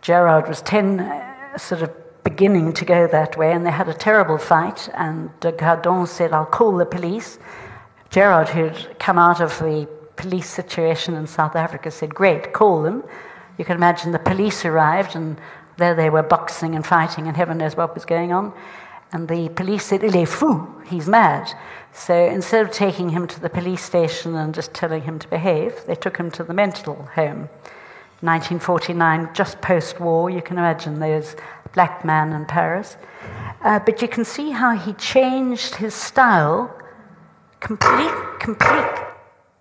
Gerard 0.00 0.48
was 0.48 0.62
10, 0.62 1.00
uh, 1.00 1.58
sort 1.58 1.82
of 1.82 1.90
beginning 2.24 2.72
to 2.72 2.84
go 2.84 3.06
that 3.06 3.36
way, 3.36 3.52
and 3.52 3.66
they 3.66 3.70
had 3.70 3.88
a 3.88 3.94
terrible 3.94 4.38
fight. 4.38 4.88
And 4.94 5.30
de 5.40 5.52
Cardon 5.52 6.06
said, 6.06 6.32
I'll 6.32 6.46
call 6.46 6.76
the 6.76 6.86
police. 6.86 7.38
Gerard, 8.10 8.48
who'd 8.48 8.98
come 8.98 9.18
out 9.18 9.40
of 9.40 9.58
the 9.58 9.88
police 10.16 10.48
situation 10.48 11.14
in 11.14 11.26
South 11.26 11.56
Africa, 11.56 11.90
said, 11.90 12.14
Great, 12.14 12.52
call 12.52 12.82
them. 12.82 13.04
You 13.58 13.64
can 13.64 13.76
imagine 13.76 14.12
the 14.12 14.18
police 14.18 14.64
arrived, 14.64 15.16
and 15.16 15.38
there 15.76 15.94
they 15.94 16.10
were 16.10 16.22
boxing 16.22 16.74
and 16.74 16.86
fighting, 16.86 17.26
and 17.26 17.36
heaven 17.36 17.58
knows 17.58 17.76
what 17.76 17.94
was 17.94 18.04
going 18.04 18.32
on. 18.32 18.52
And 19.12 19.28
the 19.28 19.48
police 19.50 19.84
said, 19.84 20.04
Il 20.04 20.16
est 20.16 20.28
fou, 20.28 20.82
he's 20.86 21.08
mad. 21.08 21.52
So 21.92 22.14
instead 22.14 22.64
of 22.64 22.72
taking 22.72 23.10
him 23.10 23.26
to 23.26 23.40
the 23.40 23.50
police 23.50 23.82
station 23.82 24.34
and 24.36 24.54
just 24.54 24.72
telling 24.72 25.02
him 25.02 25.18
to 25.18 25.28
behave, 25.28 25.84
they 25.86 25.94
took 25.94 26.16
him 26.16 26.30
to 26.32 26.44
the 26.44 26.54
mental 26.54 26.94
home. 27.14 27.48
1949, 28.22 29.30
just 29.32 29.60
post 29.60 29.98
war, 29.98 30.28
you 30.28 30.42
can 30.42 30.58
imagine 30.58 31.00
there's 31.00 31.36
black 31.72 32.04
man 32.04 32.32
in 32.32 32.44
Paris. 32.44 32.96
Uh, 33.62 33.78
but 33.78 34.02
you 34.02 34.08
can 34.08 34.24
see 34.24 34.50
how 34.50 34.76
he 34.76 34.92
changed 34.94 35.76
his 35.76 35.94
style 35.94 36.74
complete, 37.60 38.14
complete. 38.38 39.06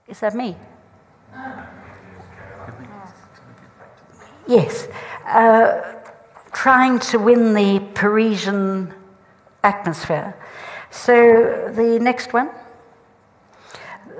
Is 0.07 0.19
that 0.21 0.35
me? 0.35 0.55
Yes. 4.47 4.87
Uh, 5.25 5.95
trying 6.51 6.99
to 6.99 7.19
win 7.19 7.53
the 7.53 7.79
Parisian 7.93 8.93
atmosphere. 9.63 10.35
So 10.91 11.71
the 11.73 11.99
next 11.99 12.33
one 12.33 12.49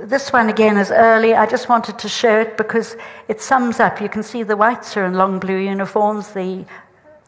this 0.01 0.32
one 0.32 0.49
again 0.49 0.78
is 0.78 0.91
early. 0.91 1.34
I 1.36 1.45
just 1.45 1.67
wanted 1.67 1.99
to 1.99 2.09
show 2.09 2.39
it 2.39 2.57
because 2.57 2.95
it 3.28 3.41
sums 3.41 3.80
up. 3.80 4.01
You 4.01 4.09
can 4.09 4.24
see 4.24 4.43
the 4.43 4.55
whites 4.55 4.95
are 4.95 5.05
in 5.05 5.13
long 5.13 5.39
blue 5.39 5.57
uniforms, 5.57 6.32
the 6.32 6.65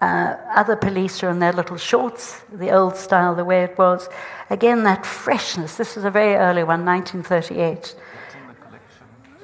uh, 0.01 0.35
other 0.55 0.75
police 0.75 1.21
are 1.23 1.29
in 1.29 1.39
their 1.39 1.53
little 1.53 1.77
shorts, 1.77 2.41
the 2.51 2.71
old 2.71 2.95
style, 2.95 3.35
the 3.35 3.45
way 3.45 3.63
it 3.63 3.77
was. 3.77 4.09
Again, 4.49 4.83
that 4.83 5.05
freshness. 5.05 5.75
This 5.75 5.97
is 5.97 6.05
a 6.05 6.11
very 6.11 6.35
early 6.35 6.63
one, 6.63 6.85
1938. 6.85 7.95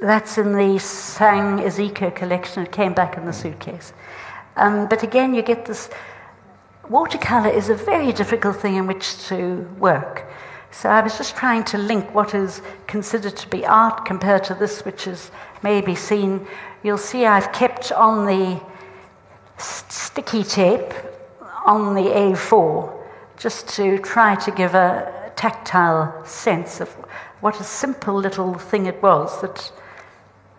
That's 0.02 0.38
in 0.38 0.56
the 0.56 0.80
Sang 0.80 1.60
Ezekiel 1.60 2.12
collection. 2.12 2.64
It 2.64 2.72
came 2.72 2.94
back 2.94 3.18
in 3.18 3.26
the 3.26 3.34
suitcase. 3.34 3.94
Um, 4.56 4.88
but 4.88 5.04
again, 5.04 5.34
you 5.34 5.42
get 5.42 5.66
this. 5.66 5.90
Watercolor 6.90 7.50
is 7.50 7.70
a 7.70 7.76
very 7.76 8.14
difficult 8.14 8.56
thing 8.58 8.76
in 8.76 8.88
which 8.88 9.18
to 9.28 9.68
work. 9.78 10.26
So 10.72 10.90
I 10.90 11.02
was 11.02 11.18
just 11.18 11.36
trying 11.36 11.64
to 11.66 11.78
link 11.78 12.14
what 12.14 12.34
is 12.34 12.62
considered 12.88 13.36
to 13.38 13.48
be 13.50 13.66
art 13.66 14.06
compared 14.06 14.44
to 14.46 14.54
this, 14.54 14.86
which 14.86 15.08
is 15.08 15.32
maybe 15.64 15.96
seen. 15.96 16.48
You'll 16.84 16.98
see 16.98 17.26
I've 17.26 17.52
kept 17.52 17.92
on 17.92 18.26
the 18.26 18.62
sticky 19.58 20.44
tape 20.44 20.94
on 21.66 21.94
the 21.94 22.04
A4 22.04 22.94
just 23.38 23.68
to 23.70 23.98
try 24.00 24.36
to 24.36 24.52
give 24.52 24.74
a 24.74 25.32
tactile 25.36 26.26
sense 26.26 26.80
of 26.80 26.90
what 27.42 27.60
a 27.60 27.64
simple 27.64 28.16
little 28.16 28.54
thing 28.54 28.86
it 28.86 29.02
was 29.02 29.42
that 29.42 29.72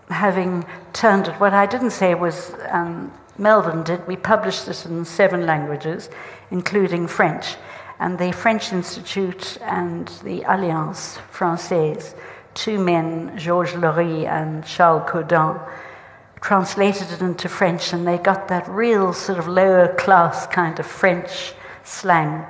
having 0.08 0.64
turned 0.92 1.28
it, 1.28 1.34
what 1.40 1.52
I 1.52 1.66
didn't 1.66 1.90
say 1.90 2.14
was 2.14 2.54
um, 2.68 3.12
Melvyn 3.38 3.84
did, 3.84 4.06
we 4.06 4.16
published 4.16 4.66
it 4.68 4.84
in 4.84 5.04
seven 5.04 5.46
languages, 5.46 6.10
including 6.50 7.06
French 7.06 7.56
and 8.00 8.18
the 8.18 8.32
French 8.32 8.72
Institute 8.72 9.58
and 9.62 10.08
the 10.22 10.42
Alliance 10.42 11.18
Francaise, 11.30 12.14
two 12.54 12.78
men, 12.78 13.36
Georges 13.36 13.76
Laurie 13.76 14.26
and 14.26 14.64
Charles 14.64 15.08
Codin, 15.10 15.60
translated 16.40 17.10
it 17.10 17.20
into 17.20 17.48
French, 17.48 17.92
and 17.92 18.06
they 18.06 18.18
got 18.18 18.48
that 18.48 18.68
real 18.68 19.12
sort 19.12 19.38
of 19.38 19.48
lower 19.48 19.92
class 19.94 20.46
kind 20.46 20.78
of 20.78 20.86
French 20.86 21.54
slang 21.82 22.46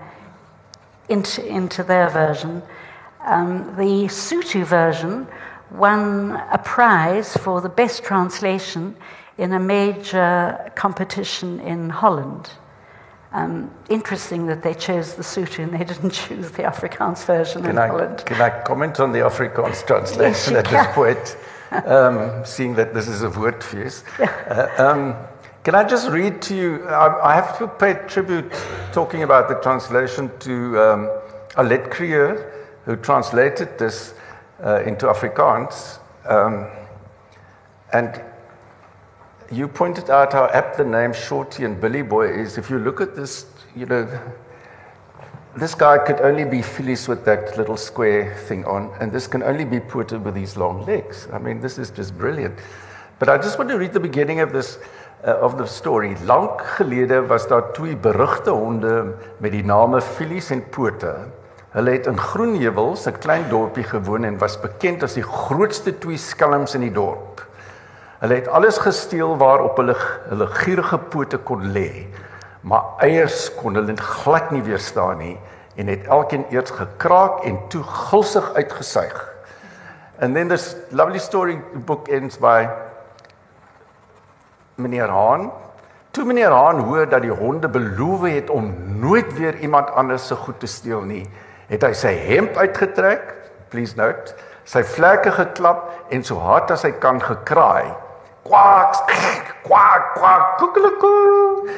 into, 1.09 1.47
into 1.47 1.83
their 1.83 2.11
version. 2.11 2.63
Um, 3.25 3.75
the 3.77 4.09
Sotho 4.09 4.65
version 4.65 5.27
won 5.71 6.33
a 6.51 6.59
prize 6.59 7.37
for 7.39 7.61
the 7.63 7.69
best 7.69 8.05
translation 8.05 8.97
in 9.39 9.53
a 9.53 9.61
major 9.61 10.71
competition 10.75 11.61
in 11.61 11.89
Holland. 11.89 12.51
Um, 13.31 13.71
interesting 13.89 14.47
that 14.47 14.63
they 14.63 14.75
chose 14.75 15.15
the 15.15 15.23
Sotho 15.23 15.63
and 15.63 15.73
they 15.73 15.85
didn't 15.93 16.11
choose 16.11 16.51
the 16.51 16.65
Afrikaans 16.65 17.25
version 17.25 17.63
can 17.63 17.73
in 17.73 17.79
I, 17.79 17.87
Holland. 17.87 18.25
Can 18.27 18.41
I 18.41 18.51
comment 18.63 19.01
on 19.01 19.13
the 19.13 19.21
Afrikaans 19.21 19.87
translation 19.87 20.55
Yes, 20.55 20.65
at 20.65 20.65
this 20.67 20.87
point, 20.95 21.37
um, 21.87 22.45
seeing 22.45 22.75
that 22.75 22.95
this 22.95 23.07
is 23.07 23.23
a 23.23 23.29
woordfeest? 23.29 24.03
Uh, 24.19 24.83
um, 24.83 25.15
can 25.63 25.75
I 25.75 25.85
just 25.85 26.09
read 26.09 26.41
to 26.43 26.57
you? 26.57 26.85
I, 26.89 27.33
I 27.33 27.35
have 27.35 27.59
to 27.59 27.69
pay 27.69 27.95
tribute, 28.09 28.51
talking 28.93 29.23
about 29.23 29.49
the 29.49 29.57
translation, 29.57 30.31
to 30.41 30.81
um, 30.81 31.11
Alet 31.57 31.91
Krier, 31.91 32.51
who 32.87 32.97
translated 32.97 33.79
this 33.79 34.15
uh, 34.65 34.83
into 34.85 35.07
Afrikaans. 35.07 35.99
Um, 36.27 36.67
and 37.93 38.23
you 39.51 39.67
pointed 39.67 40.11
out 40.11 40.33
how 40.33 40.47
apt 40.47 40.77
the 40.77 40.85
name 40.85 41.13
Shorty 41.13 41.65
and 41.65 41.81
Billy 41.81 42.03
Boy 42.03 42.29
is. 42.29 42.59
If 42.59 42.69
you 42.71 42.79
look 42.79 43.01
at 43.01 43.17
this, 43.17 43.47
you 43.75 43.87
know, 43.87 44.07
this 45.57 45.75
guy 45.75 45.99
could 45.99 46.21
only 46.21 46.45
be 46.45 46.63
Phyllis 46.63 47.09
with 47.09 47.25
that 47.25 47.57
little 47.57 47.77
square 47.77 48.37
thing 48.47 48.65
on, 48.65 48.91
and 49.01 49.11
this 49.11 49.27
can 49.27 49.43
only 49.43 49.65
be 49.65 49.81
Puerto 49.81 50.19
with 50.19 50.35
these 50.35 50.57
long 50.57 50.85
legs. 50.85 51.29
I 51.33 51.39
mean, 51.39 51.61
this 51.61 51.79
is 51.79 51.91
just 51.91 52.17
brilliant. 52.17 52.59
But 53.19 53.29
I 53.29 53.39
just 53.39 53.59
want 53.59 53.71
to 53.71 53.79
read 53.79 53.93
the 53.93 54.01
beginning 54.01 54.41
of 54.41 54.53
this 54.53 54.79
uh, 55.25 55.35
of 55.41 55.59
the 55.59 55.67
story. 55.67 56.15
Lank 56.25 56.61
gelede 56.61 57.27
was 57.27 57.49
daar 57.49 57.73
twee 57.73 57.97
berugte 57.97 58.51
honde 58.51 59.15
met 59.39 59.53
die 59.53 59.65
name 59.65 60.01
Phyllis 60.01 60.51
en 60.51 60.69
Puerto. 60.69 61.15
Hulle 61.71 61.91
het 61.91 62.07
in 62.07 62.19
Groenheuwels, 62.19 63.07
'n 63.07 63.19
klein 63.19 63.49
dorpie 63.49 63.85
gewoon 63.85 64.25
en 64.25 64.39
was 64.39 64.61
bekend 64.61 65.03
as 65.03 65.15
die 65.15 65.23
grootste 65.23 65.99
twee 65.99 66.17
skelms 66.17 66.75
in 66.75 66.81
die 66.81 66.93
dorp. 66.93 67.48
Hulle 68.19 68.35
het 68.35 68.49
alles 68.49 68.79
gesteel 68.83 69.37
waarop 69.39 69.77
hulle 69.79 69.95
hulle 70.29 70.47
gierige 70.59 70.99
pote 70.99 71.39
kon 71.39 71.63
lê. 71.73 72.07
Maar 72.67 72.99
eiers 73.07 73.47
kon 73.55 73.79
hulle 73.79 73.95
glad 73.97 74.51
nie 74.51 74.63
weerstaan 74.63 75.19
nie 75.23 75.37
en 75.79 75.87
het 75.87 76.09
elkeen 76.11 76.45
eers 76.51 76.71
gekraak 76.75 77.45
en 77.47 77.61
toe 77.71 77.83
gulsig 77.83 78.55
uitgesuig. 78.55 79.19
And 80.19 80.35
then 80.35 80.49
this 80.49 80.75
lovely 80.91 81.19
story 81.19 81.61
book 81.87 82.09
ends 82.09 82.39
by 82.39 82.67
meneer 84.75 85.09
Haan. 85.09 85.53
Toe 86.11 86.25
meneer 86.25 86.51
Haan 86.51 86.83
hoor 86.89 87.07
dat 87.07 87.23
die 87.23 87.31
honde 87.31 87.69
beloof 87.69 88.27
het 88.27 88.51
om 88.51 88.73
nooit 88.99 89.31
weer 89.39 89.55
iemand 89.63 89.91
anders 89.91 90.27
se 90.27 90.35
goed 90.35 90.59
te 90.61 90.67
steel 90.67 91.07
nie, 91.07 91.23
het 91.69 91.87
hy 91.87 91.93
sy 91.95 92.15
hemp 92.27 92.57
uitgetrek, 92.59 93.35
please 93.71 93.95
note, 93.95 94.35
sy 94.67 94.83
vlekke 94.83 95.31
geklap 95.37 96.11
en 96.11 96.25
so 96.25 96.43
hard 96.43 96.75
as 96.75 96.83
hy 96.83 96.91
kan 96.99 97.23
gekraai. 97.23 98.08
Kwak, 98.49 98.95
kwak, 99.63 100.15
kwak, 100.17 100.59
kukelekoo. 100.59 101.69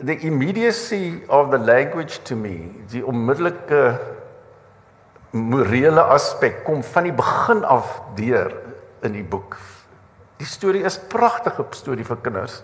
The 0.00 0.16
immediacy 0.26 1.20
of 1.28 1.50
the 1.50 1.58
language 1.58 2.24
to 2.24 2.36
me, 2.36 2.72
die 2.88 3.04
onmiddellike 3.04 4.00
morele 5.36 6.00
aspek 6.00 6.64
kom 6.64 6.80
van 6.82 7.10
die 7.10 7.12
begin 7.12 7.60
af 7.68 8.00
deur 8.16 8.54
in 9.04 9.12
die 9.12 9.24
boek. 9.24 9.58
Die 10.40 10.48
storie 10.48 10.86
is 10.88 10.96
pragtige 11.12 11.66
storie 11.76 12.08
vir 12.08 12.22
kinders. 12.24 12.62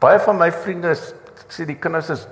Baie 0.00 0.16
van 0.24 0.40
my 0.40 0.48
vriende 0.52 0.94
sê 0.96 1.68
die 1.68 1.76
kinders 1.76 2.08
is 2.14 2.24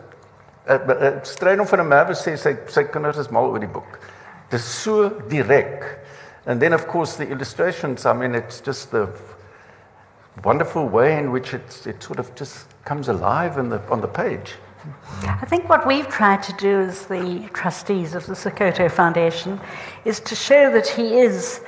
uh, 0.65 0.81
uh, 0.81 1.13
stryd 1.29 1.61
om 1.61 1.69
van 1.69 1.85
'n 1.85 1.89
Merwe 1.89 2.17
sê 2.17 2.37
sy 2.41 2.57
sy 2.67 2.89
kinders 2.89 3.21
is 3.21 3.29
mal 3.29 3.53
oor 3.53 3.61
die 3.61 3.69
boek. 3.69 4.01
Dit 4.49 4.61
is 4.61 4.83
so 4.83 5.11
direk. 5.29 5.85
And 6.47 6.61
then 6.61 6.73
of 6.73 6.87
course 6.89 7.17
the 7.17 7.29
illustrations, 7.29 8.07
I 8.07 8.13
mean 8.13 8.35
it's 8.35 8.61
just 8.61 8.91
the 8.91 9.09
wonderful 10.43 10.89
way 10.89 11.19
in 11.19 11.31
which 11.31 11.55
it 11.55 11.87
it 11.87 12.03
sort 12.03 12.19
of 12.19 12.35
just 12.35 12.67
comes 12.85 13.09
alive 13.09 13.57
the 13.69 13.81
on 13.91 14.01
the 14.01 14.09
page. 14.09 14.55
I 15.23 15.47
think 15.47 15.69
what 15.69 15.87
we've 15.87 16.09
tried 16.09 16.43
to 16.43 16.53
do 16.55 16.81
as 16.81 17.07
the 17.07 17.49
trustees 17.55 18.15
of 18.15 18.27
the 18.27 18.35
Sekoto 18.35 18.91
Foundation 18.91 19.59
is 20.05 20.21
to 20.21 20.35
show 20.35 20.71
that 20.73 20.87
he 20.87 21.17
is 21.19 21.63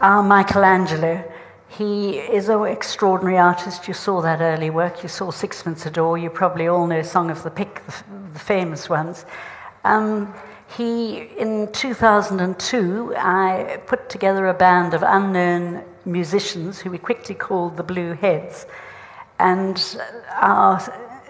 our 0.00 0.22
Michelangelo. 0.22 1.24
He 1.68 2.18
is 2.18 2.48
an 2.48 2.64
extraordinary 2.64 3.38
artist. 3.38 3.88
You 3.88 3.94
saw 3.94 4.20
that 4.22 4.40
early 4.40 4.70
work. 4.70 5.02
You 5.02 5.08
saw 5.08 5.30
Sixpence 5.30 5.86
a 5.86 5.90
Door. 5.90 6.18
You 6.18 6.30
probably 6.30 6.68
all 6.68 6.86
know 6.86 7.02
Song 7.02 7.30
of 7.30 7.42
the 7.42 7.50
Pick, 7.50 7.84
the, 7.86 8.04
the 8.32 8.38
famous 8.38 8.88
ones. 8.88 9.26
Um, 9.84 10.32
he, 10.76 11.28
in 11.38 11.70
2002, 11.72 13.14
I 13.16 13.80
put 13.86 14.08
together 14.08 14.46
a 14.46 14.54
band 14.54 14.94
of 14.94 15.02
unknown 15.02 15.84
musicians 16.06 16.78
who 16.78 16.90
we 16.90 16.98
quickly 16.98 17.34
called 17.34 17.76
the 17.76 17.82
Blue 17.82 18.14
Heads. 18.14 18.66
And 19.38 19.98
our 20.30 20.80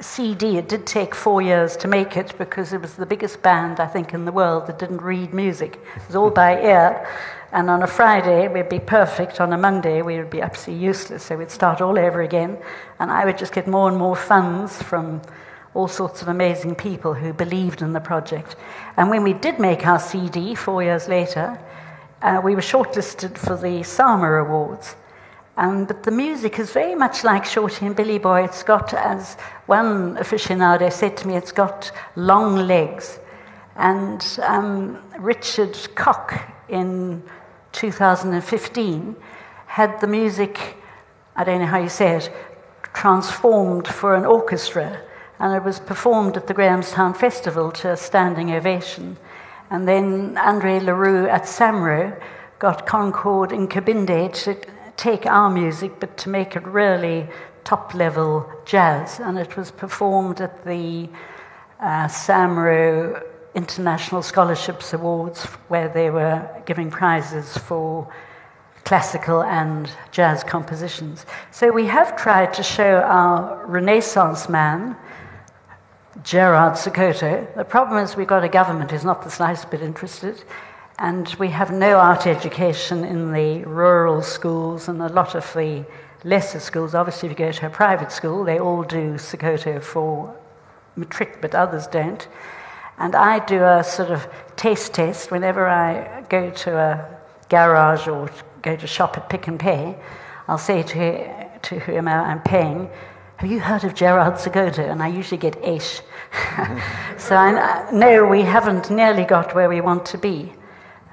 CD, 0.00 0.58
it 0.58 0.68
did 0.68 0.86
take 0.86 1.14
four 1.14 1.40
years 1.40 1.76
to 1.78 1.88
make 1.88 2.16
it 2.16 2.36
because 2.38 2.72
it 2.72 2.80
was 2.80 2.94
the 2.94 3.06
biggest 3.06 3.42
band, 3.42 3.80
I 3.80 3.86
think, 3.86 4.12
in 4.12 4.26
the 4.26 4.32
world 4.32 4.66
that 4.66 4.78
didn't 4.78 5.00
read 5.00 5.32
music. 5.32 5.80
It 5.96 6.06
was 6.06 6.16
all 6.16 6.30
by 6.30 6.60
ear. 6.60 7.08
And 7.52 7.70
on 7.70 7.82
a 7.82 7.86
Friday, 7.86 8.48
we'd 8.48 8.68
be 8.68 8.78
perfect. 8.78 9.40
On 9.40 9.52
a 9.52 9.58
Monday, 9.58 10.02
we 10.02 10.18
would 10.18 10.30
be 10.30 10.42
absolutely 10.42 10.84
useless. 10.84 11.24
So 11.24 11.36
we'd 11.36 11.50
start 11.50 11.80
all 11.80 11.98
over 11.98 12.20
again. 12.20 12.58
And 12.98 13.10
I 13.10 13.24
would 13.24 13.38
just 13.38 13.54
get 13.54 13.66
more 13.66 13.88
and 13.88 13.96
more 13.96 14.16
funds 14.16 14.82
from 14.82 15.22
all 15.74 15.88
sorts 15.88 16.22
of 16.22 16.28
amazing 16.28 16.74
people 16.74 17.14
who 17.14 17.32
believed 17.32 17.82
in 17.82 17.92
the 17.92 18.00
project. 18.00 18.56
And 18.96 19.10
when 19.10 19.22
we 19.22 19.32
did 19.32 19.58
make 19.58 19.86
our 19.86 19.98
CD 19.98 20.54
four 20.54 20.82
years 20.82 21.08
later, 21.08 21.58
uh, 22.26 22.40
we 22.42 22.56
were 22.56 22.60
shortlisted 22.60 23.38
for 23.38 23.56
the 23.56 23.84
Sama 23.84 24.28
Awards. 24.42 24.96
Um, 25.56 25.84
but 25.84 26.02
the 26.02 26.10
music 26.10 26.58
is 26.58 26.72
very 26.72 26.96
much 26.96 27.22
like 27.22 27.44
Shorty 27.44 27.86
and 27.86 27.94
Billy 27.94 28.18
Boy. 28.18 28.42
It's 28.42 28.64
got, 28.64 28.92
as 28.92 29.36
one 29.66 30.16
aficionado 30.16 30.92
said 30.92 31.16
to 31.18 31.28
me, 31.28 31.36
it's 31.36 31.52
got 31.52 31.92
long 32.16 32.56
legs. 32.56 33.20
And 33.76 34.20
um, 34.42 34.98
Richard 35.20 35.78
Koch 35.94 36.34
in 36.68 37.22
2015 37.70 39.16
had 39.66 40.00
the 40.00 40.08
music, 40.08 40.76
I 41.36 41.44
don't 41.44 41.60
know 41.60 41.66
how 41.66 41.78
you 41.78 41.88
say 41.88 42.16
it, 42.16 42.32
transformed 42.92 43.86
for 43.86 44.16
an 44.16 44.26
orchestra. 44.26 45.00
And 45.38 45.54
it 45.54 45.62
was 45.62 45.78
performed 45.78 46.36
at 46.36 46.48
the 46.48 46.54
Grahamstown 46.54 47.14
Festival 47.14 47.70
to 47.72 47.92
a 47.92 47.96
standing 47.96 48.50
ovation. 48.50 49.16
And 49.70 49.86
then 49.86 50.38
Andre 50.38 50.80
Le 50.80 50.94
Roux 50.94 51.26
at 51.26 51.42
Samro 51.42 52.20
got 52.58 52.86
Concord 52.86 53.50
Nkabinde 53.50 54.32
to 54.44 54.56
take 54.96 55.26
our 55.26 55.50
music, 55.50 56.00
but 56.00 56.16
to 56.18 56.28
make 56.28 56.56
it 56.56 56.64
really 56.66 57.28
top 57.64 57.94
level 57.94 58.50
jazz. 58.64 59.20
And 59.20 59.38
it 59.38 59.56
was 59.56 59.70
performed 59.70 60.40
at 60.40 60.64
the 60.64 61.08
uh, 61.80 62.06
Samro 62.06 63.22
International 63.54 64.22
Scholarships 64.22 64.92
Awards, 64.92 65.44
where 65.68 65.88
they 65.88 66.10
were 66.10 66.48
giving 66.66 66.90
prizes 66.90 67.56
for 67.58 68.06
classical 68.84 69.42
and 69.42 69.90
jazz 70.12 70.44
compositions. 70.44 71.26
So 71.50 71.72
we 71.72 71.86
have 71.86 72.16
tried 72.16 72.54
to 72.54 72.62
show 72.62 72.98
our 73.00 73.66
Renaissance 73.66 74.48
man, 74.48 74.96
Gerard 76.22 76.74
Sekoto. 76.74 77.54
The 77.54 77.64
problem 77.64 78.02
is 78.02 78.16
we've 78.16 78.26
got 78.26 78.42
a 78.42 78.48
government 78.48 78.90
who's 78.90 79.04
not 79.04 79.22
the 79.22 79.30
slightest 79.30 79.70
bit 79.70 79.82
interested, 79.82 80.42
and 80.98 81.28
we 81.38 81.48
have 81.48 81.70
no 81.70 81.98
art 81.98 82.26
education 82.26 83.04
in 83.04 83.32
the 83.32 83.64
rural 83.64 84.22
schools 84.22 84.88
and 84.88 85.02
a 85.02 85.08
lot 85.08 85.34
of 85.34 85.52
the 85.52 85.84
lesser 86.24 86.60
schools. 86.60 86.94
Obviously, 86.94 87.28
if 87.28 87.38
you 87.38 87.46
go 87.46 87.52
to 87.52 87.66
a 87.66 87.70
private 87.70 88.10
school, 88.10 88.44
they 88.44 88.58
all 88.58 88.82
do 88.82 89.14
Sekoto 89.14 89.82
for 89.82 90.34
matric, 90.96 91.40
but 91.42 91.54
others 91.54 91.86
don't. 91.86 92.26
And 92.98 93.14
I 93.14 93.44
do 93.44 93.62
a 93.62 93.84
sort 93.84 94.10
of 94.10 94.26
taste 94.56 94.94
test 94.94 95.30
whenever 95.30 95.68
I 95.68 96.24
go 96.30 96.50
to 96.50 96.78
a 96.78 97.18
garage 97.50 98.08
or 98.08 98.30
go 98.62 98.74
to 98.74 98.86
shop 98.86 99.18
at 99.18 99.28
Pick 99.28 99.46
and 99.48 99.60
Pay. 99.60 99.98
I'll 100.48 100.56
say 100.56 100.82
to, 100.82 101.48
to 101.60 101.78
whoever 101.80 102.08
I'm 102.08 102.40
paying, 102.40 102.88
have 103.36 103.50
you 103.50 103.60
heard 103.60 103.84
of 103.84 103.94
Gerard 103.94 104.34
Sekoto? 104.34 104.90
And 104.90 105.02
I 105.02 105.08
usually 105.08 105.36
get 105.36 105.58
eight. 105.62 106.02
so 107.18 107.36
I 107.36 107.90
know 107.92 108.26
we 108.26 108.42
haven't 108.42 108.90
nearly 108.90 109.24
got 109.24 109.54
where 109.54 109.68
we 109.68 109.80
want 109.80 110.06
to 110.06 110.18
be. 110.18 110.52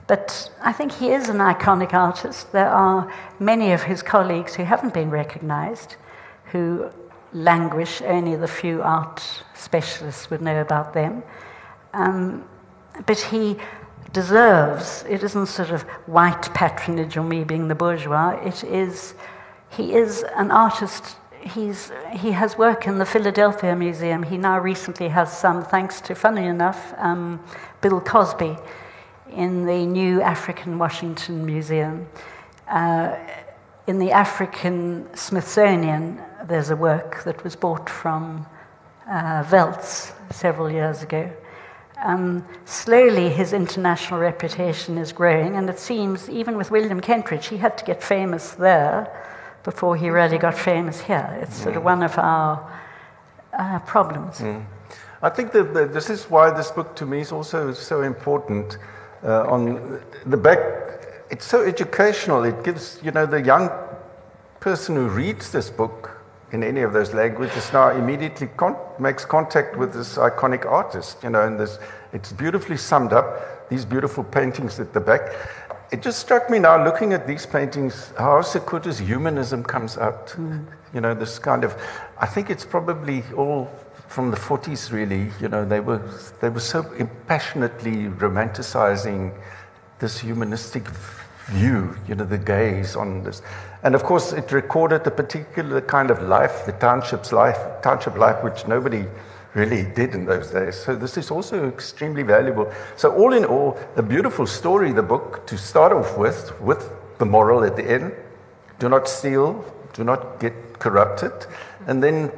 But 0.07 0.51
I 0.61 0.71
think 0.71 0.91
he 0.91 1.11
is 1.11 1.29
an 1.29 1.37
iconic 1.37 1.93
artist. 1.93 2.51
There 2.51 2.69
are 2.69 3.11
many 3.39 3.71
of 3.71 3.83
his 3.83 4.01
colleagues 4.01 4.55
who 4.55 4.63
haven't 4.63 4.93
been 4.93 5.09
recognized, 5.09 5.95
who 6.45 6.89
languish, 7.33 8.01
only 8.01 8.35
the 8.35 8.47
few 8.47 8.81
art 8.81 9.43
specialists 9.53 10.29
would 10.29 10.41
know 10.41 10.61
about 10.61 10.93
them. 10.93 11.23
Um, 11.93 12.45
but 13.05 13.19
he 13.19 13.57
deserves, 14.13 15.03
it 15.09 15.23
isn't 15.23 15.47
sort 15.47 15.71
of 15.71 15.81
white 16.05 16.53
patronage 16.53 17.17
or 17.17 17.23
me 17.23 17.43
being 17.43 17.67
the 17.67 17.75
bourgeois, 17.75 18.39
it 18.45 18.63
is, 18.63 19.15
he 19.69 19.95
is 19.95 20.23
an 20.35 20.51
artist. 20.51 21.17
He's, 21.45 21.91
he 22.13 22.31
has 22.31 22.57
work 22.57 22.87
in 22.87 22.99
the 22.99 23.05
Philadelphia 23.05 23.75
Museum. 23.75 24.23
He 24.23 24.37
now 24.37 24.59
recently 24.59 25.09
has 25.09 25.37
some, 25.37 25.63
thanks 25.63 25.99
to, 26.01 26.15
funny 26.15 26.45
enough, 26.45 26.93
um, 26.97 27.43
Bill 27.81 27.99
Cosby 27.99 28.55
in 29.31 29.65
the 29.65 29.85
new 29.85 30.21
African 30.21 30.77
Washington 30.79 31.45
Museum. 31.45 32.07
Uh, 32.67 33.17
in 33.87 33.99
the 33.99 34.11
African 34.11 35.13
Smithsonian, 35.15 36.21
there's 36.45 36.69
a 36.69 36.75
work 36.75 37.23
that 37.25 37.43
was 37.43 37.55
bought 37.55 37.89
from 37.89 38.45
uh, 39.07 39.43
Veltz 39.43 40.13
several 40.31 40.71
years 40.71 41.03
ago. 41.03 41.29
Um, 42.03 42.45
slowly, 42.65 43.29
his 43.29 43.53
international 43.53 44.19
reputation 44.19 44.97
is 44.97 45.11
growing, 45.11 45.55
and 45.55 45.69
it 45.69 45.79
seems, 45.79 46.29
even 46.29 46.57
with 46.57 46.71
William 46.71 47.01
Kentridge, 47.01 47.45
he 47.45 47.57
had 47.57 47.77
to 47.77 47.85
get 47.85 48.01
famous 48.01 48.51
there 48.51 49.09
before 49.63 49.95
he 49.95 50.09
really 50.09 50.37
got 50.37 50.57
famous 50.57 51.01
here. 51.01 51.37
It's 51.41 51.59
mm. 51.59 51.63
sort 51.63 51.75
of 51.77 51.83
one 51.83 52.03
of 52.03 52.17
our 52.17 52.71
uh, 53.57 53.79
problems. 53.79 54.39
Mm. 54.39 54.65
I 55.21 55.29
think 55.29 55.51
that, 55.53 55.73
that, 55.73 55.93
this 55.93 56.09
is 56.09 56.29
why 56.29 56.51
this 56.51 56.71
book 56.71 56.95
to 56.97 57.05
me 57.05 57.21
is 57.21 57.31
also 57.31 57.73
so 57.73 58.01
important. 58.01 58.77
Uh, 59.23 59.43
on 59.47 60.01
the 60.25 60.35
back, 60.35 60.59
it's 61.29 61.45
so 61.45 61.63
educational. 61.63 62.43
It 62.43 62.63
gives, 62.63 62.99
you 63.01 63.11
know, 63.11 63.25
the 63.25 63.41
young 63.41 63.69
person 64.59 64.95
who 64.95 65.07
reads 65.07 65.51
this 65.51 65.69
book 65.69 66.11
in 66.51 66.63
any 66.63 66.81
of 66.81 66.93
those 66.93 67.13
languages 67.13 67.73
now 67.73 67.89
immediately 67.89 68.47
con- 68.57 68.77
makes 68.99 69.25
contact 69.25 69.75
with 69.75 69.93
this 69.93 70.17
iconic 70.17 70.65
artist, 70.65 71.23
you 71.23 71.29
know, 71.29 71.47
and 71.47 71.59
this, 71.59 71.79
it's 72.13 72.31
beautifully 72.31 72.77
summed 72.77 73.11
up, 73.11 73.69
these 73.69 73.85
beautiful 73.85 74.23
paintings 74.23 74.79
at 74.79 74.93
the 74.93 74.99
back. 74.99 75.33
It 75.93 76.01
just 76.01 76.17
struck 76.17 76.49
me 76.49 76.57
now 76.57 76.83
looking 76.83 77.13
at 77.13 77.27
these 77.27 77.45
paintings, 77.45 78.11
how 78.17 78.41
Sekoto's 78.41 78.97
humanism 78.97 79.63
comes 79.63 79.95
out. 79.95 80.29
Mm. 80.29 80.65
You 80.91 81.01
know, 81.01 81.13
this 81.13 81.37
kind 81.37 81.63
of, 81.63 81.79
I 82.17 82.25
think 82.25 82.49
it's 82.49 82.65
probably 82.65 83.23
all 83.37 83.69
from 84.07 84.31
the 84.31 84.37
40s 84.37 84.91
really, 84.91 85.29
you 85.39 85.49
know, 85.49 85.63
they 85.63 85.79
were, 85.81 86.01
they 86.41 86.49
were 86.49 86.61
so 86.61 86.81
passionately 87.27 88.07
romanticizing 88.07 89.39
this 89.99 90.17
humanistic 90.17 90.87
view, 91.51 91.95
you 92.07 92.15
know, 92.15 92.25
the 92.25 92.39
gaze 92.39 92.95
on 92.95 93.23
this. 93.23 93.43
And 93.83 93.93
of 93.93 94.01
course, 94.01 94.33
it 94.33 94.51
recorded 94.51 95.03
the 95.03 95.11
particular 95.11 95.79
kind 95.79 96.09
of 96.09 96.23
life, 96.23 96.65
the 96.65 96.71
township's 96.71 97.31
life, 97.31 97.59
township 97.83 98.17
life, 98.17 98.43
which 98.43 98.65
nobody 98.67 99.05
really 99.53 99.83
did 99.83 100.15
in 100.15 100.25
those 100.25 100.51
days. 100.51 100.75
So 100.75 100.95
this 100.95 101.17
is 101.17 101.29
also 101.29 101.67
extremely 101.67 102.23
valuable. 102.23 102.71
So 102.95 103.13
all 103.15 103.33
in 103.33 103.45
all, 103.45 103.77
a 103.95 104.01
beautiful 104.01 104.47
story, 104.47 104.91
the 104.91 105.03
book, 105.03 105.45
to 105.47 105.57
start 105.57 105.91
off 105.91 106.17
with, 106.17 106.59
with 106.59 106.89
the 107.19 107.25
moral 107.25 107.63
at 107.63 107.75
the 107.75 107.83
end. 107.83 108.13
Do 108.79 108.89
not 108.89 109.07
steal, 109.07 109.63
do 109.93 110.03
not 110.03 110.39
get 110.39 110.79
corrupted. 110.79 111.31
And 111.87 112.01
then 112.01 112.31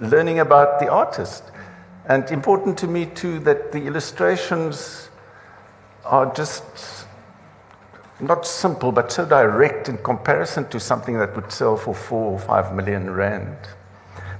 learning 0.00 0.38
about 0.38 0.78
the 0.78 0.88
artist. 0.88 1.44
And 2.06 2.30
important 2.30 2.78
to 2.78 2.86
me 2.86 3.06
too 3.06 3.40
that 3.40 3.72
the 3.72 3.84
illustrations 3.86 5.10
are 6.04 6.32
just 6.34 7.06
not 8.20 8.46
simple, 8.46 8.92
but 8.92 9.10
so 9.10 9.24
direct 9.26 9.88
in 9.88 9.98
comparison 9.98 10.68
to 10.68 10.78
something 10.78 11.18
that 11.18 11.34
would 11.34 11.50
sell 11.50 11.76
for 11.76 11.94
four 11.94 12.32
or 12.32 12.38
five 12.38 12.74
million 12.74 13.10
rand. 13.10 13.56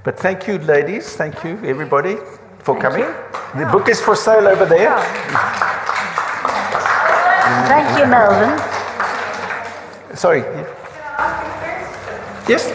But 0.03 0.19
thank 0.19 0.47
you, 0.47 0.57
ladies. 0.57 1.15
Thank 1.15 1.45
you, 1.45 1.57
everybody, 1.63 2.17
for 2.59 2.75
Thank 2.75 2.81
coming. 2.81 3.07
you. 3.07 3.63
The 3.65 3.71
book 3.71 3.87
is 3.87 4.01
for 4.01 4.17
sale 4.17 4.47
over 4.49 4.65
there. 4.65 4.99
Thank 7.71 7.97
you, 7.97 8.05
Melvyn. 8.11 8.59
Sorry. 10.17 10.41
Yes? 12.51 12.67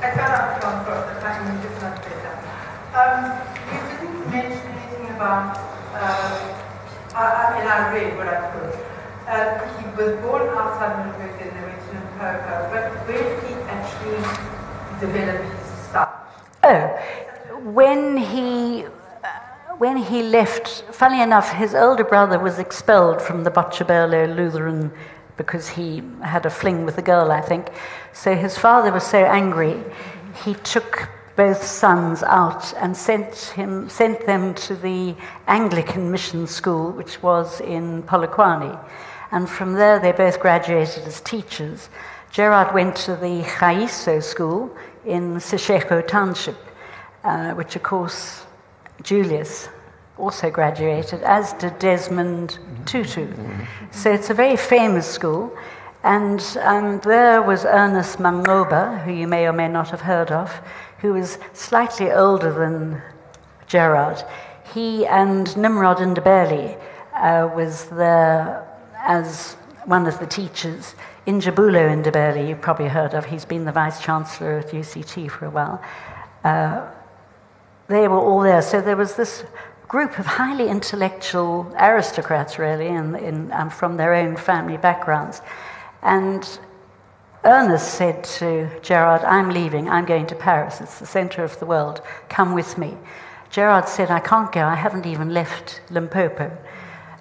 I 0.00 0.10
cannot 0.16 0.60
come 0.62 0.80
from 0.86 1.14
the 1.14 1.20
time 1.20 1.44
you 1.44 1.60
did 1.60 1.76
not 1.82 1.94
say 2.02 2.16
that. 2.24 2.40
Um, 2.96 3.36
you 3.68 3.80
didn't 4.00 4.30
mention 4.32 4.64
anything 4.72 5.14
about, 5.14 5.58
uh, 5.92 6.56
I, 7.14 7.20
I 7.20 7.44
mean, 7.52 7.68
I 7.68 7.92
read 7.92 8.16
what 8.16 8.28
I 8.28 8.48
could. 8.48 8.72
Uh, 9.28 9.60
he 9.76 9.84
was 9.94 10.16
born 10.24 10.48
outside 10.56 11.04
Limpopo 11.04 11.44
in 11.44 11.52
the 11.52 11.60
went 11.68 11.80
to 11.84 11.92
Limpopo, 12.00 12.54
but 12.72 12.84
where 13.06 13.22
did 13.22 13.44
he 13.44 13.52
actually 13.68 14.51
develop 15.02 15.42
style? 15.88 16.26
Oh, 16.62 16.86
when 17.64 18.16
he 18.16 18.84
uh, 18.84 18.88
when 19.78 19.96
he 19.96 20.22
left, 20.22 20.84
funny 20.92 21.20
enough, 21.20 21.52
his 21.52 21.74
older 21.74 22.04
brother 22.04 22.38
was 22.38 22.58
expelled 22.58 23.20
from 23.20 23.42
the 23.44 23.50
Botshabelo 23.50 24.34
Lutheran 24.36 24.92
because 25.36 25.68
he 25.68 26.02
had 26.22 26.46
a 26.46 26.50
fling 26.50 26.84
with 26.84 26.98
a 26.98 27.02
girl, 27.02 27.32
I 27.32 27.40
think. 27.40 27.66
So 28.12 28.34
his 28.34 28.56
father 28.56 28.92
was 28.92 29.04
so 29.04 29.24
angry, 29.24 29.82
he 30.44 30.54
took 30.54 31.08
both 31.34 31.64
sons 31.64 32.22
out 32.22 32.72
and 32.74 32.96
sent 32.96 33.34
him 33.56 33.88
sent 33.88 34.26
them 34.26 34.54
to 34.54 34.76
the 34.76 35.16
Anglican 35.48 36.10
mission 36.10 36.46
school, 36.46 36.92
which 36.92 37.22
was 37.22 37.60
in 37.60 38.02
Polokwane. 38.04 38.78
And 39.32 39.48
from 39.48 39.72
there, 39.72 39.98
they 39.98 40.12
both 40.12 40.38
graduated 40.40 41.04
as 41.04 41.20
teachers. 41.22 41.88
Gerard 42.30 42.72
went 42.72 42.96
to 42.96 43.14
the 43.16 43.42
Khaiso 43.42 44.22
school 44.22 44.74
in 45.04 45.36
Seshego 45.36 46.06
Township, 46.06 46.56
uh, 47.24 47.52
which, 47.52 47.76
of 47.76 47.82
course, 47.82 48.44
Julius 49.02 49.68
also 50.18 50.50
graduated, 50.50 51.22
as 51.22 51.52
did 51.54 51.78
Desmond 51.78 52.58
Tutu. 52.86 53.32
So 53.90 54.12
it's 54.12 54.30
a 54.30 54.34
very 54.34 54.56
famous 54.56 55.06
school. 55.06 55.56
And 56.04 56.40
um, 56.62 57.00
there 57.00 57.42
was 57.42 57.64
Ernest 57.64 58.18
Mancoba, 58.18 59.02
who 59.04 59.12
you 59.12 59.28
may 59.28 59.46
or 59.46 59.52
may 59.52 59.68
not 59.68 59.90
have 59.90 60.00
heard 60.00 60.30
of, 60.30 60.50
who 60.98 61.12
was 61.12 61.38
slightly 61.52 62.10
older 62.10 62.52
than 62.52 63.00
Gerard. 63.66 64.22
He 64.74 65.06
and 65.06 65.56
Nimrod 65.56 65.98
Ndebele 65.98 66.80
uh, 67.14 67.48
was 67.54 67.86
there 67.86 68.68
as 69.04 69.54
one 69.84 70.06
of 70.06 70.18
the 70.18 70.26
teachers. 70.26 70.94
Njabulo 71.26 72.02
Ndebele, 72.02 72.48
you've 72.48 72.60
probably 72.60 72.88
heard 72.88 73.14
of, 73.14 73.26
he's 73.26 73.44
been 73.44 73.64
the 73.64 73.72
vice 73.72 74.02
chancellor 74.02 74.58
at 74.58 74.68
UCT 74.68 75.30
for 75.30 75.46
a 75.46 75.50
while. 75.50 75.80
Uh, 76.42 76.88
they 77.88 78.08
were 78.08 78.18
all 78.18 78.40
there. 78.40 78.62
So 78.62 78.80
there 78.80 78.96
was 78.96 79.14
this 79.14 79.44
group 79.86 80.18
of 80.18 80.26
highly 80.26 80.68
intellectual 80.68 81.72
aristocrats, 81.78 82.58
really, 82.58 82.88
in, 82.88 83.14
in, 83.14 83.52
um, 83.52 83.70
from 83.70 83.96
their 83.96 84.14
own 84.14 84.36
family 84.36 84.78
backgrounds. 84.78 85.42
And 86.02 86.58
Ernest 87.44 87.94
said 87.94 88.24
to 88.24 88.68
Gerard, 88.82 89.22
I'm 89.22 89.50
leaving, 89.50 89.88
I'm 89.88 90.04
going 90.04 90.26
to 90.26 90.34
Paris, 90.34 90.80
it's 90.80 90.98
the 90.98 91.06
center 91.06 91.44
of 91.44 91.58
the 91.60 91.66
world, 91.66 92.00
come 92.28 92.54
with 92.54 92.78
me. 92.78 92.96
Gerard 93.50 93.88
said, 93.88 94.10
I 94.10 94.20
can't 94.20 94.50
go, 94.50 94.64
I 94.64 94.74
haven't 94.74 95.06
even 95.06 95.34
left 95.34 95.82
Limpopo. 95.90 96.56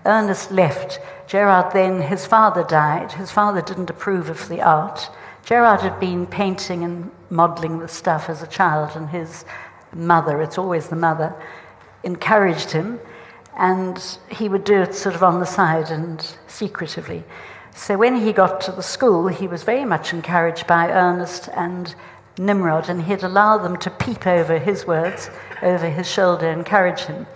Ernest 0.06 0.52
left. 0.52 1.00
Gerard 1.28 1.74
then, 1.74 2.02
his 2.02 2.26
father 2.26 2.64
died. 2.64 3.14
His 3.14 3.32
father 3.32 3.62
didn't 3.62 3.90
approve 3.90 4.30
of 4.30 4.50
the 4.50 4.62
art. 4.62 5.10
Gerard 5.46 5.82
had 5.82 6.00
been 6.00 6.28
painting 6.28 6.84
and 6.84 7.12
modeling 7.30 7.80
the 7.80 7.88
stuff 7.88 8.30
as 8.30 8.42
a 8.42 8.48
child, 8.48 8.96
and 8.96 9.10
his 9.10 9.46
mother, 9.94 10.42
it's 10.42 10.58
always 10.58 10.88
the 10.88 10.96
mother, 10.96 11.34
encouraged 12.04 12.72
him, 12.72 13.00
and 13.58 14.18
he 14.30 14.50
would 14.50 14.64
do 14.64 14.82
it 14.82 14.96
sort 14.96 15.16
of 15.16 15.24
on 15.24 15.40
the 15.40 15.46
side 15.46 15.90
and 15.90 16.36
secretively. 16.48 17.24
So 17.76 17.98
when 17.98 18.16
he 18.16 18.34
got 18.34 18.62
to 18.62 18.72
the 18.72 18.84
school, 18.84 19.28
he 19.28 19.48
was 19.48 19.64
very 19.64 19.86
much 19.86 20.14
encouraged 20.14 20.68
by 20.68 20.90
Ernest 20.90 21.50
and 21.56 21.94
Nimrod, 22.38 22.90
and 22.90 23.04
he'd 23.04 23.24
allow 23.24 23.58
them 23.58 23.78
to 23.78 23.90
peep 23.90 24.28
over 24.28 24.58
his 24.58 24.86
words, 24.86 25.30
over 25.62 25.90
his 25.90 26.10
shoulder, 26.10 26.48
encourage 26.48 27.02
him. 27.02 27.28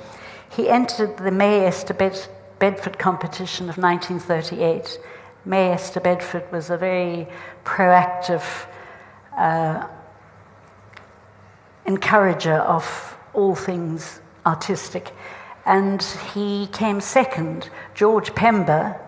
He 0.49 0.69
entered 0.69 1.17
the 1.17 1.31
May 1.31 1.65
Esther 1.65 1.93
Bed- 1.93 2.27
Bedford 2.59 2.97
competition 2.97 3.69
of 3.69 3.77
1938. 3.77 4.99
May 5.45 5.71
Esther 5.71 5.99
Bedford 5.99 6.51
was 6.51 6.69
a 6.69 6.77
very 6.77 7.27
proactive 7.63 8.67
uh, 9.37 9.87
encourager 11.85 12.55
of 12.55 13.17
all 13.33 13.55
things 13.55 14.21
artistic. 14.45 15.11
And 15.65 16.01
he 16.33 16.67
came 16.67 17.01
second. 17.01 17.69
George 17.93 18.33
Pemba 18.33 18.99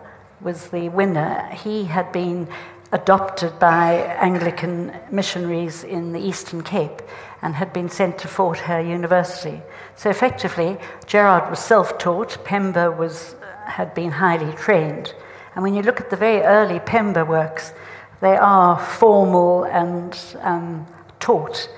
was 0.42 0.70
the 0.70 0.90
winner. 0.90 1.50
He 1.54 1.86
had 1.86 2.12
been 2.12 2.48
adopted 2.92 3.60
by 3.60 3.96
Anglican 4.20 4.94
missionaries 5.12 5.84
in 5.84 6.14
the 6.14 6.20
Eastern 6.20 6.64
Cape 6.64 7.02
and 7.42 7.56
had 7.56 7.74
been 7.74 7.90
sent 7.90 8.18
to 8.20 8.28
Fort 8.28 8.60
Hare 8.60 8.82
University. 8.82 9.62
So 9.96 10.10
effectively, 10.10 10.78
Gerard 11.06 11.50
was 11.50 11.60
self 11.60 11.98
taught, 11.98 12.44
Pemba 12.46 12.96
was, 12.96 13.36
had 13.68 13.94
been 13.94 14.12
highly 14.12 14.54
trained. 14.56 15.14
And 15.56 15.64
when 15.64 15.74
you 15.74 15.82
look 15.82 16.00
at 16.00 16.10
the 16.10 16.16
very 16.16 16.42
early 16.44 16.80
Pemba 16.80 17.28
works, 17.28 17.74
they 18.22 18.36
are 18.36 18.80
formal 18.80 19.64
and 19.66 20.18
um, 20.42 20.88
taught. 21.20 21.70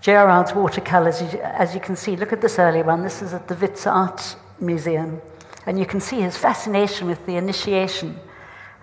Gerard's 0.00 0.54
watercolours, 0.54 1.22
as 1.22 1.74
you 1.74 1.80
can 1.80 1.94
see, 1.94 2.16
look 2.16 2.32
at 2.32 2.40
this 2.40 2.58
early 2.58 2.82
one. 2.82 3.02
This 3.02 3.22
is 3.22 3.32
at 3.32 3.48
the 3.48 3.54
Wits 3.54 3.86
Art 3.86 4.36
Museum. 4.60 5.20
And 5.64 5.78
you 5.78 5.86
can 5.86 6.00
see 6.00 6.20
his 6.20 6.36
fascination 6.36 7.06
with 7.06 7.24
the 7.24 7.36
initiation 7.36 8.18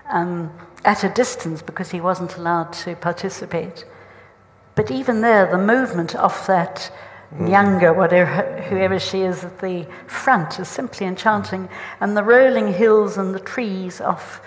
um, 0.10 0.52
at 0.86 1.04
a 1.04 1.10
distance 1.10 1.62
because 1.62 1.92
he 1.92 2.00
wasn't 2.00 2.38
allowed 2.38 2.72
to 2.74 2.96
participate. 2.96 3.86
But 4.76 4.92
even 4.92 5.22
there, 5.22 5.46
the 5.46 5.58
movement 5.58 6.16
of 6.16 6.48
that 6.48 6.90
Mm. 7.36 7.50
younger, 7.52 7.94
whatever, 7.94 8.60
whoever 8.70 9.00
she 9.00 9.22
is 9.22 9.44
at 9.44 9.60
the 9.60 9.86
front, 10.08 10.60
is 10.60 10.68
simply 10.68 11.06
enchanting. 11.06 11.70
And 12.02 12.18
the 12.18 12.24
rolling 12.24 12.74
hills 12.74 13.18
and 13.18 13.36
the 13.36 13.40
trees 13.40 14.02
of 14.02 14.42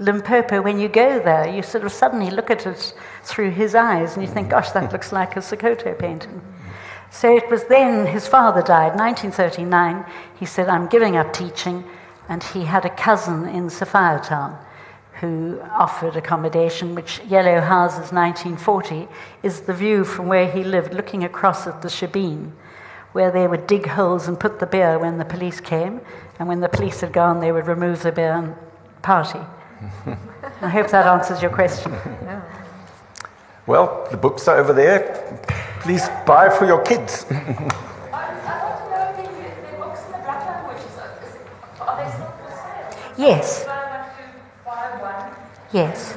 Limpopo, 0.00 0.60
when 0.60 0.80
you 0.80 0.88
go 0.88 1.20
there, 1.20 1.46
you 1.48 1.62
sort 1.62 1.84
of 1.84 1.92
suddenly 1.92 2.30
look 2.30 2.50
at 2.50 2.66
it 2.66 2.94
through 3.22 3.50
his 3.50 3.76
eyes 3.76 4.14
and 4.14 4.26
you 4.26 4.32
think, 4.32 4.50
gosh, 4.50 4.72
that 4.72 4.92
looks 4.92 5.12
like 5.12 5.36
a 5.36 5.40
Sekoto 5.40 5.96
painting. 5.96 6.42
So 7.10 7.34
it 7.34 7.48
was 7.48 7.64
then 7.64 8.06
his 8.06 8.26
father 8.26 8.60
died, 8.60 8.98
1939. 8.98 10.04
He 10.38 10.46
said, 10.46 10.68
I'm 10.68 10.88
giving 10.88 11.16
up 11.16 11.32
teaching. 11.32 11.84
And 12.28 12.42
he 12.42 12.64
had 12.64 12.84
a 12.84 12.90
cousin 12.90 13.48
in 13.48 13.68
Sophiatown 13.68 14.58
who 15.20 15.60
offered 15.70 16.16
accommodation, 16.16 16.94
which 16.94 17.20
Yellow 17.24 17.60
Houses 17.60 18.12
1940 18.12 19.08
is 19.42 19.62
the 19.62 19.72
view 19.72 20.04
from 20.04 20.26
where 20.26 20.50
he 20.50 20.62
lived, 20.62 20.92
looking 20.92 21.24
across 21.24 21.66
at 21.66 21.82
the 21.82 21.88
Shebeen, 21.88 22.52
where 23.12 23.30
they 23.30 23.46
would 23.46 23.66
dig 23.66 23.86
holes 23.86 24.28
and 24.28 24.38
put 24.38 24.58
the 24.60 24.66
beer 24.66 24.98
when 24.98 25.18
the 25.18 25.24
police 25.24 25.60
came. 25.60 26.00
And 26.38 26.48
when 26.48 26.60
the 26.60 26.68
police 26.68 27.00
had 27.00 27.12
gone, 27.12 27.40
they 27.40 27.50
would 27.50 27.66
remove 27.66 28.02
the 28.02 28.12
beer 28.12 28.32
and 28.34 28.54
party. 29.02 29.40
I 30.60 30.68
hope 30.68 30.88
that 30.90 31.06
answers 31.06 31.40
your 31.42 31.50
question. 31.50 31.94
Well, 33.66 34.06
the 34.12 34.16
books 34.16 34.46
are 34.46 34.58
over 34.58 34.72
there. 34.72 35.40
Please 35.80 36.08
buy 36.24 36.48
for 36.50 36.66
your 36.66 36.80
kids. 36.82 37.26
I, 37.30 37.34
I 37.34 38.62
want 38.62 38.78
to 38.78 38.90
know 38.90 39.06
the, 39.16 39.70
the 39.72 39.76
books 39.76 40.04
in 40.06 40.12
the 40.12 40.18
black 40.18 40.46
languages. 40.46 40.84
Is 40.86 41.34
it, 41.34 41.40
are 41.80 41.96
they 41.96 42.10
still 42.12 42.30
for 42.30 42.50
sale? 42.54 43.14
Yes, 43.18 43.62
If 43.62 43.68
I 43.68 43.70
want 43.90 44.06
to 44.06 44.24
buy 44.64 44.86
one, 45.02 45.34
yes. 45.72 46.16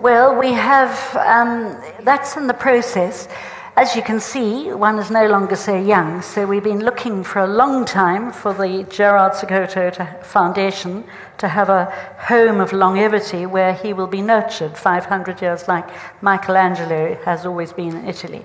Well, 0.00 0.38
we 0.38 0.52
have, 0.52 1.16
um, 1.16 1.80
that's 2.04 2.36
in 2.36 2.46
the 2.46 2.54
process. 2.54 3.28
As 3.76 3.96
you 3.96 4.02
can 4.02 4.20
see, 4.20 4.70
one 4.72 5.00
is 5.00 5.10
no 5.10 5.26
longer 5.26 5.56
so 5.56 5.74
young, 5.76 6.22
so 6.22 6.46
we've 6.46 6.62
been 6.62 6.84
looking 6.84 7.24
for 7.24 7.40
a 7.40 7.46
long 7.46 7.84
time 7.84 8.30
for 8.30 8.52
the 8.54 8.84
Gerard 8.88 9.32
Sekoto 9.32 9.92
to- 9.94 10.18
Foundation 10.22 11.02
to 11.38 11.48
have 11.48 11.68
a 11.68 11.86
home 12.18 12.60
of 12.60 12.72
longevity 12.72 13.46
where 13.46 13.72
he 13.72 13.92
will 13.92 14.06
be 14.06 14.22
nurtured 14.22 14.76
500 14.76 15.42
years 15.42 15.66
like 15.66 15.88
Michelangelo 16.22 17.16
has 17.24 17.44
always 17.44 17.72
been 17.72 17.96
in 17.96 18.06
Italy. 18.06 18.44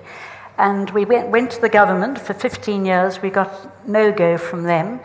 And 0.58 0.90
we 0.90 1.04
went, 1.04 1.28
went 1.28 1.52
to 1.52 1.60
the 1.60 1.68
government 1.68 2.18
for 2.18 2.34
15 2.34 2.84
years, 2.84 3.22
we 3.22 3.30
got 3.30 3.86
no 3.86 4.10
go 4.10 4.36
from 4.36 4.64
them. 4.64 4.98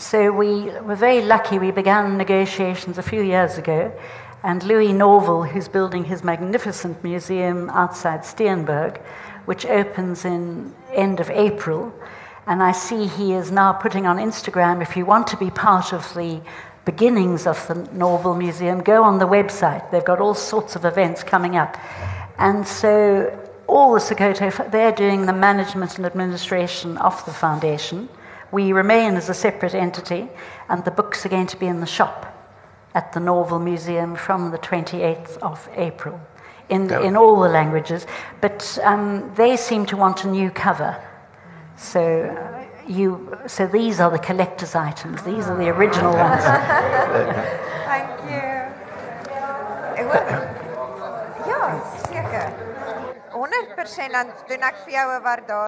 So 0.00 0.32
we 0.32 0.70
were 0.80 0.96
very 0.96 1.20
lucky, 1.20 1.58
we 1.58 1.72
began 1.72 2.16
negotiations 2.16 2.96
a 2.96 3.02
few 3.02 3.20
years 3.20 3.58
ago. 3.58 3.92
And 4.42 4.64
Louis 4.64 4.94
Norval, 4.94 5.44
who's 5.44 5.68
building 5.68 6.04
his 6.04 6.24
magnificent 6.24 7.04
museum 7.04 7.68
outside 7.68 8.20
Steenberg, 8.20 8.96
which 9.44 9.66
opens 9.66 10.24
in 10.24 10.74
end 10.94 11.20
of 11.20 11.28
April. 11.28 11.92
And 12.46 12.62
I 12.62 12.72
see 12.72 13.08
he 13.08 13.34
is 13.34 13.50
now 13.50 13.74
putting 13.74 14.06
on 14.06 14.16
Instagram 14.16 14.80
if 14.80 14.96
you 14.96 15.04
want 15.04 15.26
to 15.28 15.36
be 15.36 15.50
part 15.50 15.92
of 15.92 16.14
the 16.14 16.40
beginnings 16.86 17.46
of 17.46 17.68
the 17.68 17.74
Norval 17.92 18.34
Museum, 18.34 18.82
go 18.82 19.04
on 19.04 19.18
the 19.18 19.28
website. 19.28 19.90
They've 19.90 20.02
got 20.02 20.18
all 20.18 20.34
sorts 20.34 20.76
of 20.76 20.86
events 20.86 21.22
coming 21.22 21.56
up. 21.56 21.76
And 22.38 22.66
so 22.66 23.38
all 23.66 23.92
the 23.92 24.00
Sekoto, 24.00 24.70
they're 24.70 24.92
doing 24.92 25.26
the 25.26 25.34
management 25.34 25.98
and 25.98 26.06
administration 26.06 26.96
of 26.96 27.22
the 27.26 27.32
foundation. 27.32 28.08
We 28.52 28.72
remain 28.72 29.16
as 29.16 29.28
a 29.28 29.34
separate 29.34 29.74
entity, 29.74 30.28
and 30.68 30.84
the 30.84 30.90
books 30.90 31.24
are 31.24 31.28
going 31.28 31.46
to 31.48 31.56
be 31.56 31.66
in 31.66 31.80
the 31.80 31.86
shop 31.86 32.26
at 32.94 33.12
the 33.12 33.20
Norval 33.20 33.58
Museum 33.60 34.16
from 34.16 34.50
the 34.50 34.58
28th 34.58 35.38
of 35.38 35.68
April 35.76 36.20
in, 36.68 36.88
Yeah. 36.88 37.00
in 37.00 37.16
all 37.16 37.40
the 37.40 37.48
languages. 37.48 38.06
But 38.40 38.78
um, 38.82 39.30
they 39.36 39.56
seem 39.56 39.86
to 39.86 39.96
want 39.96 40.24
a 40.24 40.28
new 40.28 40.50
cover. 40.50 40.96
So, 41.76 42.00
uh, 42.00 42.64
you, 42.88 43.38
so 43.46 43.66
these 43.66 44.00
are 44.00 44.10
the 44.10 44.18
collector's 44.18 44.74
items, 44.74 45.22
these 45.22 45.46
are 45.48 45.56
the 45.56 45.68
original 45.68 46.12
ones. 46.14 46.42
Thank 47.90 48.10
you. 48.30 48.48
Ek 49.96 50.06
hoor 50.06 50.24
Ja, 51.46 51.80
seker. 52.08 52.52
100% 53.32 54.12
dan 54.12 54.26
doen 54.48 54.62
ek 54.62 54.76
vir 54.84 54.92
jou 54.92 55.06
'n 55.16 55.22
waardaar 55.24 55.66